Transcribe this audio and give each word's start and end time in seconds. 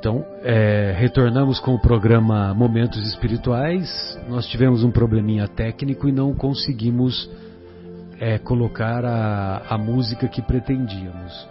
Então, 0.00 0.24
é, 0.42 0.94
retornamos 0.96 1.60
com 1.60 1.74
o 1.74 1.78
programa 1.78 2.54
Momentos 2.54 3.06
Espirituais. 3.06 4.18
Nós 4.30 4.46
tivemos 4.46 4.82
um 4.82 4.90
probleminha 4.90 5.46
técnico 5.46 6.08
e 6.08 6.12
não 6.12 6.32
conseguimos 6.32 7.30
é, 8.18 8.38
colocar 8.38 9.04
a, 9.04 9.58
a, 9.68 9.76
música 9.76 10.26
que 10.26 10.40
pretendíamos. 10.40 11.46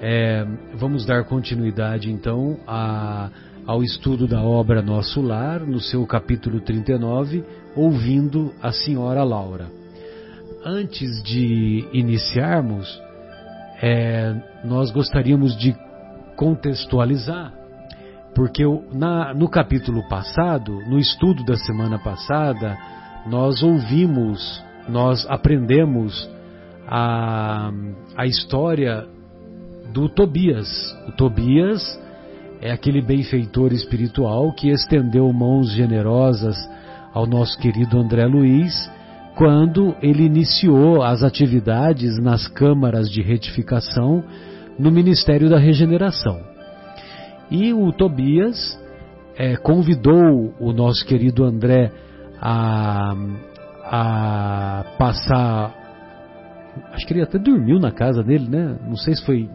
É, 0.00 0.46
vamos 0.76 1.04
dar 1.04 1.24
continuidade 1.24 2.10
então 2.10 2.58
a, 2.66 3.28
ao 3.66 3.82
estudo 3.82 4.26
da 4.26 4.40
obra 4.40 4.80
Nosso 4.80 5.20
Lar, 5.20 5.60
no 5.60 5.78
seu 5.78 6.06
capítulo 6.06 6.62
39, 6.62 7.44
ouvindo 7.76 8.50
a 8.62 8.72
Senhora 8.72 9.22
Laura. 9.22 9.66
Antes 10.64 11.22
de 11.22 11.86
iniciarmos, 11.92 12.88
é, 13.82 14.34
nós 14.64 14.90
gostaríamos 14.90 15.54
de 15.58 15.76
contextualizar 16.34 17.57
porque 18.38 18.62
na, 18.92 19.34
no 19.34 19.48
capítulo 19.48 20.08
passado, 20.08 20.80
no 20.86 20.96
estudo 20.96 21.42
da 21.42 21.56
semana 21.56 21.98
passada, 21.98 22.78
nós 23.26 23.64
ouvimos, 23.64 24.62
nós 24.88 25.26
aprendemos 25.28 26.30
a, 26.86 27.72
a 28.16 28.26
história 28.26 29.04
do 29.92 30.08
Tobias. 30.08 30.68
O 31.08 31.12
Tobias 31.16 31.82
é 32.60 32.70
aquele 32.70 33.02
benfeitor 33.02 33.72
espiritual 33.72 34.52
que 34.52 34.68
estendeu 34.68 35.32
mãos 35.32 35.72
generosas 35.72 36.56
ao 37.12 37.26
nosso 37.26 37.58
querido 37.58 37.98
André 37.98 38.24
Luiz 38.24 38.88
quando 39.34 39.96
ele 40.00 40.22
iniciou 40.22 41.02
as 41.02 41.24
atividades 41.24 42.16
nas 42.22 42.46
câmaras 42.46 43.10
de 43.10 43.20
retificação 43.20 44.22
no 44.78 44.92
Ministério 44.92 45.50
da 45.50 45.58
Regeneração. 45.58 46.57
E 47.50 47.72
o 47.72 47.92
Tobias 47.92 48.78
é, 49.36 49.56
convidou 49.56 50.54
o 50.58 50.72
nosso 50.72 51.04
querido 51.06 51.44
André 51.44 51.90
a, 52.40 53.14
a 53.84 54.84
passar. 54.98 55.74
Acho 56.92 57.06
que 57.06 57.12
ele 57.12 57.22
até 57.22 57.38
dormiu 57.38 57.78
na 57.78 57.90
casa 57.90 58.22
dele, 58.22 58.48
né? 58.48 58.76
Não 58.86 58.96
sei 58.96 59.14
se 59.14 59.24
foi 59.24 59.48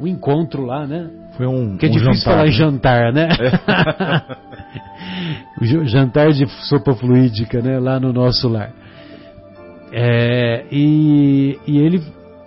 um 0.00 0.06
encontro 0.06 0.64
lá, 0.64 0.86
né? 0.86 1.10
Foi 1.36 1.46
um. 1.46 1.76
Que 1.76 1.86
é 1.86 1.88
um 1.88 1.92
difícil 1.92 2.14
jantar, 2.14 2.32
falar 2.32 2.44
né? 2.44 2.50
jantar, 2.50 3.12
né? 3.12 3.28
o 5.60 5.84
jantar 5.86 6.32
de 6.32 6.46
sopa 6.68 6.94
fluídica, 6.94 7.60
né? 7.60 7.78
Lá 7.78 7.98
no 7.98 8.12
nosso 8.12 8.48
lar. 8.48 8.72
É, 9.92 10.66
e, 10.70 11.58
e 11.66 11.78
ele 11.78 12.02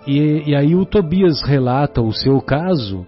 e, 0.06 0.50
e 0.50 0.54
aí 0.54 0.74
o 0.74 0.84
Tobias 0.84 1.42
relata 1.42 2.00
o 2.00 2.12
seu 2.12 2.40
caso 2.40 3.06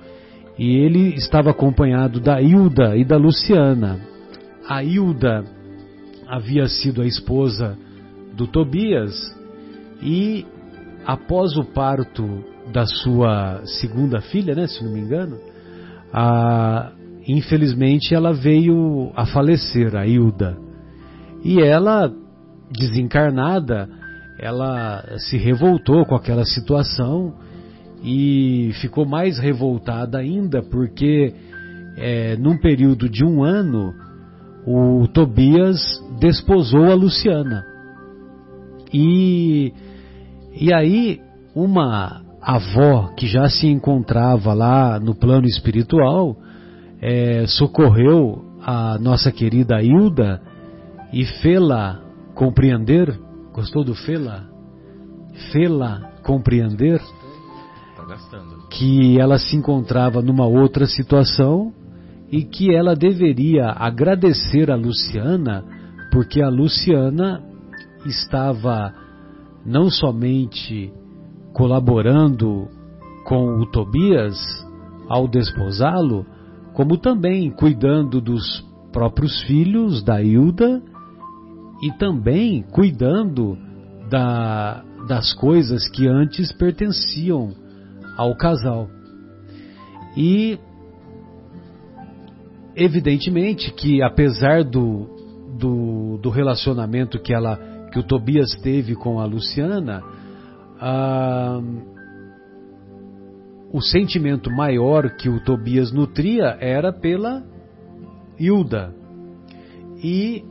e 0.58 0.77
ele 0.77 1.14
estava 1.14 1.50
acompanhado 1.50 2.20
da 2.20 2.41
Hilda 2.41 2.97
e 2.97 3.05
da 3.05 3.16
Luciana. 3.16 3.98
A 4.69 4.83
Hilda 4.83 5.44
havia 6.27 6.66
sido 6.66 7.02
a 7.02 7.06
esposa 7.06 7.77
do 8.34 8.46
Tobias 8.46 9.14
e 10.02 10.46
após 11.05 11.56
o 11.56 11.64
parto 11.64 12.44
da 12.72 12.86
sua 12.86 13.61
segunda 13.64 14.20
filha, 14.20 14.55
né, 14.55 14.66
se 14.66 14.83
não 14.83 14.92
me 14.92 15.00
engano, 15.00 15.38
a, 16.12 16.92
infelizmente 17.27 18.14
ela 18.14 18.33
veio 18.33 19.12
a 19.14 19.27
falecer, 19.27 19.94
a 19.96 20.06
Hilda. 20.06 20.56
E 21.42 21.61
ela, 21.61 22.11
desencarnada, 22.70 23.89
ela 24.39 25.18
se 25.18 25.36
revoltou 25.36 26.06
com 26.06 26.14
aquela 26.14 26.44
situação 26.44 27.34
e 28.05 28.70
ficou 28.83 29.06
mais 29.06 29.38
revoltada 29.38 30.19
ainda 30.19 30.62
porque 30.62 31.33
é, 31.97 32.36
num 32.36 32.58
período 32.58 33.08
de 33.08 33.24
um 33.24 33.42
ano 33.42 33.94
o 34.66 35.08
Tobias 35.08 35.80
desposou 36.20 36.84
a 36.84 36.95
Luciana. 36.95 37.64
E 38.92 39.73
e 40.52 40.73
aí 40.73 41.20
uma 41.55 42.23
avó 42.42 43.14
que 43.17 43.27
já 43.27 43.48
se 43.48 43.67
encontrava 43.67 44.52
lá 44.52 45.01
no 45.01 45.14
plano 45.14 45.46
espiritual 45.46 46.36
é, 47.01 47.46
socorreu 47.46 48.45
a 48.61 48.98
nossa 48.98 49.33
querida 49.33 49.83
Hilda 49.83 50.42
e 51.12 51.24
fê-la 51.42 52.01
compreender. 52.34 53.18
Gostou 53.52 53.84
do 53.84 53.95
fê-la? 53.95 54.45
Fê-la 55.52 56.12
compreender 56.23 57.01
que 58.70 59.19
ela 59.19 59.39
se 59.39 59.57
encontrava 59.57 60.20
numa 60.23 60.47
outra 60.47 60.86
situação 60.86 61.73
e 62.30 62.42
que 62.42 62.75
ela 62.75 62.95
deveria 62.95 63.70
agradecer 63.70 64.70
a 64.70 64.77
Luciana, 64.77 65.64
porque 66.11 66.41
a 66.42 66.48
Luciana 66.48 67.42
estava 68.07 68.92
não 69.64 69.89
somente 69.91 70.92
colaborando 71.52 72.69
com 73.25 73.61
o 73.61 73.67
Tobias 73.70 74.36
ao 75.08 75.29
desposá-lo, 75.29 76.27
como 76.75 76.98
também 76.98 77.51
cuidando 77.51 78.20
dos 78.20 78.64
próprios 78.92 79.42
filhos 79.42 80.02
da 80.02 80.23
Hilda 80.23 80.83
e 81.83 81.92
também 81.92 82.63
cuidando 82.63 83.57
da, 84.11 84.83
das 85.07 85.33
coisas 85.33 85.89
que 85.89 86.07
antes 86.07 86.52
pertenciam 86.52 87.64
ao 88.17 88.36
casal. 88.36 88.89
E 90.17 90.58
evidentemente 92.77 93.73
que 93.73 94.02
apesar 94.02 94.64
do, 94.64 95.07
do, 95.58 96.19
do, 96.19 96.30
relacionamento 96.30 97.20
que 97.20 97.33
ela 97.33 97.57
que 97.92 97.98
o 97.98 98.02
Tobias 98.02 98.52
teve 98.63 98.97
com 98.97 99.20
a 99.20 99.25
Luciana, 99.25 100.02
ah, 100.80 101.61
o 103.73 103.80
sentimento 103.80 104.51
maior 104.51 105.17
que 105.17 105.29
o 105.29 105.42
Tobias 105.45 105.92
nutria 105.92 106.57
era 106.61 106.92
pela 106.92 107.45
Hilda. 108.39 108.95
E, 110.02 110.45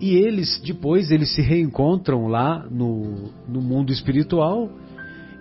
e 0.00 0.16
eles 0.16 0.60
depois 0.60 1.10
eles 1.10 1.34
se 1.34 1.42
reencontram 1.42 2.26
lá 2.26 2.66
no, 2.70 3.30
no 3.48 3.60
mundo 3.60 3.92
espiritual 3.92 4.70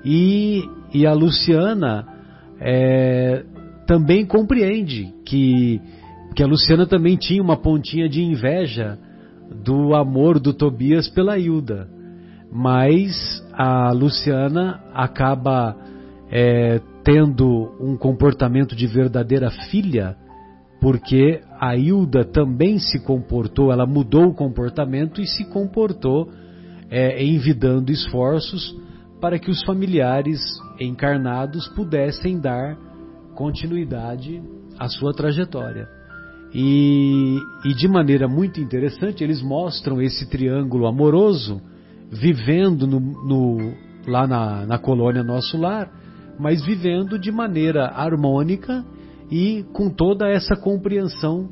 e, 0.03 0.63
e 0.94 1.06
a 1.06 1.13
Luciana 1.13 2.06
é, 2.59 3.44
também 3.85 4.25
compreende 4.25 5.13
que, 5.25 5.81
que 6.35 6.44
a 6.44 6.47
Luciana 6.47 6.85
também 6.85 7.16
tinha 7.16 7.41
uma 7.41 7.57
pontinha 7.57 8.09
de 8.09 8.22
inveja 8.22 8.97
do 9.63 9.94
amor 9.94 10.40
do 10.40 10.53
Tobias 10.53 11.07
pela 11.09 11.38
Hilda. 11.38 11.88
Mas 12.51 13.44
a 13.53 13.91
Luciana 13.91 14.81
acaba 14.94 15.75
é, 16.31 16.79
tendo 17.03 17.75
um 17.79 17.95
comportamento 17.97 18.75
de 18.75 18.88
verdadeira 18.88 19.51
filha, 19.69 20.16
porque 20.79 21.41
a 21.59 21.75
Hilda 21.75 22.24
também 22.24 22.79
se 22.79 23.00
comportou, 23.03 23.72
ela 23.72 23.85
mudou 23.85 24.28
o 24.28 24.34
comportamento 24.34 25.22
e 25.22 25.28
se 25.28 25.45
comportou 25.45 26.29
é, 26.90 27.24
envidando 27.24 27.91
esforços 27.91 28.75
para 29.19 29.40
que 29.40 29.50
os 29.50 29.63
familiares 29.63 30.40
encarnados 30.80 31.68
pudessem 31.69 32.40
dar 32.40 32.78
continuidade 33.36 34.41
à 34.78 34.88
sua 34.88 35.13
trajetória. 35.13 35.88
E, 36.53 37.38
e, 37.66 37.74
de 37.75 37.88
maneira 37.88 38.28
muito 38.28 38.62
interessante, 38.62 39.24
eles 39.24 39.41
mostram 39.41 40.02
esse 40.02 40.30
triângulo 40.30 40.88
amoroso 40.88 41.62
vivendo 42.09 42.88
no, 42.88 43.00
no, 43.00 43.74
lá 44.08 44.25
na, 44.25 44.66
na 44.66 44.78
colônia 44.78 45.24
Nosso 45.24 45.58
Lar, 45.58 45.91
mas 46.40 46.63
vivendo 46.63 47.19
de 47.19 47.31
maneira 47.31 47.88
harmônica 47.88 48.86
e 49.30 49.66
com 49.74 49.89
toda 49.89 50.30
essa 50.30 50.56
compreensão 50.56 51.50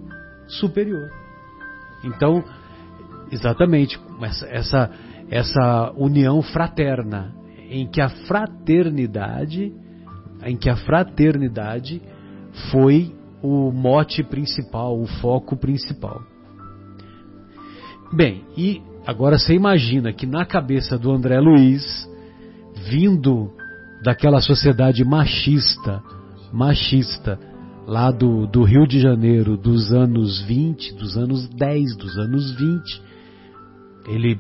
superior. 0.48 1.10
Então, 2.06 2.44
exatamente, 3.32 4.00
essa, 4.22 4.48
essa, 4.48 4.92
essa 5.30 5.94
união 5.98 6.42
fraterna, 6.42 7.34
em 7.74 7.88
que 7.88 8.00
a 8.00 8.08
fraternidade, 8.08 9.74
em 10.46 10.56
que 10.56 10.70
a 10.70 10.76
fraternidade 10.76 12.00
foi 12.70 13.12
o 13.42 13.72
mote 13.72 14.22
principal, 14.22 15.02
o 15.02 15.08
foco 15.08 15.58
principal. 15.58 16.22
Bem, 18.14 18.44
e 18.56 18.80
agora 19.08 19.40
você 19.40 19.56
imagina 19.56 20.14
que 20.14 20.28
na 20.28 20.46
cabeça 20.46 21.00
do 21.00 21.12
André 21.12 21.40
Luiz, 21.40 22.08
vindo 22.92 23.52
daquela 24.04 24.40
sociedade 24.40 25.04
machista, 25.04 26.00
machista, 26.54 27.40
lá 27.88 28.12
do, 28.12 28.46
do 28.46 28.64
Rio 28.64 28.86
de 28.86 29.00
Janeiro 29.00 29.58
dos 29.58 29.92
anos 29.92 30.42
20, 30.44 30.94
dos 30.94 31.18
anos 31.18 31.50
10, 31.50 31.98
dos 31.98 32.18
anos 32.20 32.56
20, 32.56 33.02
ele 34.10 34.40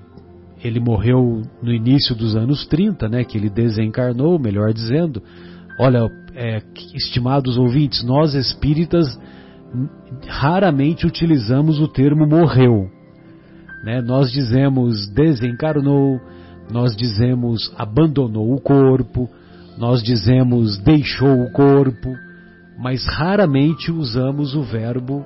ele 0.63 0.79
morreu 0.79 1.41
no 1.61 1.73
início 1.73 2.15
dos 2.15 2.35
anos 2.35 2.65
30, 2.67 3.09
né, 3.09 3.23
que 3.23 3.37
ele 3.37 3.49
desencarnou, 3.49 4.39
melhor 4.39 4.73
dizendo. 4.73 5.21
Olha, 5.79 6.09
é, 6.35 6.61
estimados 6.93 7.57
ouvintes, 7.57 8.03
nós 8.03 8.33
espíritas 8.33 9.19
raramente 10.27 11.05
utilizamos 11.05 11.79
o 11.79 11.87
termo 11.87 12.25
morreu. 12.25 12.89
Né? 13.83 14.01
Nós 14.01 14.31
dizemos 14.31 15.07
desencarnou, 15.09 16.19
nós 16.71 16.95
dizemos 16.95 17.73
abandonou 17.77 18.53
o 18.53 18.61
corpo, 18.61 19.29
nós 19.77 20.01
dizemos 20.01 20.77
deixou 20.77 21.41
o 21.41 21.51
corpo, 21.51 22.09
mas 22.79 23.05
raramente 23.05 23.91
usamos 23.91 24.55
o 24.55 24.63
verbo 24.63 25.25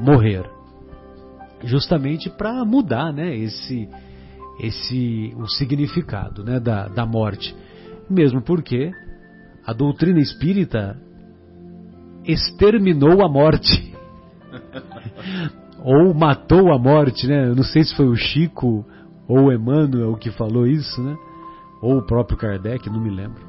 morrer. 0.00 0.44
Justamente 1.62 2.28
para 2.28 2.64
mudar 2.64 3.12
né, 3.12 3.34
esse, 3.36 3.88
esse, 4.60 5.34
o 5.36 5.46
significado 5.48 6.44
né, 6.44 6.60
da, 6.60 6.88
da 6.88 7.06
morte. 7.06 7.54
Mesmo 8.08 8.42
porque 8.42 8.90
a 9.66 9.72
doutrina 9.72 10.20
espírita 10.20 11.00
exterminou 12.24 13.24
a 13.24 13.28
morte. 13.28 13.94
ou 15.84 16.14
matou 16.14 16.72
a 16.72 16.78
morte, 16.78 17.26
né? 17.26 17.48
Eu 17.48 17.54
não 17.54 17.62
sei 17.62 17.84
se 17.84 17.94
foi 17.94 18.06
o 18.06 18.16
Chico 18.16 18.84
ou 19.28 19.44
o 19.44 19.52
Emmanuel 19.52 20.14
que 20.16 20.30
falou 20.30 20.66
isso, 20.66 21.02
né? 21.02 21.16
Ou 21.82 21.98
o 21.98 22.06
próprio 22.06 22.38
Kardec, 22.38 22.88
não 22.88 23.00
me 23.00 23.10
lembro. 23.10 23.42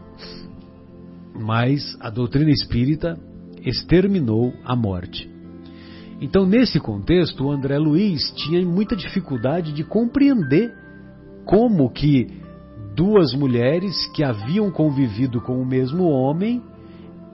Mas 1.33 1.97
a 1.99 2.09
doutrina 2.09 2.51
espírita 2.51 3.17
exterminou 3.63 4.53
a 4.63 4.75
morte. 4.75 5.29
Então, 6.21 6.45
nesse 6.45 6.79
contexto, 6.79 7.45
o 7.45 7.51
André 7.51 7.77
Luiz 7.77 8.31
tinha 8.35 8.65
muita 8.65 8.95
dificuldade 8.95 9.73
de 9.73 9.83
compreender 9.83 10.73
como 11.45 11.89
que 11.91 12.27
duas 12.95 13.33
mulheres 13.33 14.07
que 14.15 14.23
haviam 14.23 14.71
convivido 14.71 15.41
com 15.41 15.61
o 15.61 15.65
mesmo 15.65 16.05
homem, 16.05 16.61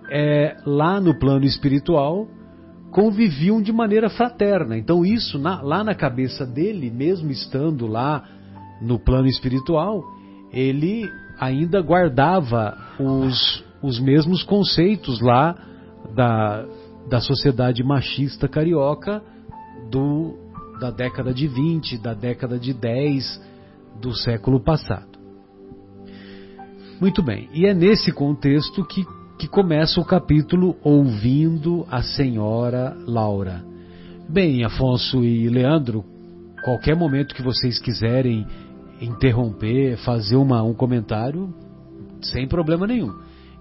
é, 0.10 0.58
lá 0.66 1.00
no 1.00 1.18
plano 1.18 1.46
espiritual, 1.46 2.28
conviviam 2.92 3.62
de 3.62 3.72
maneira 3.72 4.10
fraterna. 4.10 4.78
Então, 4.78 5.06
isso 5.06 5.40
na, 5.40 5.62
lá 5.62 5.84
na 5.84 5.96
cabeça 5.96 6.46
dele, 6.46 6.92
mesmo 6.92 7.32
estando 7.32 7.88
lá 7.88 8.24
no 8.82 9.00
plano 9.00 9.28
espiritual, 9.28 10.04
ele 10.52 11.08
ainda 11.40 11.82
guardava 11.82 12.78
os, 13.00 13.64
os 13.82 14.00
mesmos 14.00 14.44
conceitos 14.44 15.22
lá 15.22 15.56
da, 16.14 16.66
da 17.10 17.22
sociedade 17.22 17.84
machista 17.84 18.48
carioca 18.48 19.24
do, 19.90 20.36
da 20.80 20.92
década 20.92 21.34
de 21.34 21.48
20, 21.48 21.98
da 22.00 22.14
década 22.14 22.60
de 22.60 22.74
10 22.74 23.51
do 24.00 24.14
século 24.14 24.60
passado. 24.60 25.20
Muito 27.00 27.24
bem, 27.24 27.50
e 27.52 27.66
é 27.66 27.74
nesse 27.74 28.12
contexto 28.12 28.86
que, 28.86 29.04
que 29.40 29.48
começa 29.48 30.00
o 30.00 30.06
capítulo 30.06 30.76
Ouvindo 30.84 31.86
a 31.90 32.04
Senhora 32.04 32.96
Laura. 33.08 33.64
Bem, 34.30 34.64
Afonso 34.64 35.24
e 35.24 35.50
Leandro, 35.50 36.06
qualquer 36.64 36.96
momento 36.96 37.34
que 37.34 37.42
vocês 37.42 37.80
quiserem 37.80 38.46
interromper, 39.02 39.98
fazer 39.98 40.36
uma, 40.36 40.62
um 40.62 40.76
comentário, 40.76 41.52
sem 42.22 42.48
problema 42.48 42.86
nenhum. 42.86 43.12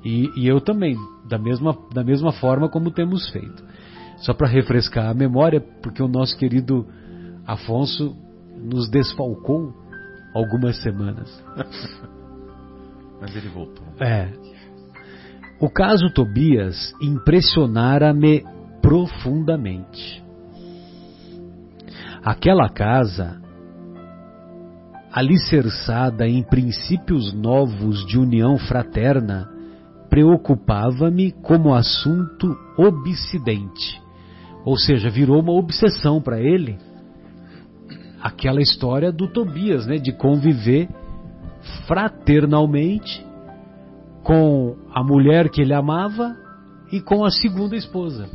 E, 0.04 0.28
e 0.36 0.46
eu 0.46 0.60
também, 0.60 0.96
da 1.26 1.38
mesma, 1.38 1.76
da 1.94 2.04
mesma 2.04 2.32
forma 2.32 2.68
como 2.68 2.90
temos 2.90 3.28
feito. 3.30 3.64
Só 4.18 4.34
para 4.34 4.48
refrescar 4.48 5.08
a 5.08 5.14
memória, 5.14 5.62
porque 5.82 6.02
o 6.02 6.08
nosso 6.08 6.36
querido 6.36 6.86
Afonso 7.46 8.14
nos 8.62 8.90
desfalcou 8.90 9.74
algumas 10.34 10.80
semanas. 10.82 11.30
Mas 13.20 13.34
ele 13.36 13.48
voltou. 13.48 13.84
É. 14.00 14.30
O 15.60 15.68
caso 15.68 16.10
Tobias 16.10 16.94
impressionara-me 17.02 18.44
profundamente. 18.80 20.22
Aquela 22.24 22.68
casa, 22.68 23.40
alicerçada 25.12 26.26
em 26.26 26.42
princípios 26.42 27.32
novos 27.32 28.06
de 28.06 28.18
união 28.18 28.56
fraterna, 28.56 29.48
preocupava-me 30.08 31.32
como 31.42 31.74
assunto 31.74 32.56
obsidente. 32.76 34.00
Ou 34.64 34.76
seja, 34.76 35.10
virou 35.10 35.40
uma 35.40 35.52
obsessão 35.52 36.20
para 36.20 36.40
ele 36.40 36.78
aquela 38.22 38.60
história 38.60 39.10
do 39.10 39.28
Tobias, 39.28 39.86
né, 39.86 39.96
de 39.96 40.12
conviver 40.12 40.88
fraternalmente 41.86 43.24
com 44.22 44.76
a 44.92 45.02
mulher 45.02 45.48
que 45.48 45.62
ele 45.62 45.74
amava 45.74 46.36
e 46.92 47.00
com 47.00 47.24
a 47.24 47.30
segunda 47.30 47.76
esposa, 47.76 48.28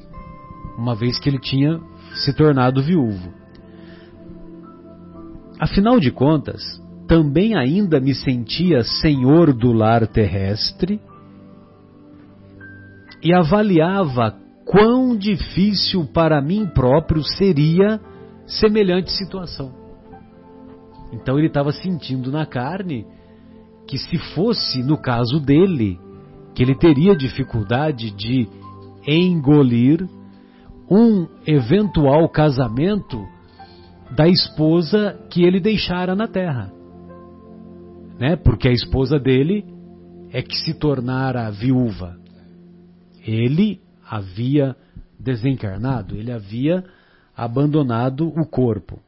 uma 0.77 0.95
vez 0.95 1.19
que 1.19 1.29
ele 1.29 1.39
tinha 1.39 1.79
se 2.15 2.33
tornado 2.33 2.81
viúvo. 2.81 3.33
Afinal 5.59 5.99
de 5.99 6.11
contas, 6.11 6.61
também 7.07 7.55
ainda 7.55 7.99
me 7.99 8.13
sentia 8.13 8.83
senhor 8.83 9.53
do 9.53 9.71
lar 9.71 10.07
terrestre 10.07 10.99
e 13.21 13.33
avaliava 13.33 14.35
quão 14.65 15.15
difícil 15.15 16.05
para 16.13 16.41
mim 16.41 16.65
próprio 16.65 17.23
seria 17.23 18.01
semelhante 18.45 19.11
situação. 19.11 19.73
Então 21.11 21.37
ele 21.37 21.47
estava 21.47 21.71
sentindo 21.71 22.31
na 22.31 22.45
carne 22.45 23.05
que 23.87 23.97
se 23.97 24.17
fosse 24.33 24.81
no 24.83 24.97
caso 24.97 25.39
dele, 25.39 25.99
que 26.53 26.63
ele 26.63 26.75
teria 26.75 27.15
dificuldade 27.15 28.11
de 28.11 28.47
engolir 29.07 30.07
um 30.89 31.27
eventual 31.45 32.27
casamento 32.29 33.25
da 34.15 34.27
esposa 34.27 35.19
que 35.29 35.43
ele 35.43 35.59
deixara 35.59 36.15
na 36.15 36.27
terra. 36.27 36.71
Né? 38.19 38.35
Porque 38.35 38.67
a 38.67 38.71
esposa 38.71 39.19
dele 39.19 39.65
é 40.31 40.41
que 40.41 40.55
se 40.55 40.73
tornara 40.73 41.49
viúva. 41.51 42.17
Ele 43.25 43.81
havia 44.07 44.75
desencarnado, 45.19 46.15
ele 46.15 46.31
havia 46.31 46.83
abandonado 47.35 48.27
o 48.27 48.45
corpo. 48.45 48.99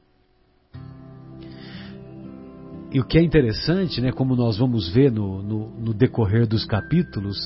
E 2.91 2.99
o 2.99 3.05
que 3.05 3.17
é 3.17 3.21
interessante, 3.21 4.01
né, 4.01 4.11
como 4.11 4.35
nós 4.35 4.57
vamos 4.57 4.89
ver 4.89 5.11
no, 5.11 5.43
no, 5.43 5.69
no 5.79 5.93
decorrer 5.93 6.47
dos 6.47 6.65
capítulos, 6.65 7.37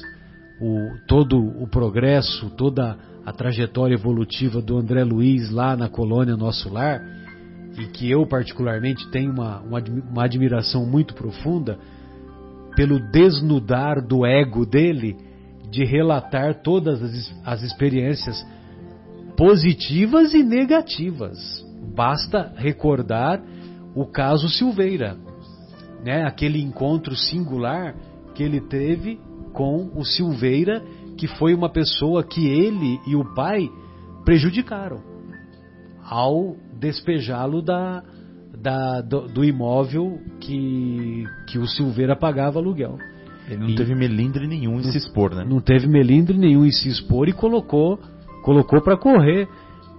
o, 0.62 0.98
todo 1.08 1.38
o 1.40 1.68
progresso, 1.68 2.50
toda 2.52 2.98
a 3.26 3.34
trajetória 3.34 3.96
evolutiva 3.96 4.62
do 4.62 4.78
André 4.78 5.04
Luiz 5.04 5.50
lá 5.50 5.76
na 5.76 5.90
colônia 5.90 6.38
Nosso 6.38 6.70
Lar, 6.72 7.02
e 7.78 7.88
que 7.88 8.10
eu 8.10 8.26
particularmente 8.26 9.10
tenho 9.10 9.32
uma, 9.32 9.60
uma, 9.62 9.80
uma 10.12 10.24
admiração 10.26 10.86
muito 10.86 11.14
profunda 11.16 11.80
pelo 12.76 13.00
desnudar 13.12 14.06
do 14.06 14.26
ego 14.26 14.66
dele 14.66 15.18
de 15.70 15.84
relatar 15.84 16.62
todas 16.62 17.02
as, 17.02 17.34
as 17.46 17.64
experiências 17.64 18.46
positivas 19.38 20.34
e 20.34 20.44
negativas. 20.44 21.38
Basta 21.96 22.54
recordar 22.56 23.42
o 23.96 24.06
caso 24.06 24.48
Silveira, 24.50 25.18
né? 26.04 26.24
aquele 26.24 26.62
encontro 26.62 27.16
singular 27.16 27.96
que 28.34 28.44
ele 28.44 28.62
teve 28.62 29.20
com 29.54 29.92
o 29.96 30.06
Silveira, 30.06 30.82
que 31.18 31.28
foi 31.28 31.54
uma 31.54 31.70
pessoa 31.70 32.24
que 32.24 32.48
ele 32.48 33.00
e 33.06 33.16
o 33.16 33.34
pai 33.34 33.70
prejudicaram 34.24 35.02
ao 36.04 36.56
despejá-lo 36.80 37.62
da, 37.62 38.04
da, 38.58 39.02
do, 39.02 39.28
do, 39.28 39.44
imóvel 39.44 40.20
que, 40.40 41.26
que 41.48 41.58
o 41.58 41.68
Silveira 41.68 42.16
pagava 42.16 42.60
aluguel. 42.60 42.98
Ele 43.48 43.58
não 43.58 43.70
e 43.70 43.76
teve 43.76 43.96
melindre 43.96 44.48
nenhum 44.48 44.80
em 44.80 44.84
não, 44.84 44.92
se 44.92 44.98
expor, 44.98 45.36
né? 45.36 45.46
Não 45.48 45.60
teve 45.60 45.88
melindre 45.88 46.38
nenhum 46.38 46.66
em 46.66 46.72
se 46.72 46.88
expor 46.88 47.28
e 47.28 47.34
colocou 47.34 48.00
colocou 48.42 48.82
para 48.82 48.98
correr 48.98 49.48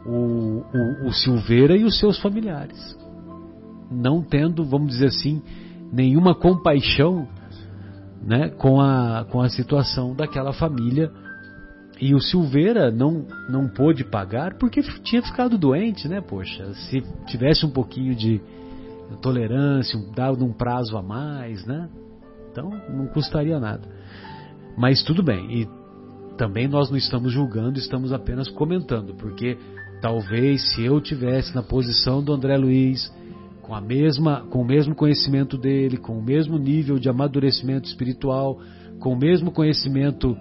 o, 0.05 0.65
o, 0.75 1.07
o 1.09 1.13
Silveira 1.13 1.77
e 1.77 1.85
os 1.85 1.99
seus 1.99 2.19
familiares, 2.19 2.97
não 3.91 4.23
tendo, 4.23 4.65
vamos 4.65 4.89
dizer 4.89 5.07
assim, 5.07 5.43
nenhuma 5.93 6.35
compaixão 6.35 7.29
né, 8.23 8.49
com, 8.49 8.81
a, 8.81 9.27
com 9.31 9.41
a 9.41 9.49
situação 9.49 10.15
daquela 10.15 10.53
família. 10.53 11.11
E 12.01 12.15
o 12.15 12.21
Silveira 12.21 12.91
não, 12.91 13.27
não 13.49 13.69
pôde 13.69 14.03
pagar 14.03 14.55
porque 14.55 14.83
tinha 15.05 15.23
ficado 15.23 15.57
doente, 15.57 16.09
né? 16.09 16.21
Poxa, 16.21 16.73
se 16.75 17.01
tivesse 17.27 17.65
um 17.65 17.71
pouquinho 17.71 18.15
de 18.15 18.41
tolerância, 19.21 20.01
dado 20.15 20.45
um 20.45 20.53
prazo 20.53 20.97
a 20.97 21.03
mais, 21.03 21.65
né? 21.65 21.89
Então 22.51 22.71
não 22.89 23.07
custaria 23.07 23.61
nada. 23.61 23.83
Mas 24.77 25.03
tudo 25.03 25.23
bem. 25.23 25.61
E 25.61 25.69
também 26.37 26.67
nós 26.67 26.91
não 26.91 26.97
estamos 26.97 27.33
julgando, 27.33 27.79
estamos 27.79 28.13
apenas 28.13 28.49
comentando, 28.49 29.15
porque 29.15 29.57
talvez 30.01 30.75
se 30.75 30.85
eu 30.85 31.01
tivesse 31.01 31.55
na 31.55 31.63
posição 31.63 32.23
do 32.23 32.33
André 32.33 32.57
Luiz, 32.57 33.13
com 33.61 33.75
a 33.75 33.81
mesma, 33.81 34.41
com 34.51 34.61
o 34.61 34.65
mesmo 34.65 34.95
conhecimento 34.95 35.57
dele, 35.57 35.97
com 35.97 36.19
o 36.19 36.23
mesmo 36.23 36.59
nível 36.59 36.99
de 36.99 37.09
amadurecimento 37.09 37.89
espiritual, 37.89 38.59
com 38.99 39.13
o 39.13 39.19
mesmo 39.19 39.51
conhecimento 39.51 40.37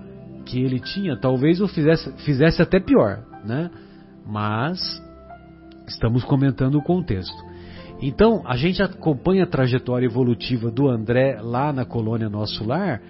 que 0.45 0.59
ele 0.59 0.79
tinha, 0.79 1.15
talvez 1.15 1.59
eu 1.59 1.67
fizesse, 1.67 2.11
fizesse 2.23 2.61
até 2.61 2.79
pior, 2.79 3.23
né? 3.45 3.69
Mas 4.25 5.01
estamos 5.87 6.23
comentando 6.23 6.75
o 6.75 6.83
contexto. 6.83 7.37
Então, 8.01 8.41
a 8.45 8.55
gente 8.55 8.81
acompanha 8.81 9.43
a 9.43 9.47
trajetória 9.47 10.07
evolutiva 10.07 10.71
do 10.71 10.89
André 10.89 11.39
lá 11.39 11.71
na 11.71 11.85
colônia 11.85 12.29
Nosso 12.29 12.63
Lar 12.63 13.01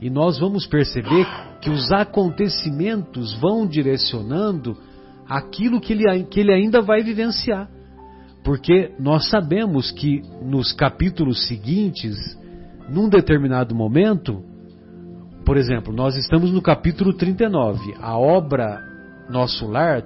e 0.00 0.10
nós 0.10 0.38
vamos 0.38 0.66
perceber 0.66 1.26
que 1.60 1.70
os 1.70 1.90
acontecimentos 1.92 3.32
vão 3.40 3.66
direcionando 3.66 4.76
aquilo 5.28 5.80
que 5.80 5.92
ele, 5.92 6.24
que 6.24 6.40
ele 6.40 6.52
ainda 6.52 6.82
vai 6.82 7.02
vivenciar. 7.02 7.68
Porque 8.44 8.92
nós 8.98 9.30
sabemos 9.30 9.90
que 9.90 10.20
nos 10.42 10.72
capítulos 10.72 11.46
seguintes, 11.48 12.16
num 12.88 13.08
determinado 13.08 13.74
momento, 13.74 14.44
por 15.44 15.56
exemplo, 15.56 15.92
nós 15.94 16.16
estamos 16.16 16.50
no 16.50 16.60
capítulo 16.60 17.14
39. 17.14 17.94
A 18.00 18.18
obra 18.18 18.82
Nosso 19.30 19.66
Lar, 19.66 20.04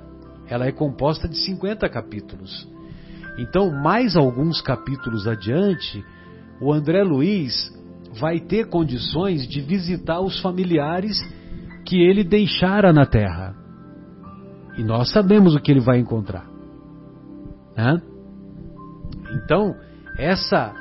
ela 0.48 0.66
é 0.66 0.72
composta 0.72 1.28
de 1.28 1.36
50 1.38 1.88
capítulos. 1.88 2.68
Então, 3.38 3.70
mais 3.70 4.16
alguns 4.16 4.60
capítulos 4.60 5.26
adiante, 5.26 6.04
o 6.60 6.72
André 6.72 7.02
Luiz 7.04 7.72
vai 8.18 8.40
ter 8.40 8.68
condições 8.68 9.46
de 9.46 9.60
visitar 9.60 10.20
os 10.20 10.40
familiares 10.40 11.18
que 11.84 12.02
ele 12.02 12.24
deixara 12.24 12.92
na 12.92 13.06
terra. 13.06 13.54
E 14.76 14.82
nós 14.82 15.10
sabemos 15.10 15.54
o 15.54 15.60
que 15.60 15.70
ele 15.70 15.80
vai 15.80 15.98
encontrar. 15.98 16.46
Né? 17.76 18.00
Então, 19.44 19.74
essa 20.18 20.74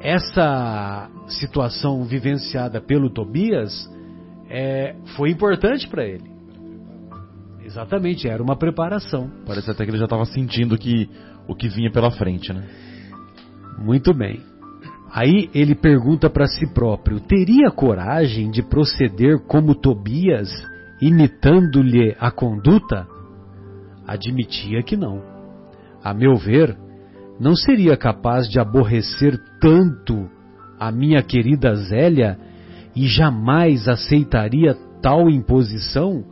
essa 0.00 1.10
situação 1.26 2.04
vivenciada 2.04 2.80
pelo 2.80 3.10
Tobias 3.10 3.90
é, 4.48 4.94
foi 5.16 5.30
importante 5.30 5.88
para 5.88 6.04
ele. 6.04 6.30
Exatamente, 7.64 8.28
era 8.28 8.42
uma 8.42 8.56
preparação. 8.56 9.30
Parece 9.44 9.70
até 9.70 9.84
que 9.84 9.90
ele 9.90 9.98
já 9.98 10.04
estava 10.04 10.24
sentindo 10.24 10.78
que 10.78 11.10
o 11.46 11.54
que 11.54 11.68
vinha 11.68 11.90
pela 11.90 12.10
frente, 12.10 12.52
né? 12.52 12.66
Muito 13.78 14.14
bem. 14.14 14.40
Aí 15.10 15.48
ele 15.54 15.74
pergunta 15.74 16.28
para 16.28 16.46
si 16.46 16.66
próprio: 16.66 17.20
teria 17.20 17.70
coragem 17.70 18.50
de 18.50 18.62
proceder 18.62 19.38
como 19.46 19.74
Tobias, 19.74 20.50
imitando-lhe 21.00 22.14
a 22.18 22.30
conduta? 22.30 23.06
Admitia 24.06 24.82
que 24.82 24.96
não. 24.96 25.22
A 26.02 26.14
meu 26.14 26.36
ver, 26.36 26.76
não 27.40 27.54
seria 27.54 27.96
capaz 27.96 28.48
de 28.48 28.58
aborrecer 28.58 29.38
tanto 29.60 30.28
a 30.78 30.90
minha 30.92 31.22
querida 31.22 31.74
Zélia 31.74 32.38
e 32.94 33.06
jamais 33.06 33.88
aceitaria 33.88 34.74
tal 35.02 35.28
imposição 35.28 36.24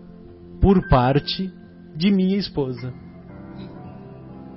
por 0.60 0.88
parte 0.88 1.52
de 1.96 2.10
minha 2.10 2.36
esposa. 2.36 2.92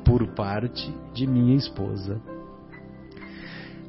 Por 0.03 0.27
parte 0.33 0.93
de 1.13 1.27
minha 1.27 1.55
esposa. 1.55 2.21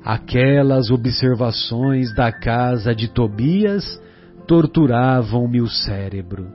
Aquelas 0.04 0.90
observações 0.90 2.14
da 2.14 2.32
casa 2.32 2.94
de 2.94 3.08
Tobias 3.08 4.00
torturavam-me 4.46 5.60
o 5.60 5.68
cérebro. 5.68 6.48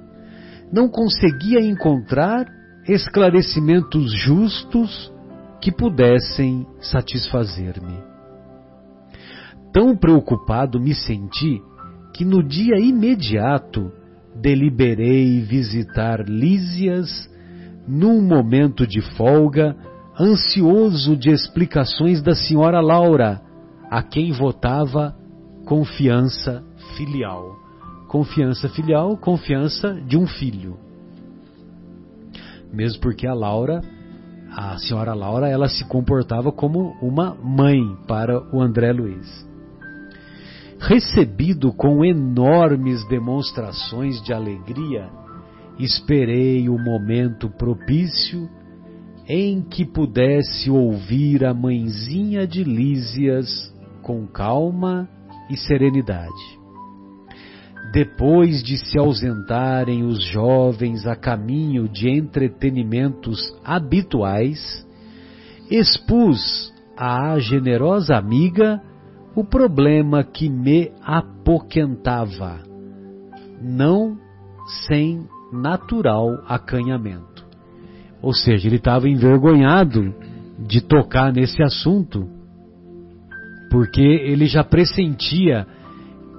Não 0.72 0.90
conseguia 0.90 1.62
encontrar 1.62 2.48
esclarecimentos 2.88 4.12
justos 4.12 5.14
que 5.62 5.72
pudessem 5.72 6.66
satisfazer-me. 6.80 7.98
Tão 9.72 9.96
preocupado 9.96 10.80
me 10.80 10.96
senti 10.96 11.62
que 12.14 12.25
no 12.25 12.42
dia 12.42 12.80
imediato 12.80 13.92
deliberei 14.36 15.42
visitar 15.42 16.28
Lísias 16.28 17.30
num 17.88 18.22
momento 18.22 18.88
de 18.88 19.02
folga 19.02 19.75
ansioso 20.20 21.16
de 21.16 21.30
explicações 21.30 22.22
da 22.22 22.34
senhora 22.34 22.80
Laura, 22.80 23.42
a 23.90 24.02
quem 24.02 24.32
votava 24.32 25.16
confiança 25.66 26.64
filial. 26.96 27.56
Confiança 28.08 28.70
filial, 28.70 29.18
confiança 29.18 29.94
de 29.94 30.18
um 30.18 30.26
filho. 30.26 30.78
Mesmo 32.72 33.02
porque 33.02 33.28
a 33.28 33.34
Laura, 33.34 33.82
a 34.52 34.78
senhora 34.78 35.14
Laura, 35.14 35.50
ela 35.50 35.68
se 35.68 35.84
comportava 35.86 36.52
como 36.52 36.96
uma 37.02 37.36
mãe 37.36 37.82
para 38.08 38.42
o 38.56 38.62
André 38.62 38.94
Luiz. 38.94 39.46
Recebido 40.80 41.74
com 41.74 42.06
enormes 42.06 43.06
demonstrações 43.08 44.22
de 44.22 44.34
alegria, 44.34 45.10
esperei 45.80 46.70
o 46.70 46.78
momento 46.78 47.50
propício 47.50 48.50
em 49.27 49.62
que 49.62 49.86
pudesse 49.86 50.70
ouvir 50.70 51.44
a 51.46 51.53
mãezinha 51.53 52.46
de 52.46 52.63
Lísias 52.63 53.74
com 54.01 54.27
calma 54.27 55.10
e 55.50 55.58
serenidade. 55.58 56.60
Depois 57.91 58.63
de 58.63 58.77
se 58.77 58.98
ausentarem 58.98 60.03
os 60.03 60.24
jovens 60.24 61.05
a 61.08 61.15
caminho 61.15 61.88
de 61.88 62.10
entretenimentos 62.10 63.39
habituais, 63.63 64.86
expus 65.70 66.74
à 66.98 67.38
generosa 67.39 68.15
amiga 68.15 68.82
o 69.36 69.44
problema 69.44 70.24
que 70.24 70.50
me 70.50 70.91
apoquentava, 71.01 72.60
não 73.62 74.17
sem 74.88 75.27
natural 75.51 76.41
acanhamento. 76.48 77.35
Ou 78.25 78.34
seja, 78.34 78.67
ele 78.67 78.77
estava 78.77 79.08
envergonhado 79.08 80.12
de 80.58 80.82
tocar 80.82 81.32
nesse 81.32 81.62
assunto, 81.62 82.27
porque 83.70 84.01
ele 84.01 84.48
já 84.48 84.63
pressentia 84.63 85.67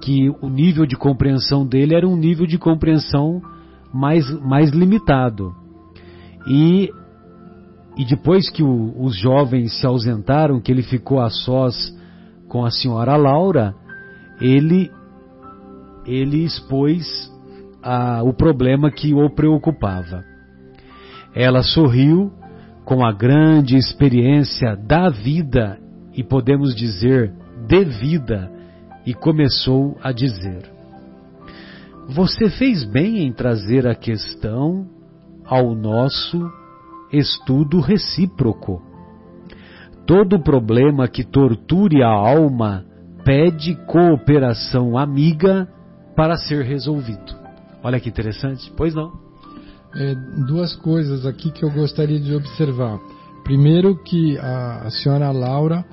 que 0.03 0.29
o 0.41 0.49
nível 0.49 0.85
de 0.85 0.97
compreensão 0.97 1.65
dele 1.65 1.95
era 1.95 2.05
um 2.05 2.17
nível 2.17 2.45
de 2.45 2.57
compreensão 2.57 3.41
mais, 3.93 4.29
mais 4.41 4.69
limitado. 4.71 5.55
E, 6.45 6.89
e 7.97 8.03
depois 8.03 8.49
que 8.49 8.61
o, 8.61 8.93
os 9.01 9.15
jovens 9.15 9.79
se 9.79 9.87
ausentaram, 9.87 10.59
que 10.59 10.69
ele 10.69 10.83
ficou 10.83 11.21
a 11.21 11.29
sós 11.29 11.73
com 12.49 12.65
a 12.65 12.69
senhora 12.69 13.15
Laura, 13.15 13.73
ele, 14.41 14.91
ele 16.05 16.43
expôs 16.43 17.31
a, 17.81 18.21
o 18.23 18.33
problema 18.33 18.91
que 18.91 19.13
o 19.13 19.29
preocupava. 19.29 20.36
Ela 21.39 21.61
sorriu 21.61 22.31
com 22.83 23.05
a 23.05 23.11
grande 23.11 23.77
experiência 23.77 24.75
da 24.75 25.07
vida 25.07 25.77
e 26.11 26.23
podemos 26.23 26.75
dizer 26.75 27.31
de 27.67 27.85
vida 27.85 28.51
e 29.05 29.13
começou 29.13 29.95
a 30.01 30.11
dizer: 30.11 30.63
Você 32.09 32.49
fez 32.49 32.83
bem 32.83 33.19
em 33.19 33.31
trazer 33.31 33.87
a 33.87 33.93
questão 33.93 34.87
ao 35.45 35.75
nosso 35.75 36.51
estudo 37.13 37.81
recíproco. 37.81 38.81
Todo 40.07 40.41
problema 40.41 41.07
que 41.07 41.23
torture 41.23 42.01
a 42.01 42.09
alma 42.09 42.83
pede 43.23 43.75
cooperação 43.85 44.97
amiga 44.97 45.67
para 46.15 46.35
ser 46.35 46.65
resolvido. 46.65 47.35
Olha 47.83 47.99
que 47.99 48.09
interessante, 48.09 48.73
pois 48.75 48.95
não? 48.95 49.26
É, 49.95 50.15
duas 50.47 50.75
coisas 50.75 51.25
aqui 51.25 51.51
que 51.51 51.63
eu 51.63 51.71
gostaria 51.71 52.19
de 52.19 52.33
observar. 52.33 52.99
Primeiro, 53.43 53.95
que 54.03 54.37
a, 54.37 54.83
a 54.83 54.89
senhora 54.89 55.31
Laura, 55.31 55.85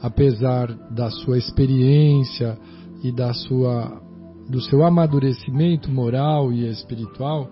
apesar 0.00 0.72
da 0.90 1.10
sua 1.10 1.38
experiência 1.38 2.56
e 3.02 3.10
da 3.10 3.32
sua, 3.34 4.00
do 4.48 4.60
seu 4.60 4.84
amadurecimento 4.84 5.90
moral 5.90 6.52
e 6.52 6.68
espiritual, 6.68 7.50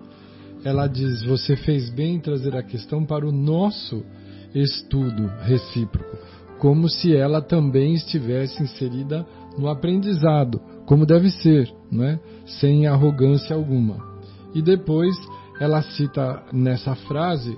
ela 0.63 0.87
diz: 0.87 1.23
Você 1.23 1.55
fez 1.55 1.89
bem 1.89 2.15
em 2.15 2.19
trazer 2.19 2.55
a 2.55 2.63
questão 2.63 3.05
para 3.05 3.27
o 3.27 3.31
nosso 3.31 4.03
estudo 4.53 5.27
recíproco, 5.41 6.17
como 6.57 6.89
se 6.89 7.15
ela 7.15 7.41
também 7.41 7.93
estivesse 7.93 8.63
inserida 8.63 9.25
no 9.57 9.67
aprendizado, 9.67 10.59
como 10.85 11.05
deve 11.05 11.29
ser, 11.29 11.71
não 11.91 12.03
é? 12.03 12.19
sem 12.45 12.87
arrogância 12.87 13.55
alguma. 13.55 13.97
E 14.53 14.61
depois 14.61 15.15
ela 15.59 15.81
cita 15.81 16.43
nessa 16.53 16.95
frase 16.95 17.55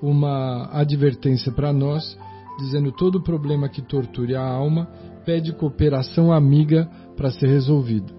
uma 0.00 0.68
advertência 0.72 1.52
para 1.52 1.72
nós, 1.72 2.18
dizendo 2.58 2.90
todo 2.92 3.22
problema 3.22 3.68
que 3.68 3.82
torture 3.82 4.34
a 4.34 4.44
alma 4.44 4.88
pede 5.24 5.52
cooperação 5.52 6.32
amiga 6.32 6.88
para 7.16 7.30
ser 7.30 7.46
resolvido. 7.46 8.12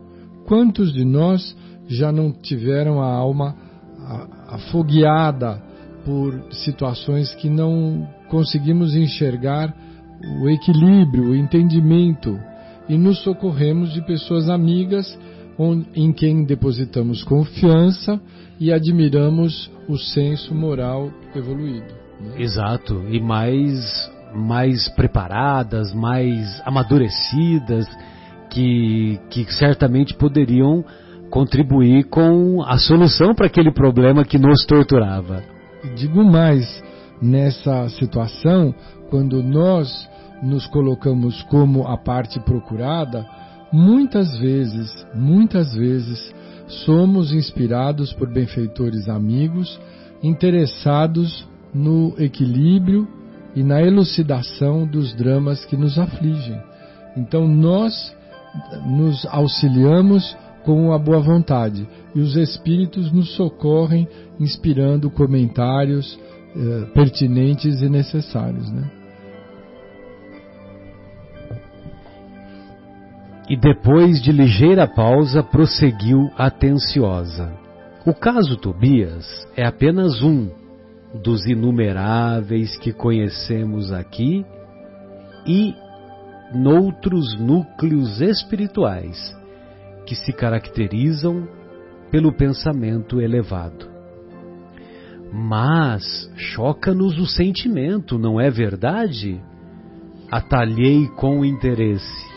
Quantos 0.45 0.93
de 0.93 1.03
nós 1.03 1.55
já 1.87 2.11
não 2.11 2.31
tiveram 2.31 3.01
a 3.01 3.13
alma 3.13 3.55
afogueada 4.47 5.61
por 6.05 6.53
situações 6.53 7.33
que 7.35 7.49
não 7.49 8.07
conseguimos 8.29 8.95
enxergar 8.95 9.73
o 10.41 10.49
equilíbrio, 10.49 11.31
o 11.31 11.35
entendimento 11.35 12.37
e 12.87 12.97
nos 12.97 13.21
socorremos 13.23 13.93
de 13.93 14.01
pessoas 14.05 14.49
amigas 14.49 15.17
em 15.95 16.11
quem 16.11 16.43
depositamos 16.43 17.23
confiança 17.23 18.19
e 18.63 18.71
admiramos 18.71 19.69
o 19.89 19.97
senso 19.97 20.55
moral 20.55 21.11
evoluído. 21.35 21.93
Né? 22.17 22.41
Exato, 22.41 23.03
e 23.09 23.19
mais, 23.19 24.09
mais 24.33 24.87
preparadas, 24.87 25.93
mais 25.93 26.61
amadurecidas, 26.63 27.85
que, 28.49 29.19
que 29.29 29.43
certamente 29.51 30.13
poderiam 30.13 30.85
contribuir 31.29 32.05
com 32.05 32.63
a 32.63 32.77
solução 32.77 33.35
para 33.35 33.47
aquele 33.47 33.69
problema 33.69 34.23
que 34.23 34.37
nos 34.37 34.65
torturava. 34.65 35.43
Digo 35.97 36.23
mais, 36.23 36.81
nessa 37.21 37.89
situação, 37.89 38.73
quando 39.09 39.43
nós 39.43 40.09
nos 40.41 40.65
colocamos 40.67 41.41
como 41.49 41.85
a 41.85 41.97
parte 41.97 42.39
procurada, 42.39 43.25
muitas 43.73 44.39
vezes, 44.39 45.05
muitas 45.13 45.75
vezes, 45.75 46.33
somos 46.67 47.33
inspirados 47.33 48.13
por 48.13 48.31
benfeitores 48.31 49.09
amigos 49.09 49.79
interessados 50.21 51.45
no 51.73 52.15
equilíbrio 52.17 53.07
e 53.55 53.63
na 53.63 53.81
elucidação 53.81 54.87
dos 54.87 55.13
dramas 55.15 55.65
que 55.65 55.75
nos 55.75 55.97
afligem. 55.99 56.59
Então 57.15 57.47
nós 57.47 58.15
nos 58.85 59.25
auxiliamos 59.25 60.35
com 60.63 60.93
a 60.93 60.97
boa 60.97 61.19
vontade 61.19 61.87
e 62.15 62.19
os 62.19 62.35
espíritos 62.35 63.11
nos 63.11 63.35
socorrem 63.35 64.07
inspirando 64.39 65.09
comentários 65.09 66.17
eh, 66.55 66.85
pertinentes 66.93 67.81
e 67.81 67.89
necessários, 67.89 68.71
né? 68.71 69.02
E 73.49 73.57
depois 73.57 74.21
de 74.21 74.31
ligeira 74.31 74.87
pausa, 74.87 75.43
prosseguiu 75.43 76.29
atenciosa. 76.37 77.53
O 78.05 78.13
caso 78.13 78.57
Tobias 78.57 79.47
é 79.55 79.65
apenas 79.65 80.21
um 80.21 80.49
dos 81.21 81.45
inumeráveis 81.45 82.77
que 82.77 82.91
conhecemos 82.91 83.91
aqui 83.91 84.45
e 85.45 85.75
noutros 86.53 87.37
núcleos 87.39 88.21
espirituais 88.21 89.35
que 90.05 90.15
se 90.15 90.31
caracterizam 90.33 91.47
pelo 92.11 92.33
pensamento 92.33 93.19
elevado. 93.19 93.89
Mas 95.31 96.31
choca-nos 96.35 97.17
o 97.17 97.25
sentimento, 97.25 98.19
não 98.19 98.39
é 98.39 98.49
verdade? 98.49 99.41
Atalhei 100.29 101.07
com 101.15 101.43
interesse. 101.43 102.32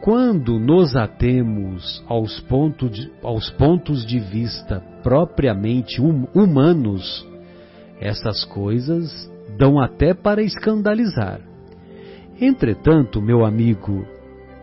Quando 0.00 0.58
nos 0.58 0.94
atemos 0.94 2.04
aos, 2.06 2.38
ponto 2.40 2.88
de, 2.88 3.10
aos 3.22 3.50
pontos 3.50 4.06
de 4.06 4.18
vista 4.18 4.80
propriamente 5.02 6.00
hum, 6.00 6.26
humanos, 6.34 7.26
essas 8.00 8.44
coisas 8.44 9.30
dão 9.56 9.80
até 9.80 10.14
para 10.14 10.42
escandalizar. 10.42 11.40
Entretanto, 12.40 13.20
meu 13.20 13.44
amigo, 13.44 14.06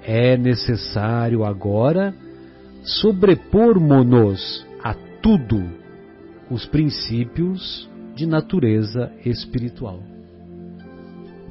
é 0.01 0.37
necessário 0.37 1.43
agora 1.43 2.13
sobrepor-nos 2.83 4.65
a 4.81 4.93
tudo 5.21 5.61
os 6.49 6.65
princípios 6.65 7.89
de 8.15 8.25
natureza 8.25 9.11
espiritual. 9.25 9.99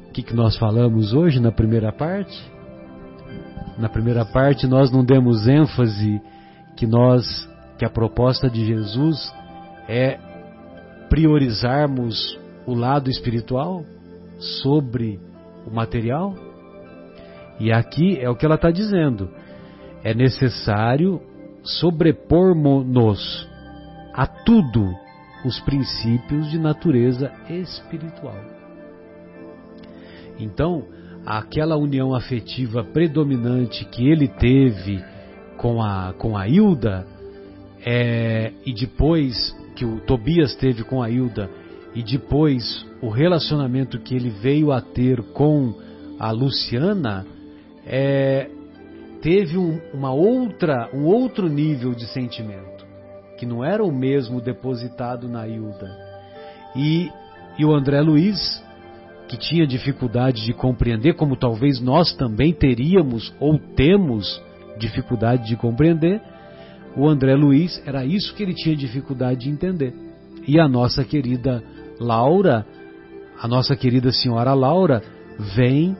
O 0.07 0.11
que, 0.11 0.23
que 0.23 0.33
nós 0.33 0.57
falamos 0.57 1.13
hoje 1.13 1.39
na 1.39 1.51
primeira 1.51 1.91
parte? 1.91 2.54
Na 3.77 3.89
primeira 3.89 4.25
parte 4.25 4.67
nós 4.67 4.91
não 4.91 5.03
demos 5.03 5.47
ênfase 5.47 6.21
que 6.75 6.87
nós, 6.87 7.49
que 7.77 7.85
a 7.85 7.89
proposta 7.89 8.49
de 8.49 8.65
Jesus 8.65 9.33
é 9.87 10.17
priorizarmos 11.09 12.39
o 12.65 12.73
lado 12.73 13.09
espiritual 13.09 13.83
sobre 14.39 15.19
o 15.65 15.73
material? 15.73 16.33
E 17.59 17.71
aqui 17.71 18.17
é 18.19 18.29
o 18.29 18.35
que 18.35 18.45
ela 18.45 18.55
está 18.55 18.71
dizendo. 18.71 19.29
É 20.03 20.13
necessário 20.13 21.21
sobrepor-nos 21.63 23.47
a 24.13 24.25
tudo 24.25 24.93
os 25.43 25.59
princípios 25.61 26.49
de 26.49 26.59
natureza 26.59 27.31
espiritual. 27.49 28.39
Então, 30.39 30.83
aquela 31.25 31.75
união 31.75 32.13
afetiva 32.13 32.83
predominante 32.83 33.83
que 33.85 34.07
ele 34.07 34.27
teve 34.27 35.03
com 35.57 35.81
a, 35.81 36.13
com 36.13 36.37
a 36.37 36.47
Hilda, 36.47 37.07
é, 37.83 38.51
e 38.65 38.73
depois 38.73 39.55
que 39.75 39.85
o 39.85 39.99
Tobias 40.01 40.55
teve 40.55 40.83
com 40.83 41.01
a 41.01 41.09
Hilda, 41.09 41.49
e 41.93 42.03
depois 42.03 42.85
o 43.01 43.09
relacionamento 43.09 43.99
que 43.99 44.15
ele 44.15 44.29
veio 44.29 44.71
a 44.71 44.81
ter 44.81 45.21
com 45.33 45.73
a 46.19 46.31
Luciana, 46.31 47.25
é, 47.85 48.49
teve 49.21 49.57
um, 49.57 49.79
uma 49.93 50.11
outra, 50.11 50.89
um 50.93 51.05
outro 51.05 51.47
nível 51.47 51.93
de 51.93 52.05
sentimento, 52.07 52.85
que 53.37 53.45
não 53.45 53.63
era 53.63 53.83
o 53.83 53.91
mesmo 53.91 54.39
depositado 54.39 55.27
na 55.27 55.47
Hilda. 55.47 55.89
E, 56.75 57.09
e 57.57 57.65
o 57.65 57.73
André 57.73 58.01
Luiz, 58.01 58.63
que 59.27 59.37
tinha 59.37 59.65
dificuldade 59.65 60.43
de 60.43 60.53
compreender, 60.53 61.15
como 61.15 61.35
talvez 61.35 61.81
nós 61.81 62.13
também 62.13 62.53
teríamos 62.53 63.33
ou 63.39 63.57
temos 63.57 64.41
dificuldade 64.77 65.47
de 65.47 65.55
compreender, 65.55 66.21
o 66.95 67.07
André 67.07 67.35
Luiz 67.35 67.81
era 67.85 68.05
isso 68.05 68.33
que 68.35 68.43
ele 68.43 68.53
tinha 68.53 68.75
dificuldade 68.75 69.41
de 69.41 69.49
entender. 69.49 69.93
E 70.47 70.59
a 70.59 70.67
nossa 70.67 71.03
querida 71.03 71.63
Laura, 71.99 72.65
a 73.41 73.47
nossa 73.47 73.75
querida 73.75 74.11
senhora 74.11 74.53
Laura, 74.53 75.01
vem 75.55 75.97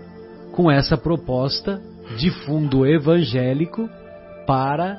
com 0.54 0.72
essa 0.72 0.96
proposta 0.96 1.82
de 2.18 2.30
fundo 2.46 2.86
evangélico 2.86 3.90
para 4.46 4.96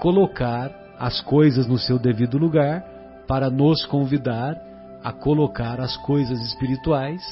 colocar 0.00 0.72
as 0.98 1.20
coisas 1.20 1.66
no 1.66 1.78
seu 1.78 1.98
devido 1.98 2.38
lugar, 2.38 2.82
para 3.28 3.48
nos 3.50 3.84
convidar 3.86 4.56
a 5.04 5.12
colocar 5.12 5.80
as 5.80 5.96
coisas 5.98 6.40
espirituais 6.40 7.22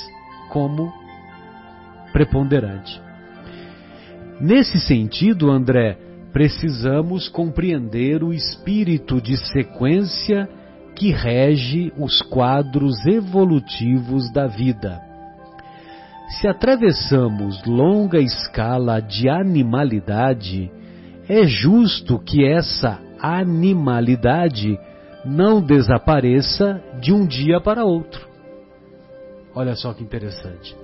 como 0.49 0.93
preponderante. 2.13 3.01
Nesse 4.41 4.79
sentido, 4.81 5.51
André, 5.51 5.99
precisamos 6.33 7.29
compreender 7.29 8.23
o 8.23 8.33
espírito 8.33 9.21
de 9.21 9.37
sequência 9.37 10.49
que 10.95 11.11
rege 11.11 11.93
os 11.97 12.23
quadros 12.23 13.05
evolutivos 13.07 14.33
da 14.33 14.47
vida. 14.47 15.01
Se 16.29 16.47
atravessamos 16.47 17.65
longa 17.65 18.19
escala 18.19 19.01
de 19.01 19.29
animalidade, 19.29 20.71
é 21.29 21.45
justo 21.45 22.19
que 22.19 22.45
essa 22.45 23.01
animalidade 23.21 24.79
não 25.25 25.61
desapareça 25.61 26.81
de 27.01 27.13
um 27.13 27.27
dia 27.27 27.61
para 27.61 27.85
outro. 27.85 28.28
Olha 29.59 29.75
só 29.75 29.93
que 29.93 30.05
interessante, 30.05 30.77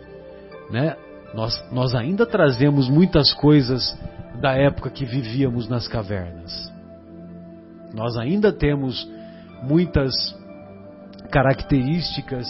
né? 0.68 0.96
Nós, 1.32 1.64
nós 1.70 1.94
ainda 1.94 2.26
trazemos 2.26 2.88
muitas 2.88 3.32
coisas 3.32 3.96
da 4.40 4.52
época 4.54 4.90
que 4.90 5.04
vivíamos 5.04 5.68
nas 5.68 5.87
cavernas. 5.87 6.72
Nós 7.94 8.16
ainda 8.16 8.52
temos 8.52 9.08
muitas 9.62 10.12
características 11.30 12.48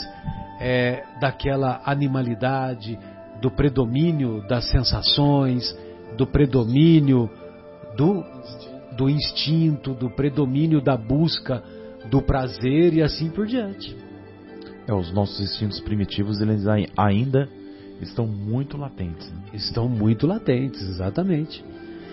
é, 0.63 1.05
daquela 1.21 1.83
animalidade, 1.85 2.99
do 3.43 3.51
predomínio 3.51 4.41
das 4.49 4.65
sensações, 4.71 5.79
do 6.17 6.27
predomínio 6.27 7.29
do, 7.99 8.25
do 8.97 9.11
instinto, 9.11 9.93
do 9.93 10.09
predomínio 10.09 10.81
da 10.81 10.97
busca 10.97 11.63
do 12.09 12.23
prazer 12.23 12.95
e 12.95 13.03
assim 13.03 13.29
por 13.29 13.45
diante. 13.45 14.04
É, 14.87 14.93
os 14.93 15.13
nossos 15.13 15.41
instintos 15.41 15.81
primitivos 15.81 16.41
eles 16.41 16.65
ainda 16.97 17.49
estão 18.01 18.27
muito 18.27 18.77
latentes. 18.77 19.31
Né? 19.31 19.39
Estão 19.55 19.89
muito 19.89 20.27
latentes, 20.27 20.83
exatamente. 20.83 21.65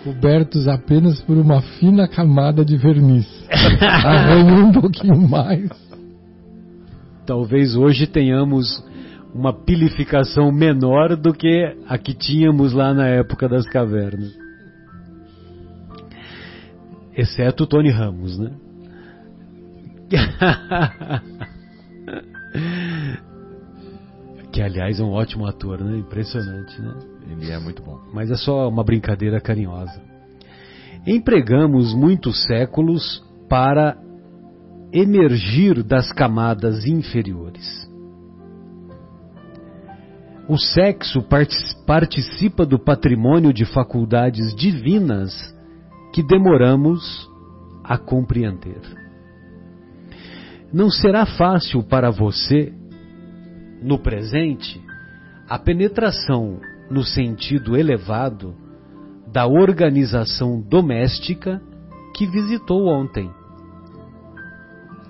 Cobertos 0.04 0.66
apenas 0.66 1.20
por 1.20 1.36
uma 1.36 1.60
fina 1.62 2.08
camada 2.08 2.64
de 2.64 2.76
verniz. 2.76 3.26
Arranham 3.80 4.68
um 4.68 4.72
pouquinho 4.72 5.28
mais. 5.28 5.70
Talvez 7.26 7.76
hoje 7.76 8.06
tenhamos 8.06 8.82
uma 9.34 9.52
pilificação 9.52 10.50
menor 10.50 11.16
do 11.16 11.32
que 11.32 11.76
a 11.86 11.96
que 11.96 12.14
tínhamos 12.14 12.72
lá 12.72 12.92
na 12.92 13.06
época 13.06 13.48
das 13.48 13.66
cavernas. 13.66 14.32
Exceto 17.16 17.64
o 17.64 17.66
Tony 17.66 17.90
Ramos, 17.90 18.38
né? 18.38 18.50
que 24.52 24.60
aliás 24.60 25.00
é 25.00 25.02
um 25.02 25.12
ótimo 25.12 25.46
ator, 25.46 25.82
né? 25.82 25.98
Impressionante, 25.98 26.80
né? 26.80 26.94
Ele 27.30 27.50
é 27.50 27.58
muito 27.58 27.82
bom. 27.82 27.98
Mas 28.12 28.30
é 28.30 28.36
só 28.36 28.68
uma 28.68 28.84
brincadeira 28.84 29.40
carinhosa. 29.40 30.00
empregamos 31.06 31.94
muitos 31.94 32.44
séculos 32.46 33.24
para 33.48 33.96
emergir 34.92 35.82
das 35.82 36.12
camadas 36.12 36.86
inferiores. 36.86 37.90
O 40.48 40.58
sexo 40.58 41.24
participa 41.86 42.66
do 42.66 42.78
patrimônio 42.78 43.52
de 43.52 43.64
faculdades 43.64 44.54
divinas 44.54 45.32
que 46.12 46.22
demoramos 46.22 47.28
a 47.82 47.96
compreender. 47.96 49.01
Não 50.72 50.90
será 50.90 51.26
fácil 51.26 51.82
para 51.82 52.10
você, 52.10 52.72
no 53.82 53.98
presente, 53.98 54.80
a 55.48 55.58
penetração 55.58 56.60
no 56.90 57.02
sentido 57.02 57.76
elevado 57.76 58.54
da 59.30 59.46
organização 59.46 60.60
doméstica 60.60 61.60
que 62.14 62.26
visitou 62.26 62.86
ontem. 62.86 63.30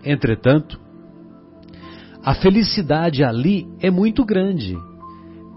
Entretanto, 0.04 0.80
a 2.24 2.34
felicidade 2.34 3.22
ali 3.22 3.66
é 3.80 3.90
muito 3.90 4.24
grande 4.24 4.76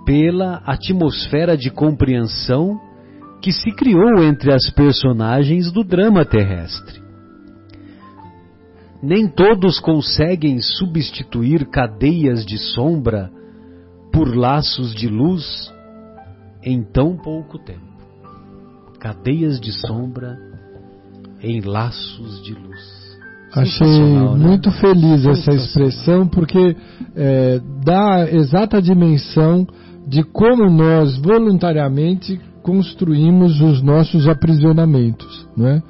pela 0.06 0.62
atmosfera 0.66 1.58
de 1.58 1.72
compreensão 1.72 2.80
que 3.42 3.52
se 3.52 3.72
criou 3.72 4.24
entre 4.24 4.54
as 4.54 4.70
personagens 4.72 5.72
do 5.72 5.84
drama 5.84 6.26
terrestre. 6.26 7.05
Nem 9.06 9.28
todos 9.28 9.80
conseguem 9.80 10.60
substituir 10.60 11.68
cadeias 11.68 12.44
de 12.44 12.58
sombra 12.58 13.32
por 14.12 14.36
laços 14.36 14.96
de 14.96 15.08
luz 15.08 15.72
em 16.64 16.84
tão 16.84 17.16
pouco 17.16 17.60
tempo 17.60 17.96
cadeias 19.06 19.60
de 19.60 19.72
sombra 19.72 20.36
em 21.40 21.62
laços 21.62 22.44
de 22.44 22.56
luz. 22.56 23.06
Achei 23.54 23.88
né? 23.88 24.20
muito 24.36 24.72
feliz 24.72 25.24
essa 25.28 25.54
expressão 25.54 26.28
porque 26.28 26.76
é, 27.16 27.62
dá 27.84 28.16
a 28.16 28.32
exata 28.32 28.82
dimensão 28.82 29.68
de 30.08 30.24
como 30.24 30.72
nós 30.72 31.20
voluntariamente 31.20 32.42
construímos 32.64 33.62
os 33.62 33.84
nossos 33.84 34.28
aprisionamentos, 34.28 35.48
né? 35.56 35.84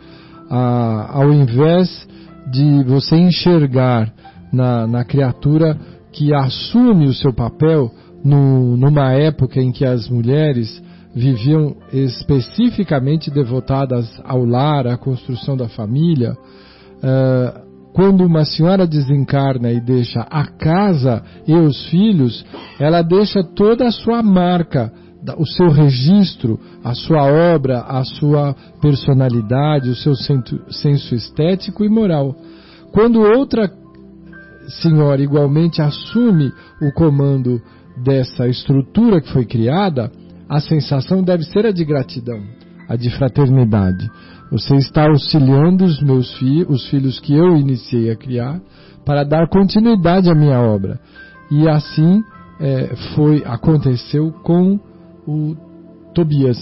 Ah, 0.49 1.11
ao 1.13 1.31
invés 1.31 2.05
de 2.51 2.83
você 2.83 3.15
enxergar 3.15 4.11
na, 4.51 4.87
na 4.87 5.03
criatura 5.03 5.77
que 6.11 6.33
assume 6.33 7.07
o 7.07 7.13
seu 7.13 7.33
papel 7.33 7.91
no, 8.23 8.77
numa 8.77 9.11
época 9.11 9.61
em 9.61 9.71
que 9.71 9.85
as 9.85 10.09
mulheres 10.09 10.81
viviam 11.15 11.75
especificamente 11.93 13.31
devotadas 13.31 14.05
ao 14.23 14.43
lar, 14.43 14.85
à 14.87 14.97
construção 14.97 15.55
da 15.55 15.69
família, 15.69 16.33
uh, 16.33 17.65
quando 17.93 18.25
uma 18.25 18.43
senhora 18.43 18.85
desencarna 18.85 19.71
e 19.71 19.79
deixa 19.79 20.19
a 20.29 20.45
casa 20.45 21.23
e 21.47 21.53
os 21.53 21.85
filhos, 21.87 22.45
ela 22.77 23.01
deixa 23.01 23.41
toda 23.41 23.87
a 23.87 23.91
sua 23.91 24.21
marca, 24.21 24.91
o 25.37 25.45
seu 25.45 25.69
registro, 25.69 26.59
a 26.83 26.93
sua 26.93 27.23
obra, 27.23 27.81
a 27.81 28.03
sua 28.03 28.55
personalidade, 28.81 29.89
o 29.89 29.95
seu 29.95 30.13
senso 30.15 31.15
estético 31.15 31.83
e 31.83 31.89
moral. 31.89 32.35
Quando 32.91 33.21
outra 33.21 33.71
senhora 34.81 35.21
igualmente 35.21 35.81
assume 35.81 36.51
o 36.81 36.91
comando 36.93 37.61
dessa 38.03 38.47
estrutura 38.47 39.21
que 39.21 39.31
foi 39.31 39.45
criada, 39.45 40.11
a 40.49 40.59
sensação 40.59 41.23
deve 41.23 41.43
ser 41.43 41.65
a 41.65 41.71
de 41.71 41.83
gratidão, 41.83 42.41
a 42.87 42.95
de 42.95 43.09
fraternidade. 43.09 44.09
Você 44.51 44.75
está 44.75 45.07
auxiliando 45.07 45.85
os 45.85 46.01
meus 46.01 46.33
filhos, 46.37 46.69
os 46.69 46.89
filhos 46.89 47.19
que 47.19 47.33
eu 47.33 47.57
iniciei 47.57 48.11
a 48.11 48.15
criar, 48.15 48.61
para 49.05 49.23
dar 49.23 49.47
continuidade 49.49 50.29
à 50.29 50.35
minha 50.35 50.59
obra. 50.59 50.99
E 51.51 51.67
assim 51.67 52.23
é, 52.59 52.95
foi 53.15 53.43
aconteceu 53.45 54.31
com 54.43 54.79
o 55.27 55.55
Tobias. 56.13 56.57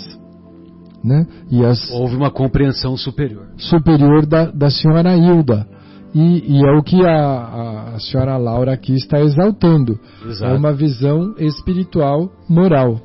Né? 1.03 1.27
E 1.51 1.63
as, 1.65 1.91
Houve 1.91 2.15
uma 2.15 2.31
compreensão 2.31 2.95
superior. 2.95 3.47
Superior 3.57 4.25
da, 4.25 4.45
da 4.45 4.69
senhora 4.69 5.15
Hilda. 5.15 5.67
E, 6.13 6.59
e, 6.59 6.65
é 6.65 6.71
o 6.71 6.83
que 6.83 7.03
a, 7.03 7.93
a, 7.95 7.99
senhora 7.99 8.37
Laura 8.37 8.71
aqui 8.71 8.93
está 8.93 9.19
exaltando. 9.19 9.99
Exato. 10.25 10.53
É 10.53 10.55
uma 10.55 10.71
visão 10.71 11.33
espiritual 11.39 12.31
moral. 12.47 13.01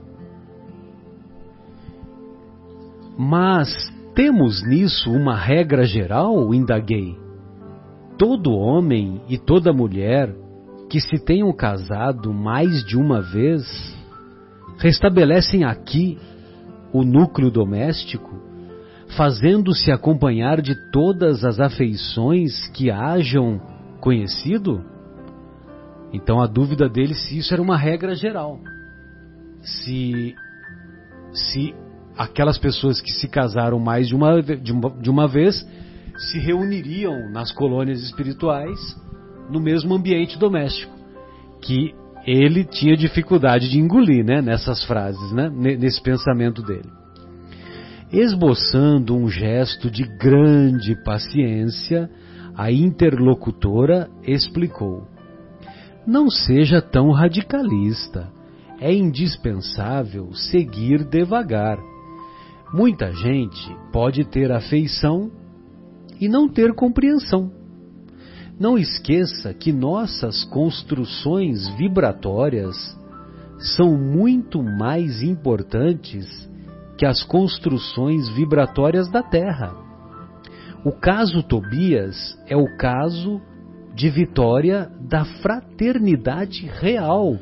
Mas 3.18 3.68
temos 4.14 4.62
nisso 4.62 5.11
uma 5.11 5.35
regra 5.35 5.85
geral? 5.85 6.55
Indaguei. 6.55 7.16
Todo 8.18 8.53
homem 8.53 9.23
e 9.29 9.38
toda 9.38 9.73
mulher 9.73 10.35
que 10.90 11.01
se 11.01 11.18
tenham 11.18 11.53
casado 11.53 12.33
mais 12.33 12.85
de 12.85 12.97
uma 12.97 13.23
vez 13.23 13.64
restabelecem 14.79 15.64
aqui 15.64 16.19
o 16.93 17.05
núcleo 17.05 17.51
doméstico, 17.51 18.41
fazendo-se 19.17 19.91
acompanhar 19.91 20.61
de 20.61 20.75
todas 20.91 21.45
as 21.45 21.61
afeições 21.61 22.69
que 22.69 22.91
hajam 22.91 23.61
conhecido? 24.01 24.85
Então 26.12 26.41
a 26.41 26.47
dúvida 26.47 26.88
dele 26.88 27.14
se 27.14 27.38
isso 27.38 27.53
era 27.53 27.62
uma 27.62 27.77
regra 27.77 28.14
geral. 28.14 28.59
Se, 29.61 30.35
se 31.33 31.75
aquelas 32.17 32.59
pessoas 32.59 33.01
que 33.01 33.12
se 33.12 33.29
casaram 33.29 33.79
mais 33.79 34.09
de 34.09 34.14
uma, 34.14 34.41
de 34.41 34.73
uma, 34.73 34.91
de 34.91 35.11
uma 35.11 35.29
vez 35.29 35.67
se 36.17 36.38
reuniriam 36.38 37.31
nas 37.31 37.53
colônias 37.53 38.03
espirituais 38.03 38.79
no 39.51 39.61
mesmo 39.61 39.95
ambiente 39.95 40.38
doméstico, 40.38 40.93
que 41.62 41.95
ele 42.31 42.62
tinha 42.62 42.95
dificuldade 42.95 43.71
de 43.71 43.79
engolir, 43.79 44.23
né, 44.23 44.43
nessas 44.43 44.85
frases, 44.85 45.33
né, 45.33 45.49
nesse 45.49 46.03
pensamento 46.03 46.62
dele. 46.62 46.91
Esboçando 48.12 49.17
um 49.17 49.29
gesto 49.29 49.91
de 49.91 50.05
grande 50.19 50.95
paciência, 51.05 52.11
a 52.55 52.71
interlocutora 52.71 54.11
explicou: 54.23 55.07
Não 56.07 56.29
seja 56.29 56.83
tão 56.83 57.11
radicalista. 57.12 58.31
É 58.81 58.95
indispensável 58.95 60.33
seguir 60.35 61.05
devagar. 61.05 61.79
Muita 62.73 63.12
gente 63.12 63.77
pode 63.93 64.25
ter 64.25 64.53
afeição 64.53 65.31
e 66.21 66.29
não 66.29 66.49
ter 66.49 66.73
compreensão. 66.75 67.58
Não 68.59 68.77
esqueça 68.77 69.55
que 69.55 69.73
nossas 69.73 70.44
construções 70.44 71.68
vibratórias 71.77 72.77
são 73.77 73.97
muito 73.97 74.62
mais 74.62 75.23
importantes 75.23 76.27
que 76.97 77.07
as 77.07 77.23
construções 77.23 78.29
vibratórias 78.31 79.09
da 79.09 79.23
Terra. 79.23 79.73
O 80.85 80.90
caso 80.90 81.42
Tobias 81.42 82.37
é 82.49 82.57
o 82.57 82.77
caso 82.77 83.40
de 83.94 84.11
vitória 84.11 84.90
da 85.01 85.25
fraternidade 85.25 86.66
real 86.66 87.37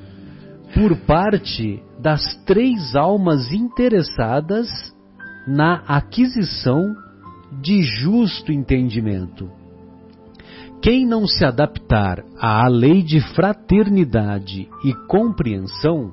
por 0.75 0.97
parte 1.07 1.83
das 1.99 2.23
três 2.45 2.95
almas 2.95 3.51
interessadas 3.53 4.69
na 5.47 5.77
aquisição 5.87 6.95
de 7.63 7.83
justo 7.83 8.53
entendimento. 8.53 9.51
Quem 10.83 11.07
não 11.07 11.27
se 11.27 11.45
adaptar 11.45 12.25
à 12.39 12.67
lei 12.69 13.03
de 13.03 13.21
fraternidade 13.35 14.69
e 14.85 14.95
compreensão, 15.09 16.13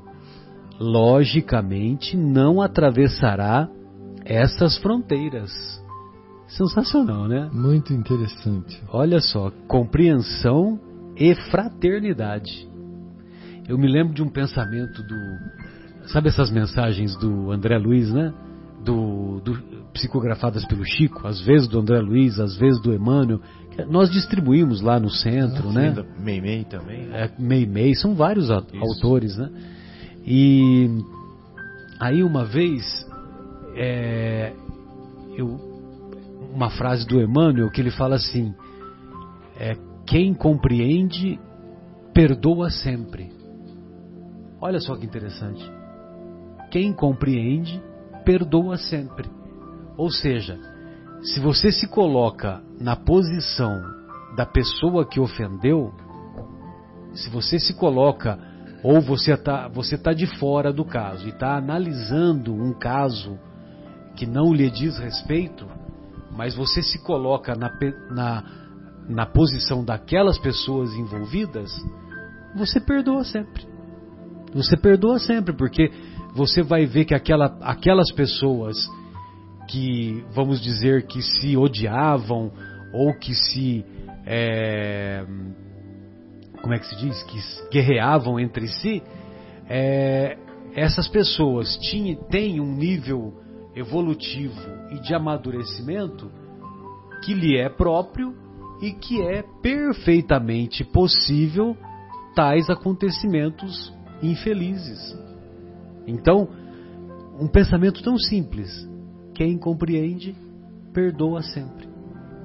logicamente 0.79 2.17
não 2.17 2.61
atravessará 2.61 3.69
essas 4.25 4.77
fronteiras. 4.77 5.51
Sensacional, 6.47 7.27
né? 7.27 7.49
Muito 7.51 7.93
interessante. 7.93 8.81
Olha 8.89 9.19
só, 9.19 9.51
compreensão 9.67 10.79
e 11.15 11.35
fraternidade. 11.35 12.67
Eu 13.67 13.77
me 13.77 13.87
lembro 13.87 14.13
de 14.13 14.21
um 14.21 14.29
pensamento 14.29 15.01
do. 15.03 16.07
Sabe 16.07 16.27
essas 16.27 16.51
mensagens 16.51 17.15
do 17.17 17.51
André 17.51 17.77
Luiz, 17.77 18.11
né? 18.11 18.33
do, 18.83 19.39
do, 19.39 19.53
psicografadas 19.93 20.65
pelo 20.65 20.83
Chico, 20.85 21.27
às 21.27 21.39
vezes 21.41 21.67
do 21.67 21.79
André 21.79 21.99
Luiz, 21.99 22.39
às 22.39 22.55
vezes 22.57 22.81
do 22.81 22.93
Emmanuel. 22.93 23.39
Nós 23.87 24.09
distribuímos 24.11 24.81
lá 24.81 24.99
no 24.99 25.09
centro, 25.09 25.69
ah, 25.69 25.73
né? 25.73 26.05
Meimei 26.19 26.63
também. 26.63 27.09
É, 27.11 27.29
Meimei, 27.37 27.95
são 27.95 28.13
vários 28.13 28.45
Isso. 28.49 28.77
autores, 28.79 29.37
né? 29.37 29.49
E 30.25 30.89
aí 31.99 32.23
uma 32.23 32.45
vez, 32.45 32.83
é, 33.75 34.53
eu, 35.35 35.59
uma 36.53 36.69
frase 36.69 37.05
do 37.07 37.19
Emmanuel 37.19 37.69
que 37.71 37.81
ele 37.81 37.91
fala 37.91 38.15
assim: 38.15 38.53
é, 39.57 39.75
quem 40.05 40.33
compreende 40.33 41.39
perdoa 42.13 42.69
sempre. 42.69 43.31
Olha 44.61 44.79
só 44.79 44.95
que 44.95 45.05
interessante. 45.05 45.69
Quem 46.71 46.93
compreende 46.93 47.81
perdoa 48.23 48.77
sempre. 48.77 49.29
Ou 49.97 50.09
seja, 50.09 50.57
se 51.23 51.39
você 51.39 51.71
se 51.71 51.87
coloca 51.87 52.61
na 52.79 52.95
posição 52.95 53.81
da 54.35 54.45
pessoa 54.45 55.05
que 55.05 55.19
ofendeu, 55.19 55.93
se 57.13 57.29
você 57.29 57.59
se 57.59 57.73
coloca 57.73 58.37
ou 58.83 58.99
você 58.99 59.33
está 59.33 59.69
você 59.69 59.97
tá 59.97 60.11
de 60.11 60.25
fora 60.37 60.73
do 60.73 60.83
caso 60.83 61.25
e 61.25 61.29
está 61.29 61.55
analisando 61.55 62.53
um 62.53 62.73
caso 62.73 63.39
que 64.15 64.25
não 64.25 64.53
lhe 64.53 64.69
diz 64.69 64.97
respeito, 64.97 65.65
mas 66.31 66.55
você 66.55 66.81
se 66.81 66.99
coloca 66.99 67.55
na, 67.55 67.71
na, 68.11 68.43
na 69.07 69.25
posição 69.25 69.83
daquelas 69.83 70.37
pessoas 70.37 70.93
envolvidas, 70.93 71.71
você 72.55 72.79
perdoa 72.79 73.23
sempre. 73.23 73.65
Você 74.53 74.75
perdoa 74.77 75.17
sempre, 75.19 75.55
porque 75.55 75.89
você 76.35 76.61
vai 76.61 76.85
ver 76.85 77.05
que 77.05 77.15
aquela, 77.15 77.57
aquelas 77.61 78.11
pessoas 78.11 78.77
que, 79.67 80.23
vamos 80.33 80.61
dizer, 80.61 81.05
que 81.07 81.21
se 81.21 81.57
odiavam 81.57 82.51
ou 82.93 83.13
que 83.13 83.33
se. 83.33 83.85
É, 84.25 85.25
como 86.61 86.73
é 86.73 86.79
que 86.79 86.87
se 86.87 86.95
diz? 86.95 87.23
Que 87.23 87.39
guerreavam 87.71 88.39
entre 88.39 88.67
si, 88.67 89.03
é, 89.69 90.37
essas 90.75 91.07
pessoas 91.07 91.77
têm 92.29 92.61
um 92.61 92.75
nível 92.75 93.33
evolutivo 93.75 94.61
e 94.91 94.99
de 94.99 95.13
amadurecimento 95.13 96.31
que 97.23 97.33
lhe 97.33 97.57
é 97.57 97.69
próprio 97.69 98.33
e 98.81 98.91
que 98.91 99.21
é 99.21 99.43
perfeitamente 99.61 100.83
possível 100.83 101.75
tais 102.35 102.69
acontecimentos 102.69 103.93
infelizes. 104.21 105.17
Então, 106.07 106.47
um 107.39 107.47
pensamento 107.47 108.03
tão 108.03 108.17
simples, 108.17 108.69
quem 109.33 109.57
compreende, 109.57 110.35
perdoa 110.93 111.41
sempre. 111.41 111.87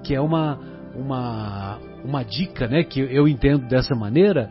Que 0.02 0.14
é 0.14 0.20
uma, 0.20 0.58
uma, 0.94 1.78
uma 2.04 2.22
dica, 2.22 2.66
né, 2.66 2.82
que 2.82 3.00
eu 3.00 3.28
entendo 3.28 3.66
dessa 3.68 3.94
maneira, 3.94 4.50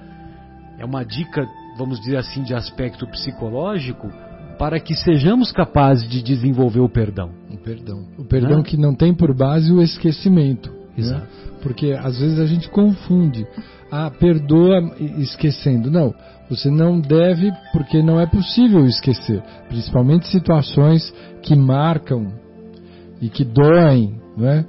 é 0.77 0.85
uma 0.85 1.03
dica, 1.03 1.45
vamos 1.77 1.99
dizer 1.99 2.17
assim, 2.17 2.43
de 2.43 2.53
aspecto 2.53 3.07
psicológico, 3.07 4.07
para 4.57 4.79
que 4.79 4.95
sejamos 4.95 5.51
capazes 5.51 6.09
de 6.09 6.21
desenvolver 6.21 6.79
o 6.79 6.89
perdão. 6.89 7.31
O 7.49 7.57
perdão. 7.57 8.07
O 8.17 8.23
perdão 8.23 8.57
né? 8.57 8.63
que 8.63 8.77
não 8.77 8.95
tem 8.95 9.13
por 9.13 9.33
base 9.33 9.71
o 9.71 9.81
esquecimento. 9.81 10.71
Né? 10.71 10.77
Exato. 10.97 11.21
Né? 11.21 11.51
Porque 11.61 11.91
às 11.91 12.19
vezes 12.19 12.39
a 12.39 12.45
gente 12.45 12.69
confunde. 12.69 13.45
Ah, 13.91 14.11
perdoa 14.11 14.95
esquecendo. 15.17 15.89
Não, 15.89 16.13
você 16.49 16.69
não 16.69 16.99
deve 16.99 17.51
porque 17.71 18.01
não 18.01 18.19
é 18.19 18.25
possível 18.25 18.85
esquecer. 18.85 19.41
Principalmente 19.69 20.27
situações 20.27 21.13
que 21.41 21.55
marcam 21.55 22.31
e 23.21 23.29
que 23.29 23.43
doem 23.43 24.17
né? 24.37 24.65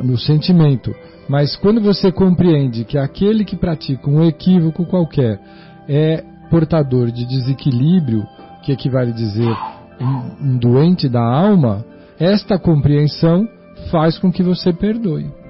No 0.00 0.16
sentimento. 0.16 0.94
Mas 1.28 1.56
quando 1.56 1.80
você 1.80 2.12
compreende 2.12 2.84
que 2.84 2.96
aquele 2.96 3.44
que 3.44 3.56
pratica 3.56 4.08
um 4.08 4.22
equívoco 4.22 4.86
qualquer 4.86 5.40
é 5.88 6.22
portador 6.50 7.10
de 7.10 7.26
desequilíbrio 7.26 8.24
que 8.62 8.72
equivale 8.72 9.10
a 9.10 9.14
dizer 9.14 9.56
um, 10.00 10.52
um 10.52 10.58
doente 10.58 11.08
da 11.08 11.22
alma, 11.22 11.84
esta 12.18 12.58
compreensão 12.58 13.48
faz 13.90 14.18
com 14.18 14.30
que 14.30 14.42
você 14.42 14.72
perdoe. 14.72 15.41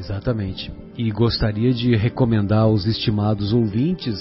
Exatamente. 0.00 0.72
E 0.96 1.10
gostaria 1.10 1.72
de 1.72 1.94
recomendar 1.94 2.60
aos 2.60 2.86
estimados 2.86 3.52
ouvintes, 3.52 4.18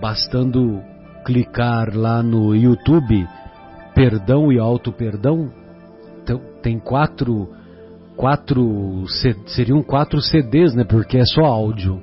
bastando 0.00 0.82
clicar 1.26 1.94
lá 1.94 2.22
no 2.22 2.54
YouTube, 2.54 3.28
Perdão 3.94 4.50
e 4.50 4.58
Auto 4.58 4.90
Perdão, 4.90 5.52
então, 6.22 6.40
tem 6.62 6.78
quatro, 6.78 7.50
quatro, 8.16 9.04
seriam 9.46 9.82
quatro 9.82 10.22
CDs, 10.22 10.74
né? 10.74 10.84
Porque 10.84 11.18
é 11.18 11.24
só 11.26 11.44
áudio, 11.44 12.02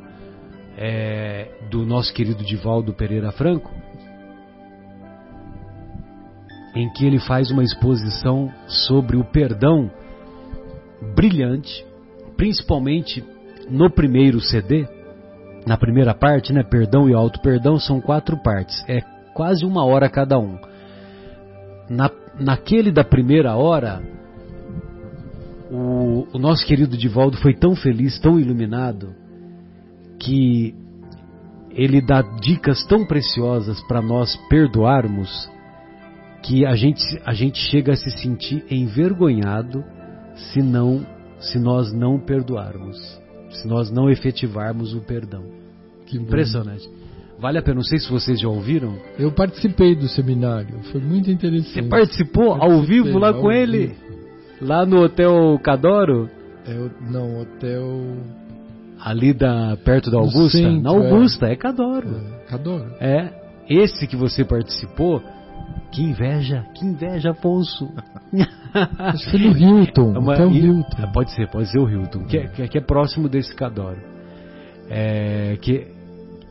é, 0.78 1.50
do 1.72 1.84
nosso 1.84 2.14
querido 2.14 2.44
Divaldo 2.44 2.94
Pereira 2.94 3.32
Franco 3.32 3.72
em 6.74 6.90
que 6.94 7.06
ele 7.06 7.20
faz 7.20 7.52
uma 7.52 7.64
exposição 7.64 8.50
sobre 8.66 9.18
o 9.18 9.26
perdão 9.26 9.92
brilhante, 11.14 11.86
principalmente 12.41 13.23
no 13.69 13.88
primeiro 13.88 14.41
CD, 14.41 14.88
na 15.63 15.77
primeira 15.77 16.12
parte, 16.15 16.51
né? 16.51 16.63
Perdão 16.63 17.08
e 17.08 17.13
auto 17.13 17.39
perdão 17.39 17.77
são 17.77 18.01
quatro 18.01 18.36
partes, 18.36 18.84
é 18.89 18.99
quase 19.36 19.63
uma 19.63 19.86
hora 19.86 20.10
cada 20.10 20.39
um. 20.39 20.58
Na, 21.88 22.10
naquele 22.39 22.91
da 22.91 23.04
primeira 23.04 23.56
hora, 23.56 24.01
o, 25.69 26.25
o 26.34 26.39
nosso 26.39 26.65
querido 26.65 26.97
Divaldo 26.97 27.38
foi 27.38 27.54
tão 27.54 27.75
feliz, 27.75 28.19
tão 28.19 28.39
iluminado, 28.39 29.13
que 30.17 30.73
ele 31.69 32.01
dá 32.01 32.23
dicas 32.23 32.84
tão 32.86 33.06
preciosas 33.06 33.80
para 33.82 34.01
nós 34.01 34.36
perdoarmos 34.49 35.47
que 36.41 36.65
a 36.65 36.75
gente, 36.75 37.04
a 37.23 37.36
gente 37.36 37.60
chega 37.69 37.93
a 37.93 37.95
se 37.95 38.10
sentir 38.10 38.65
envergonhado 38.67 39.84
se 40.34 40.60
não 40.63 41.06
se 41.41 41.60
nós 41.60 41.91
não 41.91 42.19
perdoarmos, 42.19 42.97
se 43.49 43.67
nós 43.67 43.91
não 43.91 44.10
efetivarmos 44.10 44.93
o 44.93 45.01
perdão. 45.01 45.43
Que 46.06 46.17
impressionante. 46.17 46.89
Vale 47.39 47.58
a 47.58 47.62
pena, 47.62 47.75
não 47.75 47.84
sei 47.84 47.97
se 47.97 48.10
vocês 48.10 48.39
já 48.39 48.47
ouviram. 48.47 48.95
Eu 49.17 49.32
participei 49.32 49.95
do 49.95 50.08
seminário, 50.08 50.80
foi 50.91 51.01
muito 51.01 51.32
interessante. 51.32 51.73
Você 51.73 51.84
participou 51.84 52.54
ao 52.54 52.82
vivo 52.84 53.17
lá 53.17 53.34
com 53.34 53.51
ele? 53.51 53.88
Vivo. 53.88 54.12
Lá 54.62 54.86
no 54.86 55.04
Hotel 55.04 55.60
Cadoro? 55.63 56.30
É, 56.67 56.89
não, 57.10 57.41
hotel. 57.41 57.88
Ali 58.99 59.34
da, 59.34 59.75
perto 59.84 60.12
da 60.12 60.19
Augusta? 60.19 60.60
Centro, 60.60 60.82
Na 60.82 60.91
Augusta, 60.91 61.47
é, 61.47 61.54
é 61.54 61.56
Cadoro. 61.56 62.10
É, 62.10 62.49
Cadoro. 62.49 62.91
É. 62.99 63.34
Esse 63.67 64.06
que 64.06 64.15
você 64.15 64.43
participou, 64.43 65.23
que 65.91 66.04
inveja, 66.04 66.63
que 66.75 66.86
inveja, 66.86 67.32
Afonso. 67.32 67.89
Acho 68.73 69.25
que 69.25 69.31
foi 69.31 69.39
no 69.39 69.57
Hilton. 69.57 70.15
É 70.15 70.19
uma, 70.19 70.45
o 70.45 70.51
Hilton. 70.51 71.03
É, 71.03 71.07
pode 71.07 71.31
ser, 71.31 71.49
pode 71.49 71.71
ser 71.71 71.79
o 71.79 71.89
Hilton, 71.89 72.25
que 72.25 72.38
é, 72.38 72.47
que 72.47 72.77
é 72.77 72.81
próximo 72.81 73.27
desse 73.27 73.55
Cadoro. 73.55 73.99
É, 74.89 75.57
que, 75.62 75.88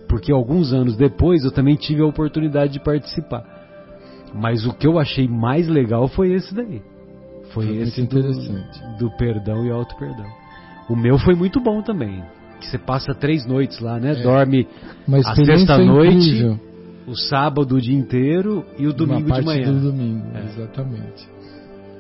porque 0.09 0.33
alguns 0.33 0.73
anos 0.73 0.97
depois 0.97 1.45
eu 1.45 1.51
também 1.51 1.77
tive 1.77 2.03
a 2.03 2.07
oportunidade 2.07 2.73
de 2.73 2.81
participar. 2.81 3.45
Mas 4.35 4.65
o 4.65 4.73
que 4.73 4.87
eu 4.87 4.99
achei 4.99 5.27
mais 5.27 5.69
legal 5.69 6.09
foi 6.09 6.33
esse 6.33 6.55
daí. 6.55 6.83
Foi, 7.53 7.67
foi 7.67 7.77
esse 7.79 8.07
do, 8.07 8.21
do, 8.99 9.11
perdão 9.17 9.67
e 9.67 9.71
auto 9.71 9.97
perdão. 9.97 10.27
O 10.89 10.97
meu 10.97 11.19
foi 11.19 11.35
muito 11.35 11.61
bom 11.61 11.83
também. 11.83 12.23
Que 12.61 12.67
você 12.67 12.79
passa 12.79 13.15
três 13.15 13.45
noites 13.47 13.81
lá, 13.81 13.99
né? 13.99 14.13
É. 14.13 14.23
Dorme 14.23 14.69
a 15.13 15.35
sexta-noite 15.35 16.61
o 17.11 17.17
sábado 17.17 17.77
o 17.77 17.81
dia 17.81 17.97
inteiro 17.97 18.65
e 18.79 18.87
o 18.87 18.93
domingo 18.93 19.27
Uma 19.27 19.29
parte 19.29 19.41
de 19.41 19.47
manhã. 19.47 19.73
do 19.73 19.91
domingo, 19.91 20.27
é. 20.33 20.45
exatamente. 20.45 21.29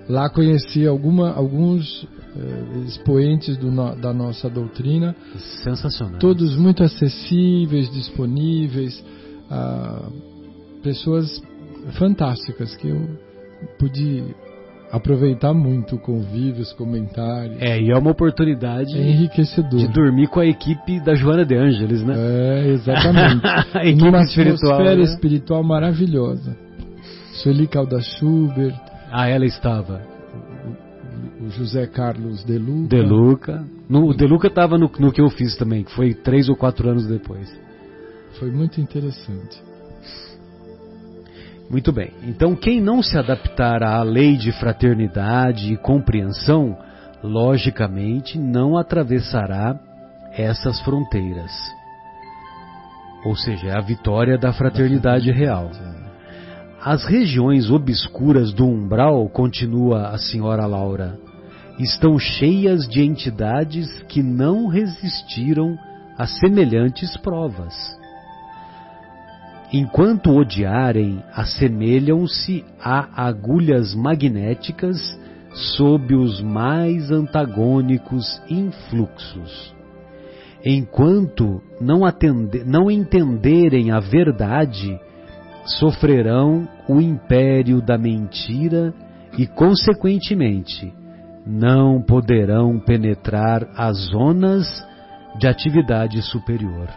Lá 0.08 0.28
conheci 0.28 0.86
alguma, 0.86 1.32
alguns 1.32 2.06
eh, 2.36 2.84
expoentes 2.86 3.56
do, 3.56 3.70
da 3.96 4.12
nossa 4.12 4.48
doutrina. 4.48 5.14
Sensacional. 5.62 6.18
Todos 6.18 6.56
muito 6.56 6.82
acessíveis, 6.82 7.90
disponíveis, 7.90 9.04
ah, 9.50 10.08
pessoas 10.82 11.42
fantásticas 11.92 12.74
que 12.76 12.88
eu 12.88 13.08
pude 13.78 14.24
aproveitar 14.92 15.54
muito 15.54 15.96
o 15.96 15.98
convívio, 15.98 16.62
os 16.62 16.72
comentários. 16.72 17.60
É, 17.60 17.80
e 17.80 17.90
é 17.90 17.96
uma 17.96 18.10
oportunidade 18.10 18.96
é 18.96 19.10
enriquecedor. 19.10 19.78
de 19.78 19.88
dormir 19.88 20.28
com 20.28 20.40
a 20.40 20.46
equipe 20.46 21.00
da 21.00 21.14
Joana 21.14 21.44
de 21.44 21.56
Ângeles, 21.56 22.02
né? 22.02 22.14
É, 22.16 22.68
exatamente. 22.70 23.46
a 23.74 23.86
equipe 23.86 24.08
Uma 24.08 24.22
espiritual, 24.22 24.74
atmosfera 24.74 24.96
né? 24.96 25.02
espiritual 25.02 25.62
maravilhosa. 25.62 26.56
Sueli 27.34 27.66
Calda 27.68 28.00
Schubert. 28.00 28.89
Ah, 29.10 29.28
ela 29.28 29.44
estava. 29.44 30.00
O 31.40 31.50
José 31.50 31.86
Carlos 31.86 32.44
Deluca. 32.44 32.88
Deluca. 32.88 33.64
No, 33.88 34.08
o 34.08 34.14
Deluca 34.14 34.48
estava 34.48 34.78
no, 34.78 34.90
no 34.98 35.12
que 35.12 35.20
eu 35.20 35.28
fiz 35.30 35.56
também, 35.56 35.84
que 35.84 35.92
foi 35.92 36.14
três 36.14 36.48
ou 36.48 36.56
quatro 36.56 36.88
anos 36.88 37.06
depois. 37.06 37.50
Foi 38.38 38.50
muito 38.50 38.80
interessante. 38.80 39.60
Muito 41.68 41.92
bem. 41.92 42.12
Então, 42.22 42.56
quem 42.56 42.80
não 42.80 43.02
se 43.02 43.16
adaptar 43.16 43.82
à 43.82 44.02
lei 44.02 44.36
de 44.36 44.50
fraternidade 44.52 45.72
e 45.72 45.76
compreensão, 45.76 46.76
logicamente 47.22 48.38
não 48.38 48.76
atravessará 48.76 49.78
essas 50.32 50.80
fronteiras. 50.80 51.52
Ou 53.24 53.36
seja, 53.36 53.68
é 53.68 53.76
a 53.76 53.80
vitória 53.80 54.38
da 54.38 54.52
fraternidade 54.52 55.30
real. 55.30 55.70
As 56.82 57.04
regiões 57.04 57.70
obscuras 57.70 58.52
do 58.52 58.66
umbral, 58.66 59.28
continua 59.28 60.08
a 60.08 60.18
senhora 60.18 60.66
Laura, 60.66 61.18
estão 61.78 62.18
cheias 62.18 62.88
de 62.88 63.02
entidades 63.02 63.86
que 64.08 64.22
não 64.22 64.66
resistiram 64.66 65.76
a 66.16 66.26
semelhantes 66.26 67.16
provas 67.18 68.00
Enquanto 69.72 70.34
odiarem, 70.34 71.22
assemelham-se 71.32 72.64
a 72.82 73.24
agulhas 73.24 73.94
magnéticas 73.94 74.98
sob 75.76 76.12
os 76.12 76.42
mais 76.42 77.12
antagônicos 77.12 78.42
influxos. 78.50 79.72
Enquanto 80.64 81.62
não, 81.80 82.04
atender, 82.04 82.66
não 82.66 82.90
entenderem 82.90 83.92
a 83.92 84.00
verdade, 84.00 84.98
sofrerão 85.64 86.68
o 86.88 87.00
império 87.00 87.80
da 87.80 87.98
mentira 87.98 88.94
e, 89.38 89.46
consequentemente, 89.46 90.92
não 91.46 92.02
poderão 92.02 92.78
penetrar 92.78 93.68
as 93.76 93.96
zonas 94.10 94.66
de 95.38 95.46
atividade 95.46 96.20
superior. 96.22 96.88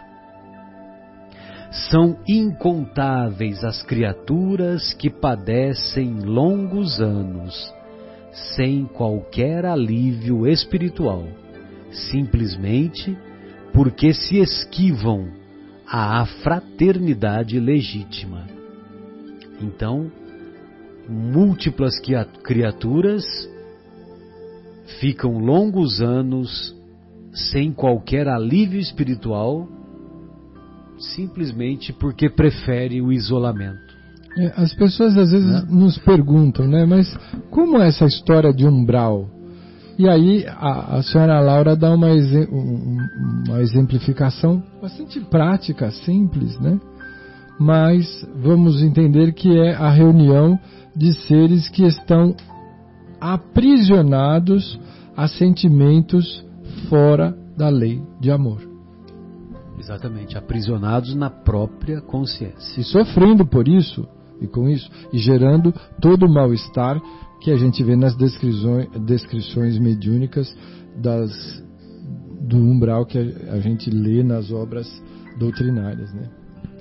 São 1.90 2.16
incontáveis 2.28 3.64
as 3.64 3.82
criaturas 3.82 4.92
que 4.94 5.10
padecem 5.10 6.20
longos 6.20 7.00
anos 7.00 7.74
sem 8.56 8.84
qualquer 8.84 9.64
alívio 9.64 10.46
espiritual, 10.46 11.24
simplesmente 11.90 13.16
porque 13.72 14.12
se 14.12 14.38
esquivam 14.38 15.28
à 15.86 16.24
fraternidade 16.42 17.58
legítima. 17.58 18.53
Então, 19.64 20.10
múltiplas 21.08 21.94
criaturas 22.42 23.24
ficam 25.00 25.38
longos 25.38 26.00
anos 26.00 26.74
sem 27.32 27.72
qualquer 27.72 28.28
alívio 28.28 28.78
espiritual, 28.78 29.66
simplesmente 31.16 31.92
porque 31.92 32.28
preferem 32.28 33.00
o 33.00 33.12
isolamento. 33.12 33.94
É, 34.36 34.52
as 34.56 34.74
pessoas 34.74 35.16
às 35.16 35.30
vezes 35.30 35.48
né? 35.48 35.64
nos 35.68 35.98
perguntam, 35.98 36.66
né? 36.66 36.84
Mas 36.84 37.16
como 37.50 37.78
é 37.78 37.88
essa 37.88 38.04
história 38.04 38.52
de 38.52 38.66
umbral? 38.66 39.28
E 39.96 40.08
aí 40.08 40.44
a, 40.46 40.96
a 40.96 41.02
senhora 41.02 41.40
Laura 41.40 41.76
dá 41.76 41.94
uma, 41.94 42.08
uma 42.08 43.62
exemplificação 43.62 44.62
bastante 44.82 45.20
prática, 45.20 45.90
simples, 45.90 46.58
né? 46.58 46.80
Mas 47.58 48.26
vamos 48.42 48.82
entender 48.82 49.32
que 49.32 49.58
é 49.58 49.74
a 49.74 49.90
reunião 49.90 50.58
de 50.96 51.12
seres 51.12 51.68
que 51.68 51.84
estão 51.84 52.34
aprisionados 53.20 54.78
a 55.16 55.28
sentimentos 55.28 56.44
fora 56.88 57.36
da 57.56 57.68
lei 57.68 58.02
de 58.20 58.30
amor. 58.30 58.60
Exatamente, 59.78 60.36
aprisionados 60.36 61.14
na 61.14 61.30
própria 61.30 62.00
consciência. 62.00 62.80
E 62.80 62.84
sofrendo 62.84 63.46
por 63.46 63.68
isso, 63.68 64.06
e 64.40 64.46
com 64.46 64.68
isso, 64.68 64.90
e 65.12 65.18
gerando 65.18 65.72
todo 66.00 66.26
o 66.26 66.32
mal-estar 66.32 67.00
que 67.40 67.50
a 67.50 67.56
gente 67.56 67.82
vê 67.82 67.96
nas 67.96 68.16
descrições, 68.16 68.88
descrições 69.04 69.78
mediúnicas 69.78 70.56
das, 70.96 71.62
do 72.40 72.56
umbral 72.56 73.04
que 73.04 73.18
a, 73.18 73.54
a 73.54 73.60
gente 73.60 73.90
lê 73.90 74.22
nas 74.22 74.50
obras 74.50 74.88
doutrinárias, 75.38 76.12
né? 76.14 76.30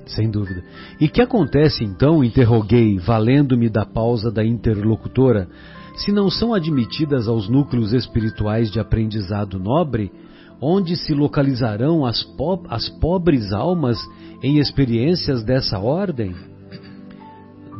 Sem 0.05 0.29
dúvida. 0.29 0.63
E 0.99 1.07
que 1.07 1.21
acontece 1.21 1.83
então, 1.83 2.23
interroguei, 2.23 2.97
valendo-me 2.97 3.69
da 3.69 3.85
pausa 3.85 4.31
da 4.31 4.43
interlocutora, 4.43 5.47
se 5.95 6.11
não 6.11 6.29
são 6.29 6.53
admitidas 6.53 7.27
aos 7.27 7.47
núcleos 7.47 7.93
espirituais 7.93 8.71
de 8.71 8.79
aprendizado 8.79 9.59
nobre, 9.59 10.11
onde 10.59 10.95
se 10.95 11.13
localizarão 11.13 12.05
as, 12.05 12.23
po 12.23 12.63
as 12.67 12.89
pobres 12.89 13.53
almas 13.53 13.97
em 14.41 14.59
experiências 14.59 15.43
dessa 15.43 15.79
ordem? 15.79 16.35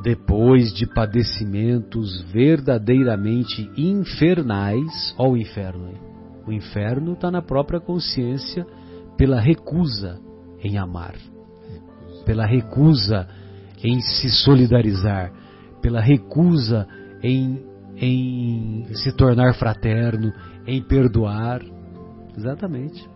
Depois 0.03 0.73
de 0.73 0.85
padecimentos 0.85 2.21
verdadeiramente 2.31 3.69
infernais, 3.77 5.15
ó 5.17 5.29
o 5.29 5.37
inferno, 5.37 5.93
o 6.45 6.51
inferno 6.51 7.13
está 7.13 7.31
na 7.31 7.41
própria 7.41 7.79
consciência 7.79 8.65
pela 9.17 9.39
recusa 9.39 10.19
em 10.61 10.77
amar 10.77 11.15
pela 12.25 12.45
recusa 12.45 13.27
em 13.83 13.99
se 14.01 14.29
solidarizar, 14.29 15.31
pela 15.81 15.99
recusa 15.99 16.87
em, 17.21 17.61
em 17.97 18.85
se 18.93 19.11
tornar 19.11 19.53
fraterno, 19.55 20.31
em 20.65 20.81
perdoar. 20.81 21.61
Exatamente. 22.35 23.07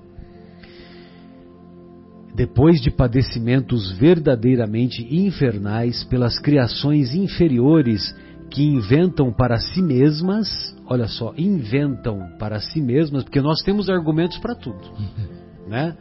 Depois 2.35 2.79
de 2.81 2.91
padecimentos 2.91 3.91
verdadeiramente 3.93 5.01
infernais 5.09 6.03
pelas 6.03 6.37
criações 6.37 7.15
inferiores 7.15 8.13
que 8.49 8.63
inventam 8.63 9.33
para 9.33 9.57
si 9.57 9.81
mesmas, 9.81 10.47
olha 10.85 11.07
só, 11.07 11.33
inventam 11.37 12.19
para 12.37 12.59
si 12.59 12.81
mesmas, 12.81 13.23
porque 13.23 13.41
nós 13.41 13.61
temos 13.61 13.89
argumentos 13.89 14.37
para 14.37 14.55
tudo, 14.55 14.79
né? 15.67 15.97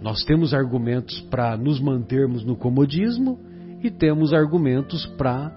Nós 0.00 0.22
temos 0.24 0.54
argumentos 0.54 1.20
para 1.22 1.56
nos 1.56 1.80
mantermos 1.80 2.44
no 2.44 2.56
comodismo 2.56 3.38
e 3.82 3.90
temos 3.90 4.32
argumentos 4.32 5.06
para 5.18 5.50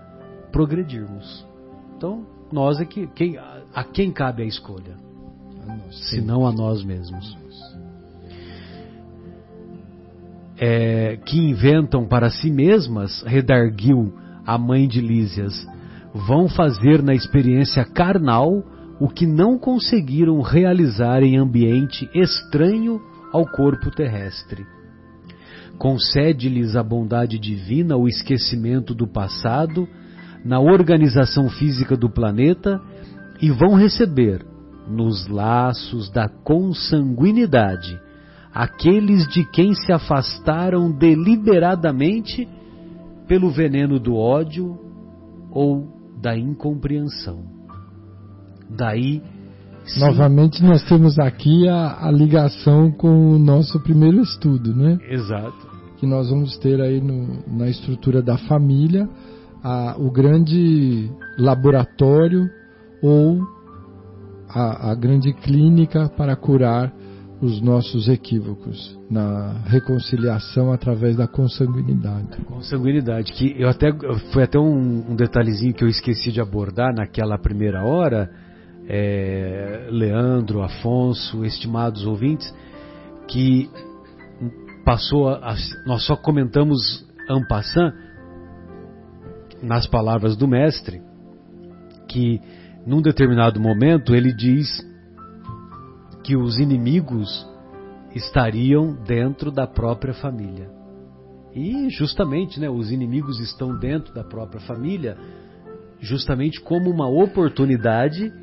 progredirmos. 0.52 1.46
Então, 1.96 2.26
nós 2.52 2.80
é 2.80 2.86
que 2.86 3.08
quem, 3.08 3.38
a 3.38 3.84
quem 3.84 4.12
cabe 4.12 4.44
a 4.44 4.46
escolha? 4.46 4.96
A 5.68 5.92
se 5.92 6.22
não 6.22 6.46
a 6.46 6.52
nós 6.52 6.84
mesmos. 6.84 7.38
É, 10.58 11.18
que 11.26 11.40
inventam 11.40 12.08
para 12.08 12.30
si 12.30 12.52
mesmas, 12.52 13.24
redarguiu 13.24 14.14
a 14.46 14.58
mãe 14.58 14.88
de 14.88 15.02
Lísias, 15.02 15.54
vão 16.14 16.48
fazer 16.48 17.02
na 17.02 17.14
experiência 17.14 17.84
carnal 17.86 18.64
o 19.00 19.08
que 19.08 19.26
não 19.26 19.58
conseguiram 19.58 20.42
realizar 20.42 21.24
em 21.24 21.38
ambiente 21.38 22.08
estranho 22.14 23.02
ao 23.32 23.46
corpo 23.46 23.90
terrestre. 23.92 24.66
Concede-lhes 25.78 26.76
a 26.76 26.84
bondade 26.84 27.40
divina 27.40 27.98
o 27.98 28.08
esquecimento 28.08 28.94
do 28.94 29.08
passado 29.08 29.88
na 30.44 30.60
organização 30.60 31.50
física 31.50 31.96
do 31.96 32.10
planeta 32.10 32.82
e 33.42 33.50
vão 33.50 33.76
receber, 33.76 34.46
nos 34.88 35.28
laços 35.28 36.10
da 36.10 36.28
consanguinidade, 36.28 38.00
aqueles 38.54 39.28
de 39.28 39.46
quem 39.46 39.74
se 39.74 39.92
afastaram 39.92 40.92
deliberadamente 40.92 42.48
pelo 43.28 43.50
veneno 43.50 44.00
do 44.00 44.16
ódio 44.16 44.78
ou 45.52 45.88
da 46.22 46.38
incompreensão. 46.38 47.44
Daí 48.70 49.22
Novamente 50.00 50.64
nós 50.64 50.84
temos 50.84 51.18
aqui 51.20 51.68
a, 51.68 52.08
a, 52.08 52.12
ligação 52.12 52.92
com 52.92 53.34
o 53.34 53.40
nosso 53.40 53.80
primeiro 53.80 54.22
estudo, 54.22 54.76
né? 54.76 54.98
Exato. 55.10 55.70
Que 55.98 56.06
nós 56.06 56.30
vamos 56.30 56.58
ter 56.58 56.80
aí 56.80 57.02
no, 57.02 57.44
na 57.48 57.68
estrutura 57.68 58.22
da 58.22 58.38
família 58.38 59.10
a, 59.64 59.96
o 59.98 60.12
grande 60.12 61.10
laboratório 61.38 62.50
ou 63.02 63.42
a, 64.50 64.92
a 64.92 64.96
grande 64.96 65.34
clínica 65.34 66.10
para 66.10 66.36
curar 66.36 66.94
os 67.42 67.60
nossos 67.60 68.08
equívocos 68.08 68.98
na 69.10 69.64
reconciliação 69.66 70.72
através 70.72 71.18
da 71.18 71.28
consanguinidade. 71.28 72.38
Consanguinidade, 72.46 73.34
que 73.34 73.56
eu 73.60 73.68
até 73.68 73.92
foi 74.32 74.44
até 74.44 74.60
um, 74.60 75.12
um 75.12 75.16
detalhezinho 75.16 75.74
que 75.74 75.84
eu 75.84 75.88
esqueci 75.88 76.32
de 76.32 76.40
abordar 76.40 76.94
naquela 76.94 77.40
primeira 77.40 77.84
hora 77.84 78.30
é, 78.94 79.88
Leandro, 79.90 80.62
Afonso, 80.62 81.46
estimados 81.46 82.06
ouvintes, 82.06 82.54
que 83.26 83.70
passou 84.84 85.30
a, 85.30 85.56
nós 85.86 86.06
só 86.06 86.18
comentamos 86.18 87.08
en 87.30 87.48
passant 87.48 87.94
nas 89.64 89.88
palavras 89.88 90.36
do 90.36 90.46
mestre 90.46 91.02
que 92.10 92.42
num 92.86 93.02
determinado 93.02 93.62
momento 93.62 94.14
ele 94.14 94.34
diz 94.34 94.86
que 96.22 96.36
os 96.36 96.60
inimigos 96.60 97.48
estariam 98.14 98.94
dentro 99.06 99.52
da 99.52 99.66
própria 99.66 100.14
família. 100.14 100.70
E 101.56 101.90
justamente, 101.90 102.60
né, 102.60 102.70
os 102.70 102.92
inimigos 102.92 103.40
estão 103.40 103.78
dentro 103.80 104.14
da 104.14 104.24
própria 104.24 104.60
família, 104.60 105.18
justamente 106.02 106.60
como 106.60 106.90
uma 106.90 107.08
oportunidade 107.08 108.34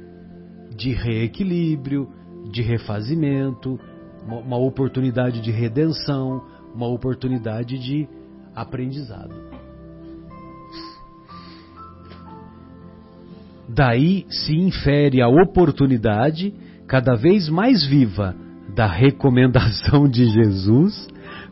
de 0.79 0.93
reequilíbrio, 0.93 2.09
de 2.51 2.63
refazimento, 2.63 3.79
uma 4.25 4.57
oportunidade 4.57 5.41
de 5.41 5.51
redenção, 5.51 6.43
uma 6.73 6.87
oportunidade 6.87 7.79
de 7.79 8.09
aprendizado. 8.55 9.35
Daí 13.69 14.25
se 14.31 14.57
infere 14.57 15.21
a 15.21 15.29
oportunidade 15.29 16.55
cada 16.87 17.15
vez 17.15 17.49
mais 17.49 17.85
viva 17.85 18.35
da 18.75 18.87
recomendação 18.87 20.09
de 20.09 20.25
Jesus 20.27 21.09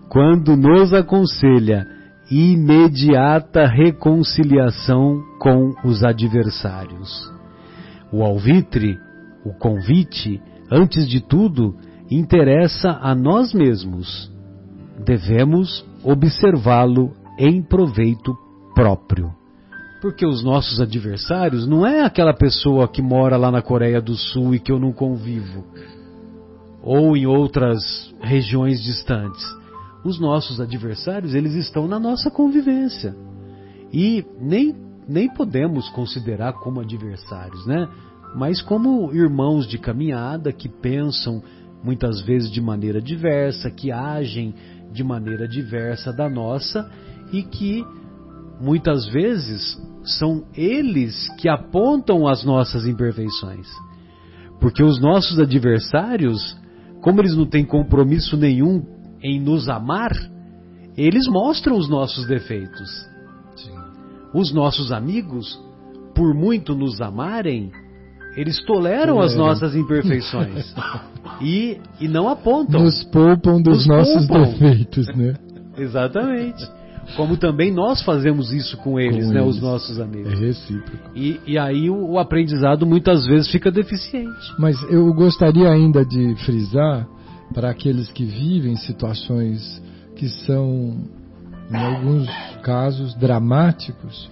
quando 0.08 0.56
nos 0.56 0.94
aconselha 0.94 1.86
imediata 2.30 3.66
reconciliação 3.66 5.22
com 5.38 5.74
os 5.84 6.02
adversários 6.02 7.32
O 8.12 8.24
alvitre, 8.24 8.98
o 9.46 9.54
convite, 9.54 10.42
antes 10.70 11.08
de 11.08 11.20
tudo, 11.20 11.76
interessa 12.10 12.98
a 13.00 13.14
nós 13.14 13.54
mesmos. 13.54 14.30
Devemos 15.04 15.84
observá-lo 16.02 17.12
em 17.38 17.62
proveito 17.62 18.36
próprio. 18.74 19.32
Porque 20.00 20.26
os 20.26 20.42
nossos 20.42 20.80
adversários 20.80 21.66
não 21.66 21.86
é 21.86 22.02
aquela 22.02 22.34
pessoa 22.34 22.88
que 22.88 23.00
mora 23.00 23.36
lá 23.36 23.50
na 23.50 23.62
Coreia 23.62 24.00
do 24.00 24.14
Sul 24.14 24.54
e 24.54 24.60
que 24.60 24.72
eu 24.72 24.78
não 24.78 24.92
convivo, 24.92 25.64
ou 26.82 27.16
em 27.16 27.26
outras 27.26 28.14
regiões 28.20 28.82
distantes. 28.82 29.44
Os 30.04 30.20
nossos 30.20 30.60
adversários, 30.60 31.34
eles 31.34 31.54
estão 31.54 31.88
na 31.88 31.98
nossa 31.98 32.30
convivência. 32.30 33.16
E 33.92 34.24
nem, 34.40 34.74
nem 35.08 35.32
podemos 35.32 35.88
considerar 35.90 36.52
como 36.54 36.80
adversários, 36.80 37.66
né? 37.66 37.88
Mas 38.36 38.60
como 38.60 39.14
irmãos 39.14 39.66
de 39.66 39.78
caminhada 39.78 40.52
que 40.52 40.68
pensam 40.68 41.42
muitas 41.82 42.20
vezes 42.20 42.50
de 42.50 42.60
maneira 42.60 43.00
diversa, 43.00 43.70
que 43.70 43.90
agem 43.90 44.54
de 44.92 45.02
maneira 45.02 45.48
diversa 45.48 46.12
da 46.12 46.28
nossa 46.28 46.86
e 47.32 47.42
que 47.42 47.82
muitas 48.60 49.06
vezes 49.06 49.80
são 50.04 50.44
eles 50.54 51.30
que 51.38 51.48
apontam 51.48 52.28
as 52.28 52.44
nossas 52.44 52.86
imperfeições. 52.86 53.66
Porque 54.60 54.82
os 54.82 55.00
nossos 55.00 55.40
adversários, 55.40 56.58
como 57.00 57.22
eles 57.22 57.34
não 57.34 57.46
têm 57.46 57.64
compromisso 57.64 58.36
nenhum 58.36 58.84
em 59.22 59.40
nos 59.40 59.66
amar, 59.66 60.12
eles 60.94 61.26
mostram 61.26 61.78
os 61.78 61.88
nossos 61.88 62.26
defeitos. 62.26 62.90
Sim. 63.56 63.74
Os 64.34 64.52
nossos 64.52 64.92
amigos, 64.92 65.58
por 66.14 66.34
muito 66.34 66.74
nos 66.74 67.00
amarem, 67.00 67.72
eles 68.36 68.62
toleram 68.64 69.20
as 69.20 69.34
nossas 69.34 69.74
imperfeições 69.74 70.74
e, 71.40 71.78
e 72.00 72.06
não 72.06 72.28
apontam. 72.28 72.82
Nos 72.82 73.02
poupam 73.04 73.60
dos 73.60 73.78
nos 73.78 73.86
nossos 73.86 74.26
poupam. 74.26 74.52
defeitos, 74.52 75.06
né? 75.16 75.34
Exatamente. 75.78 76.68
Como 77.16 77.36
também 77.36 77.72
nós 77.72 78.02
fazemos 78.02 78.52
isso 78.52 78.76
com 78.78 78.98
eles, 78.98 79.26
com 79.26 79.32
né, 79.32 79.40
eles. 79.40 79.56
os 79.56 79.62
nossos 79.62 80.00
amigos. 80.00 80.32
É 80.32 80.36
recíproco. 80.36 81.10
E, 81.14 81.40
e 81.46 81.56
aí 81.56 81.88
o, 81.88 82.12
o 82.12 82.18
aprendizado 82.18 82.84
muitas 82.84 83.24
vezes 83.26 83.48
fica 83.50 83.70
deficiente. 83.70 84.52
Mas 84.58 84.76
eu 84.90 85.12
gostaria 85.14 85.70
ainda 85.70 86.04
de 86.04 86.34
frisar 86.44 87.06
para 87.54 87.70
aqueles 87.70 88.10
que 88.10 88.24
vivem 88.24 88.74
situações 88.76 89.80
que 90.16 90.28
são, 90.28 90.96
em 91.70 91.76
alguns 91.76 92.28
casos, 92.62 93.14
dramáticos, 93.14 94.28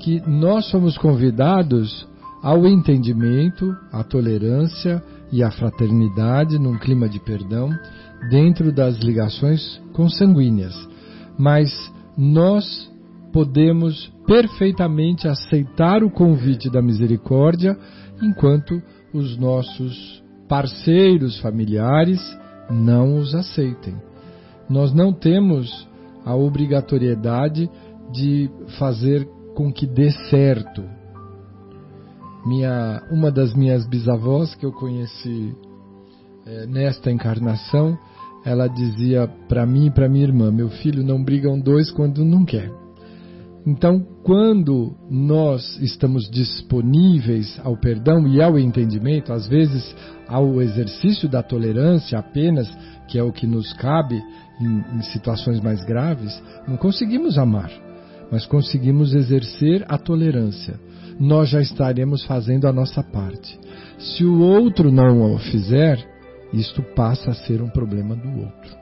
que 0.00 0.22
nós 0.26 0.66
somos 0.70 0.96
convidados 0.96 2.08
ao 2.42 2.66
entendimento, 2.66 3.76
à 3.92 4.02
tolerância 4.02 5.02
e 5.30 5.42
à 5.42 5.50
fraternidade 5.50 6.58
num 6.58 6.78
clima 6.78 7.08
de 7.08 7.20
perdão 7.20 7.70
dentro 8.30 8.72
das 8.72 8.96
ligações 8.98 9.80
consanguíneas. 9.92 10.74
Mas 11.38 11.70
nós 12.16 12.90
podemos 13.32 14.12
perfeitamente 14.26 15.28
aceitar 15.28 16.02
o 16.02 16.10
convite 16.10 16.70
da 16.70 16.82
misericórdia 16.82 17.76
enquanto 18.22 18.82
os 19.12 19.36
nossos 19.36 20.22
parceiros 20.48 21.38
familiares 21.40 22.20
não 22.70 23.18
os 23.18 23.34
aceitem. 23.34 23.94
Nós 24.68 24.92
não 24.92 25.12
temos 25.12 25.88
a 26.24 26.34
obrigatoriedade 26.34 27.68
de 28.12 28.50
fazer 28.78 29.26
com 29.54 29.72
que 29.72 29.86
dê 29.86 30.10
certo 30.28 30.99
minha, 32.44 33.02
uma 33.10 33.30
das 33.30 33.54
minhas 33.54 33.86
bisavós 33.86 34.54
que 34.54 34.64
eu 34.64 34.72
conheci 34.72 35.54
é, 36.46 36.66
nesta 36.66 37.10
encarnação, 37.10 37.98
ela 38.44 38.66
dizia 38.66 39.28
para 39.48 39.66
mim 39.66 39.86
e 39.86 39.90
para 39.90 40.08
minha 40.08 40.24
irmã: 40.24 40.50
Meu 40.50 40.70
filho, 40.70 41.02
não 41.02 41.22
brigam 41.22 41.60
dois 41.60 41.90
quando 41.90 42.24
não 42.24 42.44
quer. 42.44 42.70
Então, 43.66 44.00
quando 44.22 44.96
nós 45.10 45.78
estamos 45.82 46.30
disponíveis 46.30 47.60
ao 47.62 47.76
perdão 47.76 48.26
e 48.26 48.40
ao 48.40 48.58
entendimento, 48.58 49.34
às 49.34 49.46
vezes 49.46 49.94
ao 50.26 50.62
exercício 50.62 51.28
da 51.28 51.42
tolerância 51.42 52.18
apenas, 52.18 52.66
que 53.06 53.18
é 53.18 53.22
o 53.22 53.32
que 53.32 53.46
nos 53.46 53.72
cabe 53.74 54.22
em, 54.60 54.96
em 54.96 55.02
situações 55.02 55.60
mais 55.60 55.84
graves, 55.84 56.42
não 56.66 56.78
conseguimos 56.78 57.36
amar, 57.36 57.70
mas 58.32 58.46
conseguimos 58.46 59.12
exercer 59.12 59.84
a 59.88 59.98
tolerância 59.98 60.80
nós 61.20 61.50
já 61.50 61.60
estaremos 61.60 62.24
fazendo 62.24 62.66
a 62.66 62.72
nossa 62.72 63.02
parte. 63.02 63.60
Se 63.98 64.24
o 64.24 64.40
outro 64.40 64.90
não 64.90 65.34
o 65.34 65.38
fizer, 65.38 66.02
isto 66.50 66.82
passa 66.96 67.30
a 67.30 67.34
ser 67.34 67.60
um 67.60 67.68
problema 67.68 68.16
do 68.16 68.28
outro. 68.40 68.80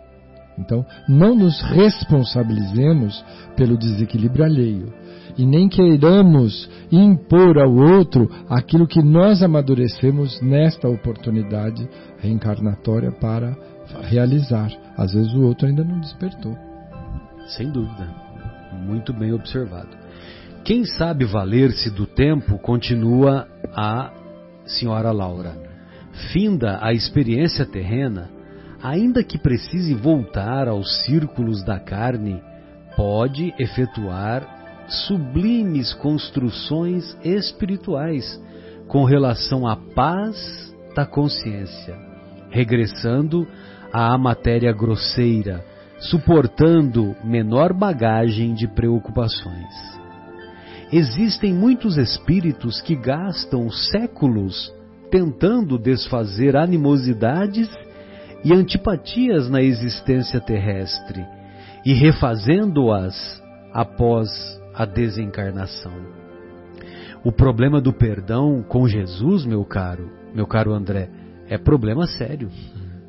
Então, 0.57 0.85
não 1.09 1.35
nos 1.35 1.61
responsabilizemos 1.63 3.25
pelo 3.57 3.77
desequilíbrio 3.77 4.45
alheio 4.45 4.93
e 5.37 5.47
nem 5.47 5.69
queiramos 5.69 6.69
impor 6.91 7.59
ao 7.59 7.73
outro 7.73 8.29
aquilo 8.49 8.87
que 8.87 9.03
nós 9.03 9.43
amadurecemos 9.43 10.41
nesta 10.41 10.89
oportunidade 10.89 11.89
reencarnatória 12.19 13.13
para 13.13 13.57
realizar. 14.03 14.71
Às 14.97 15.13
vezes 15.13 15.33
o 15.35 15.43
outro 15.43 15.67
ainda 15.67 15.85
não 15.85 16.01
despertou. 16.01 16.57
Sem 17.57 17.71
dúvida. 17.71 18.09
Muito 18.85 19.13
bem 19.13 19.33
observado. 19.33 19.98
Quem 20.69 20.85
sabe 20.85 21.25
valer-se 21.25 21.89
do 21.91 22.07
tempo 22.07 22.59
continua 22.59 23.49
a 23.75 24.13
senhora 24.67 25.11
Laura. 25.13 25.57
Finda 26.31 26.79
a 26.83 26.93
experiência 26.93 27.65
terrena, 27.65 28.29
ainda 28.83 29.25
que 29.25 29.39
precise 29.39 29.95
voltar 29.95 30.69
aos 30.69 31.07
círculos 31.07 31.65
da 31.65 31.81
carne, 31.81 32.43
pode 32.95 33.55
efetuar 33.59 34.87
sublimes 35.07 35.95
construções 35.95 37.17
espirituais 37.25 38.39
com 38.89 39.05
relação 39.05 39.67
à 39.67 39.75
paz 39.75 40.37
da 40.95 41.07
consciência, 41.07 41.97
regressando 42.51 43.49
à 43.91 44.19
matéria 44.19 44.75
grosseira, 44.75 45.65
suportando 45.99 47.17
menor 47.25 47.73
bagagem 47.73 48.53
de 48.53 48.69
preocupações. 48.69 49.98
Existem 50.91 51.53
muitos 51.53 51.99
espíritos 51.99 52.81
que 52.81 52.97
gastam 52.97 53.71
séculos 53.71 54.73
tentando 55.11 55.79
desfazer 55.79 56.57
animosidades 56.57 57.69
e 58.45 58.53
antipatias 58.53 59.51
na 59.51 59.61
existência 59.61 60.41
terrestre 60.41 61.25
e 61.85 61.93
refazendo-as 61.93 63.43
após 63.73 64.29
a 64.75 64.85
desencarnação. 64.85 65.93
O 67.25 67.33
problema 67.33 67.81
do 67.81 67.93
perdão 67.93 68.63
com 68.63 68.89
Jesus, 68.89 69.45
meu 69.45 69.65
caro, 69.65 70.11
meu 70.35 70.47
caro 70.47 70.73
André, 70.73 71.11
é 71.49 71.59
problema 71.59 72.07
sério. 72.07 72.49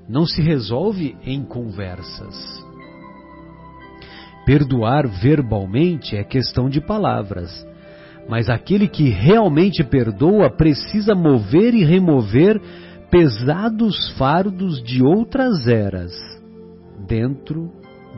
Não 0.08 0.26
se 0.26 0.42
resolve 0.42 1.16
em 1.24 1.44
conversas. 1.44 2.36
Perdoar 4.46 5.08
verbalmente 5.08 6.18
é 6.18 6.24
questão 6.24 6.70
de 6.70 6.82
palavras, 6.82 7.66
mas 8.30 8.48
aquele 8.48 8.88
que 8.88 9.10
realmente 9.10 9.84
perdoa 9.84 10.52
precisa 10.52 11.16
mover 11.16 11.74
e 11.74 11.84
remover 11.84 12.62
pesados 13.10 14.12
fardos 14.20 14.84
de 14.84 15.04
outras 15.04 15.68
eras 15.68 16.14
dentro 17.08 17.72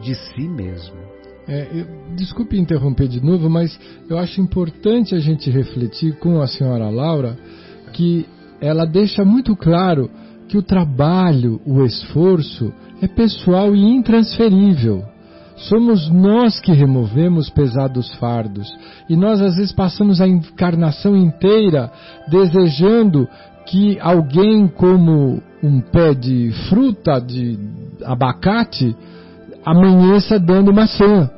de 0.03 0.14
si 0.14 0.49
mesmo. 0.49 0.97
É, 1.47 1.68
eu, 1.74 2.16
desculpe 2.16 2.59
interromper 2.59 3.07
de 3.07 3.24
novo, 3.24 3.49
mas 3.49 3.80
eu 4.09 4.18
acho 4.18 4.41
importante 4.41 5.16
a 5.16 5.20
gente 5.20 5.49
refletir 5.49 6.18
com 6.20 6.41
a 6.41 6.47
senhora 6.47 6.89
Laura 6.89 7.38
que 7.93 8.26
ela 8.59 8.86
deixa 8.86 9.24
muito 9.24 9.55
claro 9.55 10.12
que 10.49 10.57
o 10.57 10.62
trabalho, 10.62 11.62
o 11.66 11.86
esforço 11.86 12.74
é 13.01 13.07
pessoal 13.07 13.74
e 13.74 13.82
intransferível. 13.82 15.05
Somos 15.56 16.10
nós 16.10 16.60
que 16.60 16.72
removemos 16.72 17.49
pesados 17.49 18.14
fardos. 18.16 18.68
E 19.10 19.16
nós 19.16 19.41
às 19.41 19.56
vezes 19.56 19.72
passamos 19.72 20.20
a 20.22 20.28
encarnação 20.28 21.16
inteira 21.16 21.91
desejando 22.30 23.28
que 23.66 23.99
alguém 23.99 24.68
como 24.68 25.41
um 25.64 25.80
pé 25.80 26.14
de 26.14 26.52
fruta, 26.70 27.20
de 27.20 27.60
abacate, 28.04 28.95
amanheça 29.66 30.39
dando 30.39 30.74
maçã. 30.74 31.30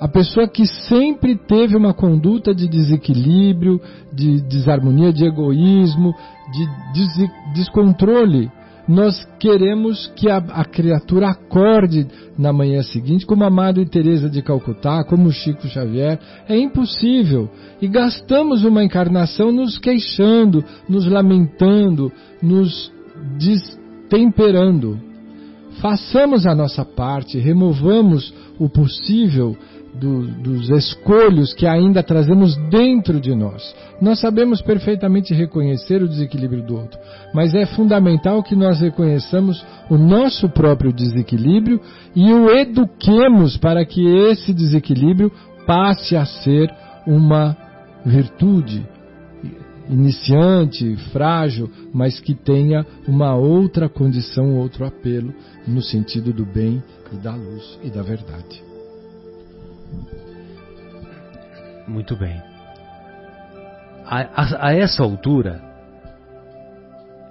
A 0.00 0.06
pessoa 0.06 0.46
que 0.46 0.64
sempre 0.64 1.36
teve 1.36 1.76
uma 1.76 1.92
conduta 1.92 2.54
de 2.54 2.68
desequilíbrio, 2.68 3.80
de 4.12 4.40
desarmonia, 4.42 5.12
de 5.12 5.24
egoísmo, 5.24 6.14
de 6.52 6.66
des 6.92 7.30
descontrole, 7.54 8.48
nós 8.88 9.22
queremos 9.38 10.06
que 10.16 10.30
a, 10.30 10.38
a, 10.38 10.64
criatura 10.64 11.28
acorde 11.28 12.06
na 12.38 12.52
manhã 12.52 12.82
seguinte, 12.82 13.26
como 13.26 13.44
a 13.44 13.50
Madre 13.50 13.84
Teresa 13.84 14.30
de 14.30 14.40
Calcutá, 14.40 15.04
como 15.04 15.30
Chico 15.30 15.68
Xavier. 15.68 16.18
É 16.48 16.56
impossível. 16.56 17.50
E 17.82 17.86
gastamos 17.86 18.64
uma 18.64 18.82
encarnação 18.82 19.52
nos 19.52 19.78
queixando, 19.78 20.64
nos 20.88 21.06
lamentando, 21.06 22.10
nos 22.42 22.90
destemperando. 23.38 24.98
Façamos 25.82 26.46
a 26.46 26.54
nossa 26.54 26.84
parte, 26.84 27.38
removamos 27.38 28.32
o 28.58 28.70
possível 28.70 29.54
do, 29.94 30.26
dos 30.26 30.68
escolhos 30.70 31.52
que 31.52 31.66
ainda 31.66 32.02
trazemos 32.02 32.56
dentro 32.70 33.20
de 33.20 33.34
nós. 33.34 33.74
Nós 34.00 34.20
sabemos 34.20 34.62
perfeitamente 34.62 35.34
reconhecer 35.34 36.02
o 36.02 36.08
desequilíbrio 36.08 36.62
do 36.62 36.76
outro, 36.76 36.98
mas 37.34 37.54
é 37.54 37.66
fundamental 37.66 38.42
que 38.42 38.54
nós 38.54 38.80
reconheçamos 38.80 39.64
o 39.90 39.96
nosso 39.96 40.48
próprio 40.48 40.92
desequilíbrio 40.92 41.80
e 42.14 42.32
o 42.32 42.50
eduquemos 42.50 43.56
para 43.56 43.84
que 43.84 44.06
esse 44.06 44.52
desequilíbrio 44.52 45.32
passe 45.66 46.16
a 46.16 46.24
ser 46.24 46.72
uma 47.06 47.56
virtude 48.04 48.86
iniciante, 49.88 50.96
frágil, 51.12 51.70
mas 51.92 52.20
que 52.20 52.34
tenha 52.34 52.86
uma 53.06 53.34
outra 53.34 53.88
condição, 53.88 54.56
outro 54.56 54.84
apelo 54.84 55.32
no 55.66 55.80
sentido 55.80 56.32
do 56.32 56.44
bem 56.44 56.82
e 57.12 57.16
da 57.16 57.34
luz 57.34 57.78
e 57.82 57.90
da 57.90 58.02
verdade. 58.02 58.67
Muito 61.88 62.14
bem. 62.14 62.40
A, 64.04 64.20
a, 64.20 64.68
a 64.68 64.74
essa 64.74 65.02
altura, 65.02 65.60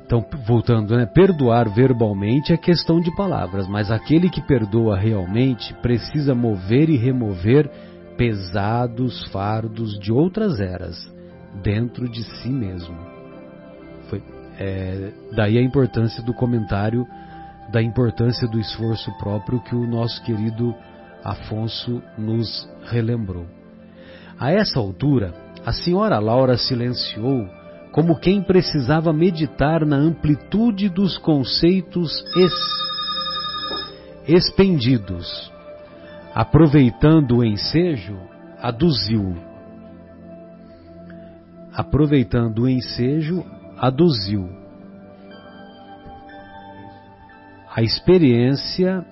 então 0.06 0.26
voltando, 0.46 0.96
né, 0.96 1.06
perdoar 1.06 1.70
verbalmente 1.70 2.52
é 2.52 2.58
questão 2.58 3.00
de 3.00 3.16
palavras, 3.16 3.68
mas 3.68 3.92
aquele 3.92 4.30
que 4.30 4.42
perdoa 4.42 4.98
realmente 4.98 5.74
precisa 5.76 6.34
mover 6.34 6.90
e 6.90 6.98
remover 6.98 7.70
pesados 8.18 9.28
fardos 9.32 10.00
de 10.00 10.12
outras 10.12 10.60
eras 10.60 10.98
dentro 11.62 12.10
de 12.10 12.24
si 12.24 12.50
mesmo. 12.50 12.98
Foi, 14.10 14.24
é, 14.60 15.12
daí 15.36 15.58
a 15.58 15.62
importância 15.62 16.24
do 16.24 16.34
comentário, 16.34 17.06
da 17.72 17.82
importância 17.82 18.48
do 18.48 18.60
esforço 18.60 19.12
próprio 19.20 19.62
que 19.62 19.76
o 19.76 19.86
nosso 19.86 20.24
querido 20.24 20.74
Afonso 21.24 22.02
nos 22.18 22.70
relembrou. 22.86 23.57
A 24.40 24.52
essa 24.52 24.80
altura, 24.80 25.34
a 25.66 25.74
senhora 25.74 26.20
Laura 26.20 26.58
silenciou, 26.58 27.48
como 27.92 28.20
quem 28.20 28.44
precisava 28.44 29.12
meditar 29.12 29.86
na 29.86 29.96
amplitude 29.96 30.90
dos 30.90 31.18
conceitos 31.18 32.24
es... 32.36 32.54
expendidos. 34.28 35.52
Aproveitando 36.36 37.38
o 37.38 37.44
ensejo, 37.44 38.16
aduziu. 38.62 39.36
Aproveitando 41.74 42.64
o 42.64 42.70
ensejo, 42.70 43.44
aduziu. 43.78 44.48
A 47.76 47.82
experiência 47.82 49.04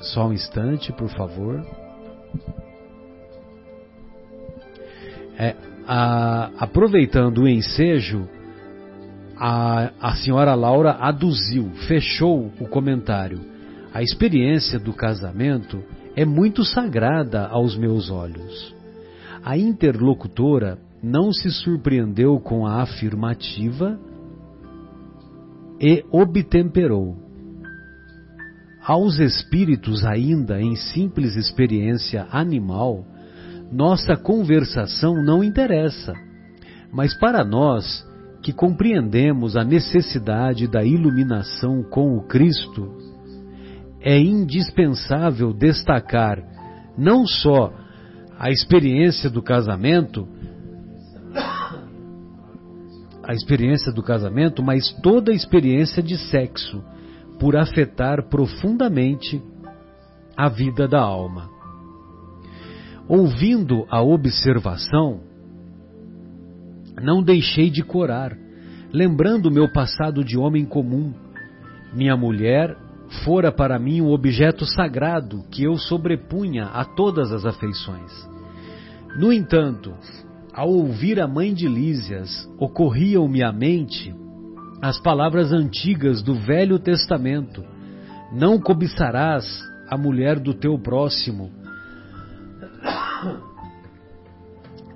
Só 0.00 0.28
um 0.28 0.32
instante, 0.32 0.92
por 0.92 1.08
favor. 1.10 1.64
É, 5.38 5.54
a, 5.86 6.50
aproveitando 6.58 7.42
o 7.42 7.48
ensejo, 7.48 8.28
a, 9.36 9.90
a 10.00 10.14
senhora 10.16 10.54
Laura 10.54 10.92
aduziu, 10.92 11.70
fechou 11.86 12.50
o 12.60 12.68
comentário. 12.68 13.40
A 13.92 14.02
experiência 14.02 14.78
do 14.78 14.92
casamento 14.92 15.82
é 16.14 16.24
muito 16.24 16.64
sagrada 16.64 17.46
aos 17.46 17.76
meus 17.76 18.10
olhos. 18.10 18.74
A 19.42 19.56
interlocutora 19.56 20.78
não 21.02 21.32
se 21.32 21.50
surpreendeu 21.50 22.38
com 22.38 22.66
a 22.66 22.82
afirmativa 22.82 23.98
e 25.80 26.04
obtemperou 26.10 27.29
aos 28.90 29.20
espíritos 29.20 30.04
ainda 30.04 30.60
em 30.60 30.74
simples 30.74 31.36
experiência 31.36 32.26
animal, 32.32 33.04
nossa 33.70 34.16
conversação 34.16 35.22
não 35.22 35.44
interessa. 35.44 36.12
Mas 36.92 37.16
para 37.16 37.44
nós, 37.44 38.04
que 38.42 38.52
compreendemos 38.52 39.56
a 39.56 39.62
necessidade 39.62 40.66
da 40.66 40.82
iluminação 40.82 41.84
com 41.84 42.16
o 42.16 42.26
Cristo, 42.26 42.92
é 44.00 44.18
indispensável 44.18 45.52
destacar 45.52 46.42
não 46.98 47.24
só 47.28 47.72
a 48.36 48.50
experiência 48.50 49.30
do 49.30 49.40
casamento, 49.40 50.26
a 53.22 53.32
experiência 53.34 53.92
do 53.92 54.02
casamento, 54.02 54.64
mas 54.64 54.92
toda 55.00 55.30
a 55.30 55.34
experiência 55.34 56.02
de 56.02 56.18
sexo 56.18 56.82
por 57.40 57.56
afetar 57.56 58.28
profundamente 58.28 59.42
a 60.36 60.48
vida 60.48 60.86
da 60.86 61.00
alma. 61.00 61.48
Ouvindo 63.08 63.86
a 63.90 64.02
observação, 64.02 65.22
não 67.02 67.22
deixei 67.22 67.70
de 67.70 67.82
corar, 67.82 68.36
lembrando 68.92 69.50
meu 69.50 69.72
passado 69.72 70.22
de 70.22 70.38
homem 70.38 70.66
comum. 70.66 71.14
Minha 71.94 72.14
mulher 72.14 72.76
fora 73.24 73.50
para 73.50 73.78
mim 73.78 74.02
um 74.02 74.10
objeto 74.10 74.66
sagrado 74.66 75.42
que 75.50 75.64
eu 75.64 75.76
sobrepunha 75.76 76.66
a 76.66 76.84
todas 76.84 77.32
as 77.32 77.46
afeições. 77.46 78.12
No 79.16 79.32
entanto, 79.32 79.94
ao 80.52 80.68
ouvir 80.68 81.18
a 81.18 81.26
mãe 81.26 81.54
de 81.54 81.66
Lísias, 81.66 82.48
ocorriam-me 82.58 83.42
à 83.42 83.50
mente 83.50 84.14
as 84.80 84.98
palavras 84.98 85.52
antigas 85.52 86.22
do 86.22 86.34
Velho 86.34 86.78
Testamento: 86.78 87.64
Não 88.32 88.58
cobiçarás 88.58 89.44
a 89.88 89.96
mulher 89.96 90.38
do 90.38 90.54
teu 90.54 90.78
próximo, 90.78 91.50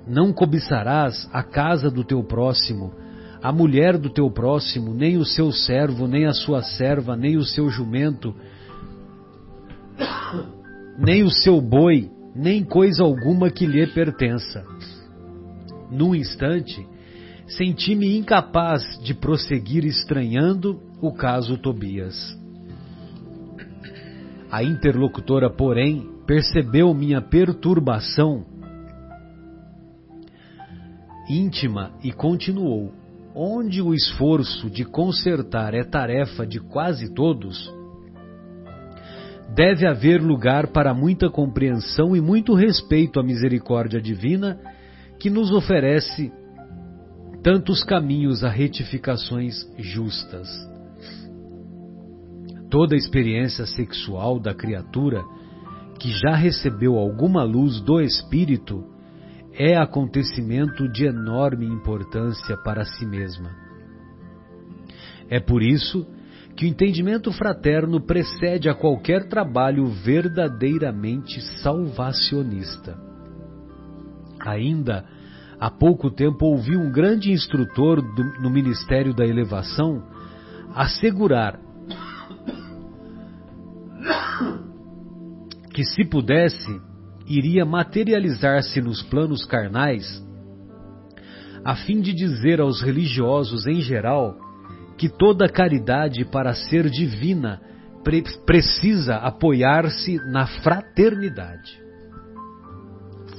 não 0.07 0.31
cobiçarás 0.33 1.29
a 1.31 1.43
casa 1.43 1.89
do 1.89 2.03
teu 2.03 2.23
próximo, 2.23 2.93
a 3.41 3.51
mulher 3.51 3.97
do 3.97 4.09
teu 4.09 4.29
próximo, 4.31 4.93
nem 4.93 5.17
o 5.17 5.25
seu 5.25 5.51
servo, 5.51 6.07
nem 6.07 6.25
a 6.25 6.33
sua 6.33 6.63
serva, 6.63 7.15
nem 7.15 7.37
o 7.37 7.43
seu 7.43 7.69
jumento, 7.69 8.33
nem 10.97 11.23
o 11.23 11.29
seu 11.29 11.61
boi, 11.61 12.09
nem 12.35 12.63
coisa 12.63 13.03
alguma 13.03 13.49
que 13.51 13.65
lhe 13.65 13.85
pertença. 13.87 14.65
Num 15.91 16.15
instante, 16.15 16.87
senti-me 17.47 18.17
incapaz 18.17 18.99
de 19.03 19.13
prosseguir 19.13 19.85
estranhando 19.85 20.81
o 21.01 21.13
caso 21.13 21.57
Tobias. 21.57 22.37
A 24.51 24.63
interlocutora, 24.63 25.49
porém, 25.49 26.09
percebeu 26.25 26.93
minha 26.93 27.21
perturbação 27.21 28.45
íntima 31.29 31.91
e 32.03 32.11
continuou: 32.11 32.91
Onde 33.33 33.81
o 33.81 33.93
esforço 33.93 34.69
de 34.69 34.85
consertar 34.85 35.73
é 35.73 35.83
tarefa 35.83 36.45
de 36.45 36.59
quase 36.59 37.13
todos, 37.13 37.71
deve 39.53 39.87
haver 39.87 40.21
lugar 40.21 40.67
para 40.67 40.93
muita 40.93 41.29
compreensão 41.29 42.15
e 42.15 42.21
muito 42.21 42.53
respeito 42.53 43.19
à 43.19 43.23
misericórdia 43.23 44.01
divina 44.01 44.59
que 45.19 45.29
nos 45.29 45.51
oferece 45.51 46.31
tantos 47.45 47.83
caminhos 47.83 48.43
a 48.43 48.49
retificações 48.49 49.71
justas. 49.77 50.49
Toda 52.71 52.95
experiência 52.95 53.67
sexual 53.67 54.39
da 54.39 54.51
criatura 54.51 55.21
que 55.99 56.09
já 56.11 56.33
recebeu 56.33 56.97
alguma 56.97 57.43
luz 57.43 57.79
do 57.81 58.01
Espírito 58.01 58.83
é 59.53 59.77
acontecimento 59.77 60.89
de 60.89 61.05
enorme 61.05 61.67
importância 61.67 62.57
para 62.63 62.83
si 62.83 63.05
mesma. 63.05 63.51
É 65.29 65.39
por 65.39 65.61
isso 65.61 66.03
que 66.55 66.65
o 66.65 66.67
entendimento 66.67 67.31
fraterno 67.31 68.01
precede 68.01 68.67
a 68.67 68.73
qualquer 68.73 69.29
trabalho 69.29 69.85
verdadeiramente 69.85 71.39
salvacionista. 71.61 72.97
Ainda 74.39 75.05
Há 75.59 75.69
pouco 75.69 76.11
tempo 76.11 76.45
ouvi 76.45 76.75
um 76.75 76.91
grande 76.91 77.31
instrutor 77.31 78.01
do, 78.01 78.23
no 78.41 78.49
Ministério 78.49 79.13
da 79.13 79.25
Elevação 79.25 80.03
assegurar 80.73 81.59
que, 85.73 85.83
se 85.83 86.05
pudesse, 86.05 86.81
iria 87.27 87.65
materializar-se 87.65 88.81
nos 88.81 89.01
planos 89.03 89.45
carnais 89.45 90.23
a 91.63 91.75
fim 91.75 91.99
de 91.99 92.13
dizer 92.13 92.61
aos 92.61 92.81
religiosos 92.81 93.65
em 93.65 93.81
geral 93.81 94.37
que 94.97 95.09
toda 95.09 95.49
caridade, 95.49 96.23
para 96.23 96.53
ser 96.53 96.89
divina, 96.89 97.59
pre 98.03 98.23
precisa 98.45 99.15
apoiar-se 99.15 100.17
na 100.31 100.45
fraternidade. 100.45 101.81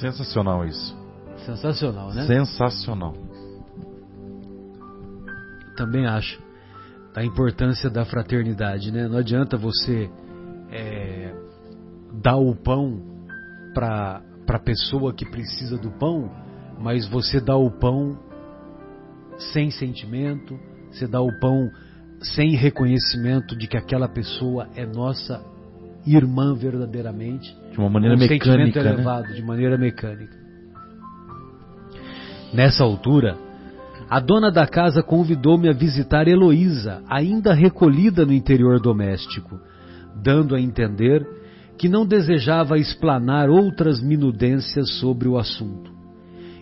Sensacional 0.01 0.67
isso. 0.67 0.96
Sensacional, 1.47 2.13
né? 2.13 2.27
Sensacional. 2.27 3.15
Também 5.77 6.07
acho 6.07 6.45
da 7.15 7.25
importância 7.25 7.89
da 7.89 8.05
fraternidade, 8.05 8.93
né? 8.93 9.09
Não 9.09 9.17
adianta 9.17 9.57
você 9.57 10.11
é, 10.71 11.35
dar 12.21 12.37
o 12.37 12.55
pão 12.55 13.01
para 13.73 14.23
a 14.49 14.59
pessoa 14.59 15.15
que 15.15 15.25
precisa 15.25 15.79
do 15.79 15.91
pão, 15.93 16.31
mas 16.79 17.09
você 17.09 17.41
dá 17.41 17.57
o 17.57 17.71
pão 17.71 18.19
sem 19.53 19.71
sentimento, 19.71 20.59
você 20.91 21.07
dá 21.07 21.21
o 21.21 21.31
pão 21.41 21.71
sem 22.21 22.55
reconhecimento 22.55 23.57
de 23.57 23.67
que 23.67 23.79
aquela 23.79 24.09
pessoa 24.09 24.69
é 24.75 24.85
nossa 24.85 25.43
irmã 26.07 26.55
verdadeiramente. 26.55 27.55
De 27.71 27.79
uma 27.79 27.89
maneira 27.89 28.15
um 28.15 28.19
mecânica. 28.19 28.45
sentimento 28.45 28.79
elevado, 28.79 29.29
né? 29.29 29.35
de 29.35 29.43
maneira 29.43 29.79
mecânica. 29.79 30.46
Nessa 32.53 32.85
altura, 32.85 33.37
a 34.09 34.21
dona 34.21 34.51
da 34.51 34.67
casa 34.67 35.03
convidou-me 35.03 35.69
a 35.69 35.73
visitar 35.73 36.29
Heloísa, 36.29 37.03
ainda 37.09 37.53
recolhida 37.53 38.25
no 38.25 38.33
interior 38.33 38.81
doméstico, 38.81 39.59
dando 40.23 40.55
a 40.55 40.61
entender 40.61 41.27
que 41.77 41.89
não 41.89 42.07
desejava 42.07 42.79
explanar 42.79 43.51
outras 43.51 44.01
minudências 44.01 44.99
sobre 44.99 45.29
o 45.29 45.37
assunto. 45.37 45.91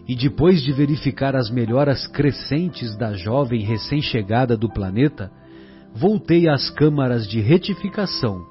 E 0.08 0.14
depois 0.16 0.62
de 0.62 0.72
verificar 0.72 1.36
as 1.36 1.50
melhoras 1.50 2.06
crescentes 2.06 2.96
da 2.96 3.12
jovem 3.12 3.62
recém-chegada 3.62 4.56
do 4.56 4.68
planeta, 4.68 5.30
voltei 5.94 6.48
às 6.48 6.68
câmaras 6.70 7.28
de 7.28 7.40
retificação, 7.40 8.44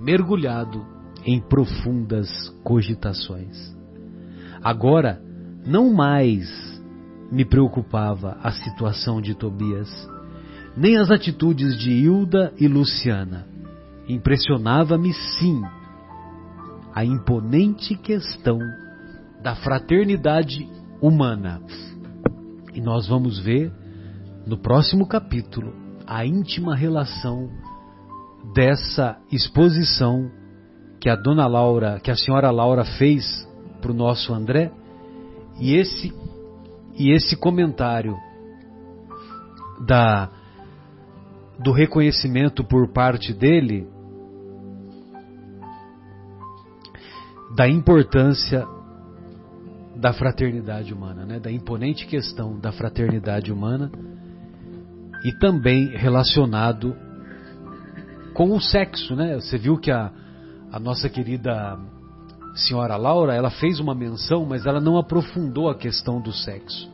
mergulhado 0.00 0.84
em 1.24 1.40
profundas 1.40 2.28
cogitações. 2.64 3.74
Agora, 4.62 5.20
não 5.64 5.92
mais 5.92 6.69
me 7.30 7.44
preocupava 7.44 8.38
a 8.42 8.50
situação 8.50 9.20
de 9.20 9.34
Tobias, 9.34 9.88
nem 10.76 10.96
as 10.96 11.10
atitudes 11.10 11.78
de 11.78 11.90
Hilda 11.90 12.52
e 12.58 12.66
Luciana. 12.66 13.46
Impressionava-me, 14.08 15.12
sim, 15.12 15.62
a 16.92 17.04
imponente 17.04 17.96
questão 17.96 18.58
da 19.42 19.54
fraternidade 19.54 20.68
humana. 21.00 21.62
E 22.74 22.80
nós 22.80 23.06
vamos 23.06 23.38
ver 23.38 23.72
no 24.46 24.58
próximo 24.58 25.06
capítulo 25.06 25.72
a 26.06 26.24
íntima 26.26 26.74
relação 26.74 27.48
dessa 28.54 29.16
exposição 29.30 30.30
que 31.00 31.08
a 31.08 31.16
dona 31.16 31.46
Laura, 31.46 32.00
que 32.00 32.10
a 32.10 32.16
senhora 32.16 32.50
Laura 32.50 32.84
fez 32.84 33.48
para 33.80 33.92
o 33.92 33.94
nosso 33.94 34.34
André, 34.34 34.72
e 35.58 35.74
esse 35.74 36.12
e 37.00 37.12
esse 37.12 37.34
comentário 37.34 38.14
da 39.86 40.28
do 41.58 41.72
reconhecimento 41.72 42.62
por 42.62 42.92
parte 42.92 43.32
dele 43.32 43.88
da 47.56 47.66
importância 47.66 48.66
da 49.96 50.12
fraternidade 50.12 50.92
humana, 50.92 51.24
né? 51.24 51.40
da 51.40 51.50
imponente 51.50 52.06
questão 52.06 52.58
da 52.58 52.70
fraternidade 52.70 53.50
humana 53.50 53.90
e 55.24 55.32
também 55.38 55.88
relacionado 55.96 56.94
com 58.34 58.50
o 58.50 58.60
sexo, 58.60 59.16
né? 59.16 59.36
Você 59.36 59.58
viu 59.58 59.78
que 59.78 59.90
a, 59.90 60.10
a 60.70 60.78
nossa 60.78 61.08
querida 61.08 61.78
senhora 62.54 62.96
Laura, 62.96 63.34
ela 63.34 63.50
fez 63.50 63.78
uma 63.80 63.94
menção, 63.94 64.44
mas 64.44 64.66
ela 64.66 64.80
não 64.80 64.96
aprofundou 64.96 65.68
a 65.68 65.74
questão 65.74 66.20
do 66.20 66.32
sexo. 66.32 66.89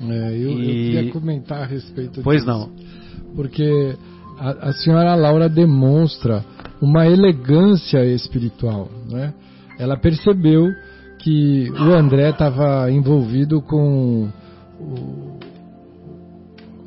É, 0.00 0.28
eu, 0.36 0.50
E- 0.50 0.52
eu 0.52 0.94
queria 0.94 1.12
comentar 1.12 1.62
a 1.62 1.66
respeito 1.66 2.20
Pois 2.22 2.44
disso. 2.44 2.46
não. 2.50 2.70
Porque 3.34 3.96
a, 4.38 4.68
a 4.68 4.72
senhora 4.72 5.14
Laura 5.14 5.48
demonstra 5.48 6.44
uma 6.80 7.06
elegância 7.06 8.04
espiritual. 8.04 8.88
Né? 9.10 9.34
Ela 9.78 9.96
percebeu 9.96 10.68
que 11.18 11.68
o 11.72 11.92
André 11.94 12.30
estava 12.30 12.90
envolvido 12.90 13.60
com, 13.60 14.28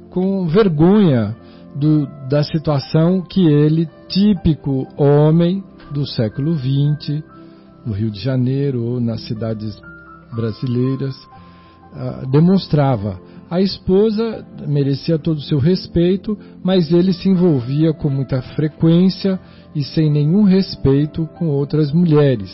com 0.10 0.48
vergonha 0.48 1.36
do- 1.76 2.08
da 2.30 2.44
situação 2.44 3.22
que 3.22 3.46
ele, 3.46 3.88
típico 4.08 4.88
homem 4.98 5.64
do 5.92 6.06
século 6.06 6.56
XX, 6.58 7.22
no 7.86 7.94
Rio 7.94 8.12
de 8.12 8.20
Janeiro 8.20 8.84
ou 8.84 9.00
nas 9.02 9.22
cidades 9.26 9.80
brasileiras, 10.34 11.16
ah, 11.94 12.24
demonstrava. 12.32 13.20
A 13.50 13.60
esposa 13.60 14.46
merecia 14.66 15.20
todo 15.20 15.38
o 15.38 15.42
seu 15.42 15.60
respeito, 15.60 16.38
mas 16.64 16.92
ele 16.92 17.12
se 17.12 17.28
envolvia 17.28 17.94
com 17.94 18.10
muita 18.10 18.42
frequência 18.42 19.38
e 19.76 19.84
sem 19.84 20.10
nenhum 20.10 20.44
respeito 20.44 21.28
com 21.38 21.48
outras 21.48 21.92
mulheres. 21.92 22.50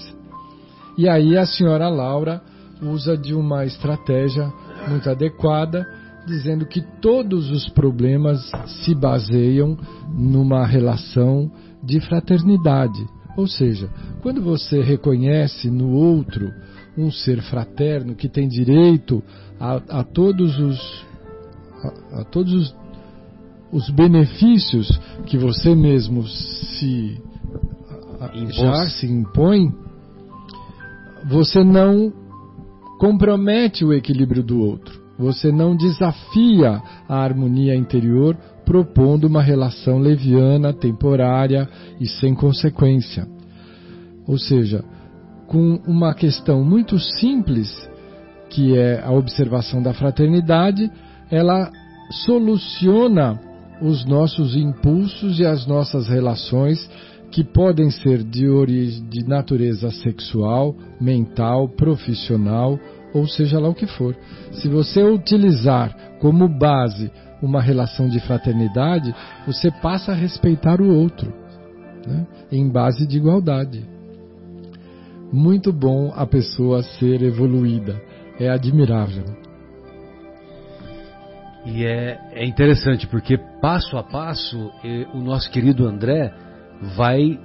E 0.98 1.08
aí 1.08 1.38
a 1.38 1.46
senhora 1.46 1.88
Laura 1.88 2.42
usa 2.82 3.16
de 3.16 3.34
uma 3.34 3.64
estratégia 3.64 4.52
muito 4.88 5.08
adequada, 5.08 5.86
dizendo 6.26 6.66
que 6.66 6.82
todos 7.00 7.52
os 7.52 7.70
problemas 7.70 8.40
se 8.84 8.96
baseiam 8.96 9.78
numa 10.12 10.66
relação 10.66 11.52
de 11.84 12.00
fraternidade. 12.00 13.08
Ou 13.38 13.48
seja, 13.48 13.88
quando 14.22 14.42
você 14.42 14.82
reconhece 14.82 15.70
no 15.70 15.92
outro 15.92 16.52
um 16.98 17.12
ser 17.12 17.42
fraterno 17.44 18.16
que 18.16 18.28
tem 18.28 18.48
direito 18.48 19.24
a, 19.60 20.00
a 20.00 20.04
todos 20.04 20.58
os 20.60 21.06
a, 21.84 22.22
a 22.22 22.24
todos 22.26 22.54
os, 22.54 22.76
os 23.72 23.90
benefícios 23.92 24.88
que 25.26 25.38
você 25.38 25.76
mesmo 25.76 26.28
se 26.28 27.22
a- 28.20 28.32
já 28.50 28.90
se 28.90 29.06
impõe, 29.06 29.72
você 31.30 31.64
não 31.64 32.12
compromete 33.00 33.86
o 33.86 33.94
equilíbrio 33.94 34.42
do 34.44 34.60
outro. 34.60 35.00
Você 35.20 35.52
não 35.52 35.76
desafia 35.76 36.82
a 37.08 37.16
harmonia 37.24 37.76
interior 37.76 38.36
propondo 38.66 39.26
uma 39.26 39.42
relação 39.42 39.98
leviana, 39.98 40.74
temporária 40.74 41.68
e 42.00 42.08
sem 42.08 42.34
consequência. 42.36 43.28
Ou 44.28 44.38
seja, 44.38 44.84
com 45.48 45.80
uma 45.88 46.14
questão 46.14 46.64
muito 46.64 47.00
simples, 47.00 47.90
que 48.50 48.78
é 48.78 49.02
a 49.04 49.12
observação 49.12 49.82
da 49.82 49.94
fraternidade, 49.94 50.92
ela 51.32 51.72
soluciona 52.26 53.40
os 53.82 54.06
nossos 54.06 54.56
impulsos 54.56 55.40
e 55.40 55.46
as 55.46 55.66
nossas 55.66 56.08
relações 56.08 56.90
que 57.32 57.44
podem 57.44 57.90
ser 57.92 58.24
de, 58.24 58.48
origem, 58.48 59.08
de 59.10 59.28
natureza 59.28 59.92
sexual, 59.92 60.76
mental, 61.00 61.68
profissional, 61.70 62.80
ou 63.14 63.28
seja 63.28 63.60
lá 63.60 63.70
o 63.70 63.76
que 63.76 63.86
for. 63.86 64.16
Se 64.54 64.68
você 64.68 65.04
utilizar 65.04 65.96
como 66.20 66.48
base 66.48 67.12
uma 67.42 67.62
relação 67.62 68.08
de 68.08 68.20
fraternidade, 68.20 69.14
você 69.46 69.70
passa 69.70 70.12
a 70.12 70.16
respeitar 70.16 70.82
o 70.82 70.90
outro, 70.90 71.32
né? 72.06 72.26
em 72.52 72.68
base 72.70 73.06
de 73.06 73.18
igualdade. 73.18 73.97
Muito 75.32 75.74
bom 75.74 76.14
a 76.16 76.26
pessoa 76.26 76.82
ser 76.84 77.22
evoluída, 77.22 78.02
é 78.40 78.50
admirável. 78.50 79.26
E 81.66 81.86
é, 81.86 82.18
é 82.32 82.46
interessante 82.46 83.06
porque 83.08 83.38
passo 83.62 83.98
a 83.98 84.04
passo 84.04 84.72
o 85.14 85.20
nosso 85.20 85.52
querido 85.52 85.86
André 85.86 86.34
vai 86.96 87.38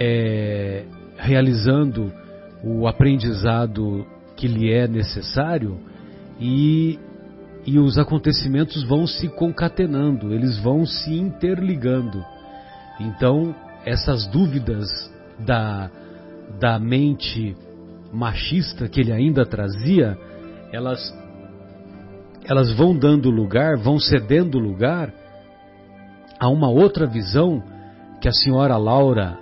eh, 0.00 0.84
realizando 1.16 2.12
o 2.64 2.88
aprendizado 2.88 4.04
que 4.36 4.48
lhe 4.48 4.72
é 4.72 4.88
necessário 4.88 5.78
e, 6.40 6.98
e 7.64 7.78
os 7.78 7.98
acontecimentos 7.98 8.82
vão 8.82 9.06
se 9.06 9.28
concatenando, 9.28 10.34
eles 10.34 10.58
vão 10.58 10.84
se 10.84 11.14
interligando. 11.14 12.24
Então, 12.98 13.54
essas 13.84 14.26
dúvidas 14.26 14.88
da, 15.38 15.88
da 16.58 16.78
mente 16.78 17.56
machista 18.12 18.88
que 18.88 19.00
ele 19.00 19.12
ainda 19.12 19.44
trazia, 19.44 20.18
elas 20.72 21.00
elas 22.44 22.72
vão 22.74 22.96
dando 22.96 23.30
lugar, 23.30 23.76
vão 23.76 23.98
cedendo 23.98 24.58
lugar 24.58 25.12
a 26.40 26.48
uma 26.48 26.70
outra 26.70 27.06
visão 27.06 27.62
que 28.22 28.28
a 28.28 28.32
senhora 28.32 28.76
Laura 28.78 29.38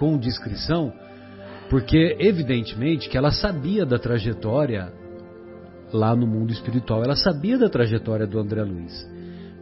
com 0.00 0.18
discrição, 0.18 0.92
porque 1.68 2.16
evidentemente 2.18 3.08
que 3.08 3.18
ela 3.18 3.30
sabia 3.30 3.84
da 3.84 3.98
trajetória 3.98 4.92
lá 5.92 6.14
no 6.14 6.26
mundo 6.26 6.52
espiritual, 6.52 7.02
ela 7.02 7.16
sabia 7.16 7.58
da 7.58 7.68
trajetória 7.68 8.26
do 8.26 8.38
André 8.38 8.62
Luiz, 8.62 9.08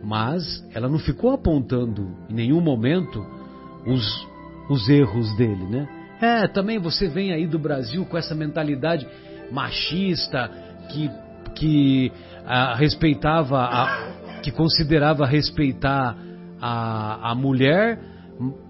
mas 0.03 0.65
ela 0.75 0.89
não 0.89 0.99
ficou 0.99 1.31
apontando 1.31 2.09
em 2.29 2.35
nenhum 2.35 2.61
momento 2.61 3.25
os, 3.87 4.29
os 4.69 4.89
erros 4.89 5.35
dele, 5.37 5.65
né? 5.65 5.89
É, 6.21 6.49
também 6.49 6.79
você 6.79 7.09
vem 7.09 7.33
aí 7.33 7.47
do 7.47 7.59
Brasil 7.59 8.05
com 8.05 8.17
essa 8.17 8.35
mentalidade 8.35 9.07
machista 9.53 10.51
que, 10.91 11.11
que 11.55 12.13
a, 12.45 12.75
respeitava, 12.75 13.61
a, 13.61 14.41
que 14.43 14.51
considerava 14.51 15.25
respeitar 15.27 16.17
a, 16.61 17.31
a 17.31 17.35
mulher 17.35 18.01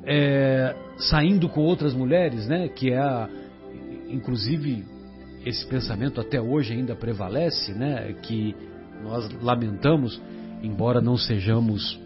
é, 0.04 0.74
saindo 0.98 1.48
com 1.48 1.60
outras 1.62 1.94
mulheres, 1.94 2.46
né? 2.46 2.68
Que 2.68 2.92
é, 2.92 2.98
a, 2.98 3.28
inclusive, 4.08 4.84
esse 5.48 5.66
pensamento 5.66 6.20
até 6.20 6.40
hoje 6.40 6.74
ainda 6.74 6.94
prevalece, 6.94 7.72
né? 7.72 8.12
Que 8.22 8.54
nós 9.02 9.28
lamentamos, 9.42 10.20
embora 10.62 11.00
não 11.00 11.16
sejamos 11.16 11.98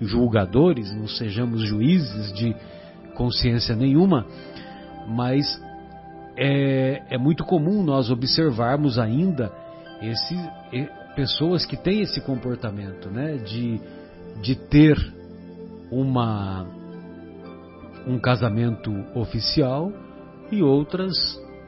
julgadores, 0.00 0.92
não 0.94 1.06
sejamos 1.06 1.60
juízes 1.62 2.32
de 2.32 2.56
consciência 3.14 3.76
nenhuma, 3.76 4.26
mas 5.06 5.62
é, 6.36 7.02
é 7.10 7.18
muito 7.18 7.44
comum 7.44 7.82
nós 7.82 8.10
observarmos 8.10 8.98
ainda 8.98 9.52
esse, 10.00 10.34
pessoas 11.14 11.66
que 11.66 11.76
têm 11.76 12.00
esse 12.00 12.22
comportamento, 12.22 13.10
né? 13.10 13.36
De, 13.36 13.80
de 14.40 14.54
ter 14.54 14.96
uma 15.90 16.66
um 18.04 18.18
casamento 18.18 18.90
oficial 19.14 19.92
e 20.50 20.60
outras 20.60 21.14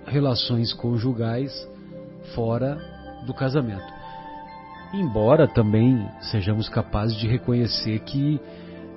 relações 0.06 0.72
conjugais 0.72 1.52
fora 2.34 2.78
do 3.26 3.34
casamento. 3.34 3.92
Embora 4.92 5.48
também 5.48 6.08
sejamos 6.30 6.68
capazes 6.68 7.16
de 7.16 7.26
reconhecer 7.26 7.98
que, 8.00 8.40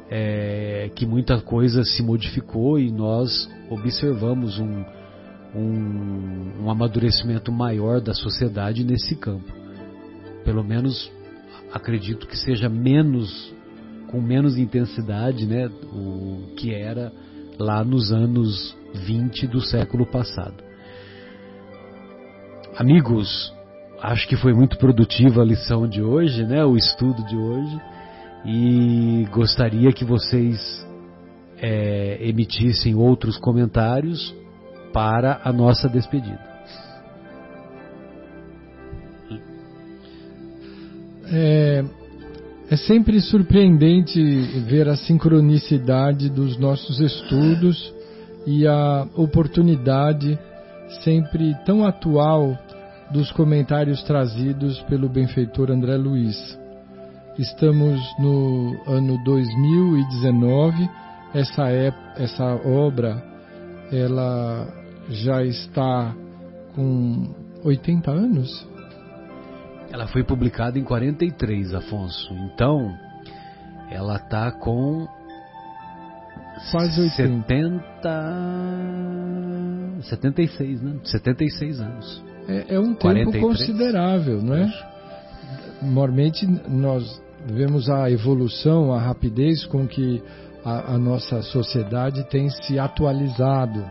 é, 0.10 0.91
que 0.95 1.05
muita 1.05 1.41
coisa 1.41 1.84
se 1.84 2.03
modificou 2.03 2.80
e 2.80 2.91
nós 2.91 3.49
observamos 3.70 4.60
um, 4.60 4.86
um, 5.55 6.64
um 6.64 6.70
amadurecimento 6.70 7.51
maior 7.51 7.99
da 7.99 8.14
sociedade 8.14 8.84
nesse 8.84 9.16
campo. 9.16 9.51
Pelo 10.45 10.64
menos 10.64 11.12
acredito 11.74 12.28
que 12.28 12.38
seja 12.38 12.70
menos 12.70 13.55
com 14.08 14.22
menos 14.22 14.58
intensidade, 14.58 15.45
né, 15.45 15.68
o 15.91 16.53
que 16.55 16.74
era 16.74 17.12
lá 17.60 17.84
nos 17.84 18.12
anos 18.12 18.78
20 18.93 19.47
do 19.47 19.62
século 19.62 20.05
passado. 20.05 20.66
Amigos, 22.78 23.51
acho 24.03 24.28
que 24.28 24.36
foi 24.36 24.53
muito 24.53 24.78
produtiva 24.78 25.41
a 25.41 25.43
lição 25.43 25.88
de 25.88 25.99
hoje, 25.99 26.45
né, 26.45 26.63
o 26.63 26.78
estudo 26.78 27.25
de 27.25 27.36
hoje, 27.36 27.82
e 28.45 29.28
gostaria 29.32 29.91
que 29.91 30.05
vocês 30.05 30.88
é, 31.59 32.19
emitissem 32.21 32.93
outros 32.93 33.36
comentários 33.39 34.32
para 34.93 35.41
a 35.43 35.51
nossa 35.51 35.89
despedida. 35.89 36.39
É, 41.32 41.84
é 42.69 42.75
sempre 42.75 43.19
surpreendente 43.21 44.21
ver 44.67 44.88
a 44.88 44.95
sincronicidade 44.95 46.30
dos 46.30 46.59
nossos 46.59 46.99
estudos 46.99 47.91
e 48.45 48.67
a 48.67 49.07
oportunidade 49.15 50.38
sempre 51.03 51.55
tão 51.65 51.86
atual 51.86 52.57
dos 53.12 53.32
comentários 53.32 54.03
trazidos 54.03 54.82
pelo 54.84 55.08
benfeitor 55.10 55.72
André 55.72 55.95
Luiz. 55.97 56.58
Estamos 57.38 58.01
no 58.20 58.76
ano 58.88 59.24
2019, 59.24 60.89
essa, 61.34 61.70
essa 62.18 62.45
obra 62.66 63.24
ela 63.91 64.68
já 65.10 65.43
está 65.43 66.14
com 66.76 67.34
80 67.64 68.12
anos, 68.12 68.68
ela 69.91 70.08
foi 70.08 70.24
publicada 70.24 70.78
em 70.78 70.84
43, 70.84 71.74
Afonso. 71.74 72.34
Então, 72.34 72.93
ela 73.89 74.20
tá 74.20 74.51
com 74.51 75.08
quase 76.72 77.01
80. 77.01 77.45
70 80.01 80.01
76, 80.01 80.82
né? 80.82 80.99
76 81.03 81.80
anos. 81.80 82.24
É, 82.47 82.75
é 82.75 82.79
um 82.79 82.93
tempo 82.93 83.31
43. 83.31 83.43
considerável, 83.43 84.41
não 84.41 84.55
é? 84.55 84.71
Normalmente 85.81 86.47
nós 86.67 87.21
vemos 87.45 87.89
a 87.89 88.09
evolução, 88.09 88.93
a 88.93 88.99
rapidez 88.99 89.65
com 89.65 89.87
que 89.87 90.21
a, 90.63 90.95
a 90.95 90.97
nossa 90.97 91.41
sociedade 91.41 92.23
tem 92.29 92.49
se 92.49 92.79
atualizado. 92.79 93.83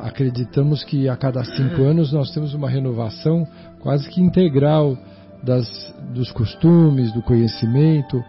acreditamos 0.00 0.84
que 0.84 1.08
a 1.08 1.16
cada 1.16 1.42
cinco 1.44 1.82
anos 1.82 2.12
nós 2.12 2.30
temos 2.32 2.52
uma 2.52 2.68
renovação 2.68 3.46
quase 3.80 4.08
que 4.08 4.20
integral 4.20 4.98
das, 5.42 5.94
dos 6.12 6.30
costumes, 6.30 7.12
do 7.12 7.22
conhecimento. 7.22 8.22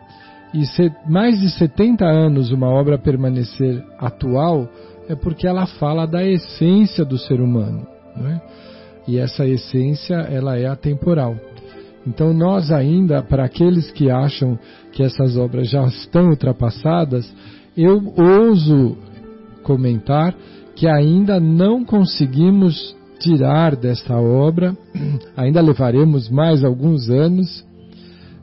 E 0.53 0.65
ser 0.65 0.93
mais 1.07 1.39
de 1.39 1.49
70 1.49 2.05
anos 2.05 2.51
uma 2.51 2.67
obra 2.67 2.97
permanecer 2.97 3.83
atual 3.97 4.69
é 5.09 5.15
porque 5.15 5.47
ela 5.47 5.65
fala 5.65 6.05
da 6.05 6.23
essência 6.23 7.03
do 7.03 7.17
ser 7.17 7.41
humano. 7.41 7.87
É? 8.17 8.70
E 9.07 9.17
essa 9.17 9.45
essência 9.45 10.15
ela 10.15 10.57
é 10.57 10.67
atemporal. 10.67 11.35
Então 12.05 12.33
nós 12.33 12.71
ainda, 12.71 13.21
para 13.21 13.45
aqueles 13.45 13.91
que 13.91 14.09
acham 14.09 14.57
que 14.91 15.03
essas 15.03 15.37
obras 15.37 15.69
já 15.69 15.85
estão 15.85 16.29
ultrapassadas, 16.29 17.31
eu 17.77 18.13
ouso 18.17 18.97
comentar 19.63 20.35
que 20.75 20.87
ainda 20.87 21.39
não 21.39 21.85
conseguimos 21.85 22.95
tirar 23.19 23.75
desta 23.75 24.17
obra, 24.17 24.75
ainda 25.37 25.61
levaremos 25.61 26.27
mais 26.29 26.63
alguns 26.63 27.09
anos, 27.09 27.63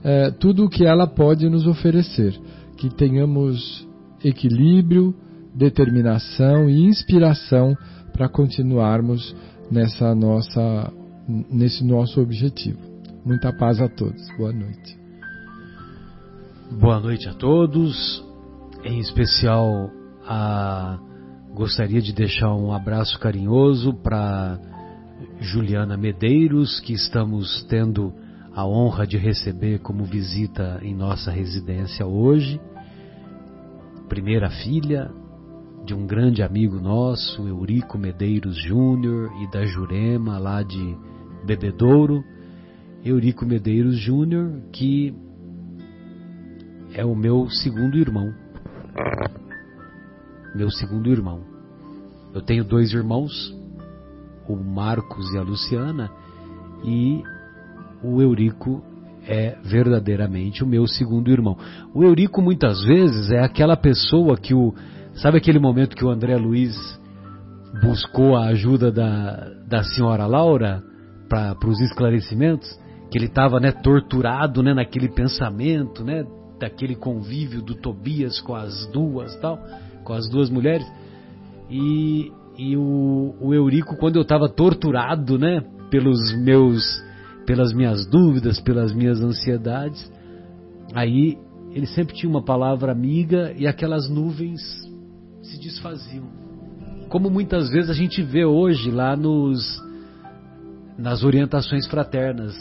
é, 0.04 0.30
tudo 0.30 0.64
o 0.64 0.70
que 0.70 0.84
ela 0.84 1.06
pode 1.06 1.48
nos 1.48 1.66
oferecer. 1.66 2.38
Que 2.76 2.88
tenhamos 2.88 3.86
equilíbrio, 4.24 5.12
determinação 5.52 6.70
e 6.70 6.86
inspiração 6.86 7.76
para 8.12 8.28
continuarmos 8.28 9.34
nessa 9.70 10.14
nossa, 10.14 10.92
nesse 11.28 11.84
nosso 11.84 12.20
objetivo. 12.20 12.78
Muita 13.24 13.52
paz 13.52 13.80
a 13.80 13.88
todos. 13.88 14.26
Boa 14.36 14.52
noite. 14.52 14.98
Boa 16.80 17.00
noite 17.00 17.28
a 17.28 17.34
todos, 17.34 18.24
em 18.84 18.98
especial 19.00 19.90
a 20.26 20.98
gostaria 21.54 22.00
de 22.00 22.12
deixar 22.12 22.54
um 22.54 22.72
abraço 22.72 23.18
carinhoso 23.18 23.94
para 23.94 24.58
Juliana 25.40 25.96
Medeiros, 25.96 26.78
que 26.80 26.92
estamos 26.92 27.64
tendo 27.64 28.12
a 28.54 28.66
honra 28.66 29.06
de 29.06 29.16
receber 29.16 29.80
como 29.80 30.04
visita 30.04 30.78
em 30.82 30.94
nossa 30.94 31.30
residência 31.30 32.06
hoje. 32.06 32.60
Primeira 34.08 34.50
filha 34.50 35.10
de 35.88 35.94
um 35.94 36.06
grande 36.06 36.42
amigo 36.42 36.78
nosso, 36.78 37.48
Eurico 37.48 37.96
Medeiros 37.96 38.62
Júnior, 38.62 39.32
e 39.40 39.50
da 39.50 39.64
Jurema, 39.64 40.38
lá 40.38 40.62
de 40.62 40.94
Bebedouro. 41.46 42.22
Eurico 43.02 43.46
Medeiros 43.46 43.98
Júnior, 43.98 44.52
que 44.70 45.14
é 46.92 47.06
o 47.06 47.16
meu 47.16 47.48
segundo 47.48 47.96
irmão. 47.96 48.34
Meu 50.54 50.70
segundo 50.70 51.10
irmão. 51.10 51.40
Eu 52.34 52.42
tenho 52.42 52.64
dois 52.64 52.92
irmãos, 52.92 53.32
o 54.46 54.56
Marcos 54.56 55.32
e 55.32 55.38
a 55.38 55.42
Luciana, 55.42 56.10
e 56.84 57.22
o 58.02 58.20
Eurico 58.20 58.84
é 59.26 59.56
verdadeiramente 59.64 60.62
o 60.62 60.66
meu 60.66 60.86
segundo 60.86 61.30
irmão. 61.30 61.56
O 61.94 62.04
Eurico 62.04 62.42
muitas 62.42 62.84
vezes 62.84 63.30
é 63.30 63.40
aquela 63.40 63.76
pessoa 63.76 64.36
que 64.36 64.52
o. 64.54 64.74
Sabe 65.18 65.38
aquele 65.38 65.58
momento 65.58 65.96
que 65.96 66.04
o 66.04 66.10
André 66.10 66.36
Luiz 66.36 66.76
buscou 67.82 68.36
a 68.36 68.46
ajuda 68.46 68.90
da, 68.92 69.50
da 69.66 69.82
senhora 69.82 70.26
Laura 70.26 70.82
para 71.28 71.68
os 71.68 71.80
esclarecimentos? 71.80 72.68
Que 73.10 73.18
ele 73.18 73.26
estava 73.26 73.58
né, 73.58 73.72
torturado 73.72 74.62
né, 74.62 74.72
naquele 74.72 75.08
pensamento, 75.08 76.04
né, 76.04 76.24
daquele 76.60 76.94
convívio 76.94 77.60
do 77.62 77.74
Tobias 77.74 78.40
com 78.40 78.54
as 78.54 78.86
duas 78.92 79.34
tal, 79.40 79.58
com 80.04 80.12
as 80.12 80.28
duas 80.28 80.50
mulheres. 80.50 80.86
E 81.68 82.30
e 82.58 82.76
o, 82.76 83.36
o 83.40 83.54
Eurico, 83.54 83.96
quando 83.96 84.16
eu 84.16 84.22
estava 84.22 84.48
torturado, 84.48 85.38
né, 85.38 85.62
pelos 85.90 86.18
meus, 86.42 86.82
pelas 87.46 87.72
minhas 87.72 88.04
dúvidas, 88.04 88.60
pelas 88.60 88.92
minhas 88.92 89.20
ansiedades, 89.20 90.10
aí 90.92 91.38
ele 91.72 91.86
sempre 91.86 92.16
tinha 92.16 92.28
uma 92.28 92.44
palavra 92.44 92.90
amiga 92.90 93.54
e 93.56 93.64
aquelas 93.64 94.10
nuvens 94.10 94.87
se 95.48 95.58
desfaziam. 95.58 96.26
Como 97.08 97.30
muitas 97.30 97.70
vezes 97.70 97.90
a 97.90 97.94
gente 97.94 98.22
vê 98.22 98.44
hoje 98.44 98.90
lá 98.90 99.16
nos 99.16 99.82
nas 100.96 101.22
orientações 101.22 101.86
fraternas. 101.86 102.54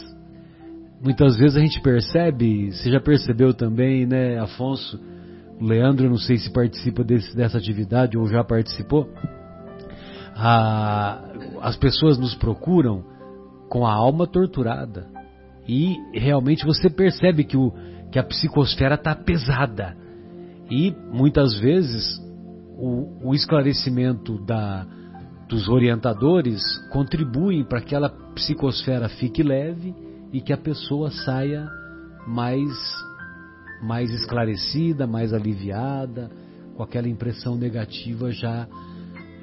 Muitas 1.02 1.36
vezes 1.36 1.56
a 1.56 1.60
gente 1.60 1.80
percebe, 1.80 2.72
você 2.72 2.90
já 2.90 3.00
percebeu 3.00 3.52
também, 3.52 4.06
né, 4.06 4.38
Afonso? 4.38 4.98
Leandro, 5.60 6.08
não 6.08 6.16
sei 6.16 6.38
se 6.38 6.52
participa 6.52 7.02
desse, 7.02 7.36
dessa 7.36 7.58
atividade 7.58 8.16
ou 8.16 8.26
já 8.28 8.44
participou. 8.44 9.08
Ah, 10.36 11.20
as 11.62 11.76
pessoas 11.76 12.16
nos 12.16 12.34
procuram 12.36 13.04
com 13.68 13.84
a 13.84 13.92
alma 13.92 14.26
torturada. 14.26 15.06
E 15.66 15.96
realmente 16.14 16.64
você 16.64 16.88
percebe 16.88 17.44
que, 17.44 17.56
o, 17.56 17.72
que 18.10 18.18
a 18.18 18.24
psicosfera 18.24 18.94
está 18.94 19.14
pesada. 19.14 19.96
E 20.70 20.94
muitas 21.12 21.58
vezes 21.58 22.20
o, 22.78 23.30
o 23.30 23.34
esclarecimento 23.34 24.38
da, 24.44 24.86
dos 25.48 25.68
orientadores 25.68 26.62
contribuem 26.92 27.64
para 27.64 27.80
que 27.80 27.86
aquela 27.86 28.08
psicosfera 28.34 29.08
fique 29.08 29.42
leve 29.42 29.92
e 30.32 30.40
que 30.40 30.52
a 30.52 30.56
pessoa 30.56 31.10
saia 31.10 31.68
mais, 32.24 32.70
mais 33.82 34.10
esclarecida, 34.10 35.06
mais 35.08 35.32
aliviada, 35.34 36.30
com 36.76 36.82
aquela 36.84 37.08
impressão 37.08 37.56
negativa 37.56 38.30
já, 38.30 38.68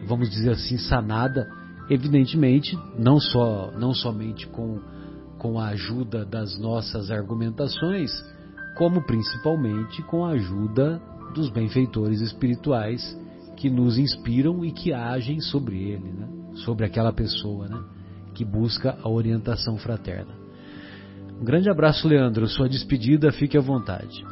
vamos 0.08 0.30
dizer 0.30 0.52
assim, 0.52 0.78
sanada. 0.78 1.46
Evidentemente, 1.90 2.78
não, 2.98 3.20
só, 3.20 3.72
não 3.78 3.94
somente 3.94 4.48
com, 4.48 4.80
com 5.38 5.60
a 5.60 5.68
ajuda 5.70 6.26
das 6.26 6.58
nossas 6.58 7.12
argumentações, 7.12 8.12
como 8.78 9.06
principalmente 9.06 10.02
com 10.04 10.24
a 10.24 10.30
ajuda 10.30 11.02
dos 11.34 11.50
benfeitores 11.50 12.22
espirituais 12.22 13.25
que 13.56 13.70
nos 13.70 13.98
inspiram 13.98 14.64
e 14.64 14.72
que 14.72 14.94
agem 14.94 15.40
sobre 15.40 15.78
ele, 15.78 16.12
né? 16.12 16.28
sobre 16.66 16.86
aquela 16.86 17.14
pessoa 17.14 17.68
né? 17.68 17.82
que 18.34 18.44
busca 18.46 18.98
a 19.02 19.10
orientação 19.10 19.78
fraterna. 19.78 20.34
Um 21.40 21.44
grande 21.44 21.70
abraço, 21.70 22.08
Leandro. 22.08 22.48
Sua 22.48 22.70
despedida, 22.70 23.32
fique 23.32 23.58
à 23.58 23.62
vontade. 23.62 24.26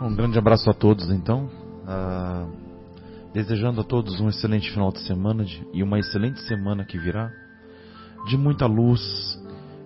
Um 0.00 0.14
grande 0.14 0.38
abraço 0.38 0.68
a 0.70 0.74
todos, 0.74 1.10
então. 1.10 1.48
Uh 1.84 2.70
desejando 3.32 3.80
a 3.80 3.84
todos 3.84 4.20
um 4.20 4.28
excelente 4.28 4.70
final 4.70 4.90
de 4.90 5.00
semana 5.00 5.44
e 5.72 5.82
uma 5.82 5.98
excelente 5.98 6.40
semana 6.42 6.84
que 6.84 6.98
virá, 6.98 7.30
de 8.26 8.36
muita 8.36 8.66
luz, 8.66 9.00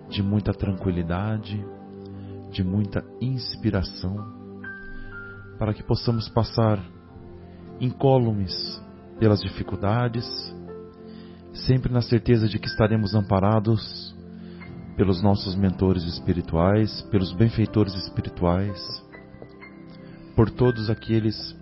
de 0.09 0.23
muita 0.23 0.53
tranquilidade, 0.53 1.63
de 2.51 2.63
muita 2.63 3.03
inspiração, 3.21 4.15
para 5.59 5.73
que 5.73 5.83
possamos 5.83 6.27
passar 6.29 6.83
incólumes 7.79 8.53
pelas 9.19 9.41
dificuldades, 9.41 10.25
sempre 11.53 11.91
na 11.91 12.01
certeza 12.01 12.47
de 12.47 12.59
que 12.59 12.67
estaremos 12.67 13.15
amparados 13.15 14.15
pelos 14.95 15.21
nossos 15.21 15.55
mentores 15.55 16.03
espirituais, 16.03 17.01
pelos 17.11 17.33
benfeitores 17.33 17.93
espirituais, 17.95 18.79
por 20.35 20.49
todos 20.49 20.89
aqueles 20.89 21.55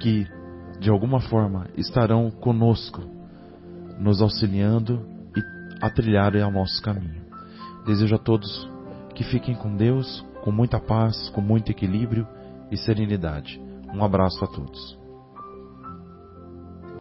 que 0.00 0.26
de 0.80 0.90
alguma 0.90 1.20
forma, 1.20 1.68
estarão 1.76 2.30
conosco, 2.30 3.02
nos 3.98 4.20
auxiliando 4.20 5.06
e 5.36 5.40
a 5.84 5.90
trilhar 5.90 6.34
o 6.34 6.50
nosso 6.50 6.82
caminho. 6.82 7.24
Desejo 7.86 8.14
a 8.14 8.18
todos 8.18 8.70
que 9.14 9.24
fiquem 9.24 9.54
com 9.54 9.74
Deus, 9.74 10.24
com 10.42 10.52
muita 10.52 10.78
paz, 10.78 11.30
com 11.30 11.40
muito 11.40 11.70
equilíbrio 11.70 12.26
e 12.70 12.76
serenidade. 12.76 13.60
Um 13.94 14.04
abraço 14.04 14.44
a 14.44 14.48
todos. 14.48 15.05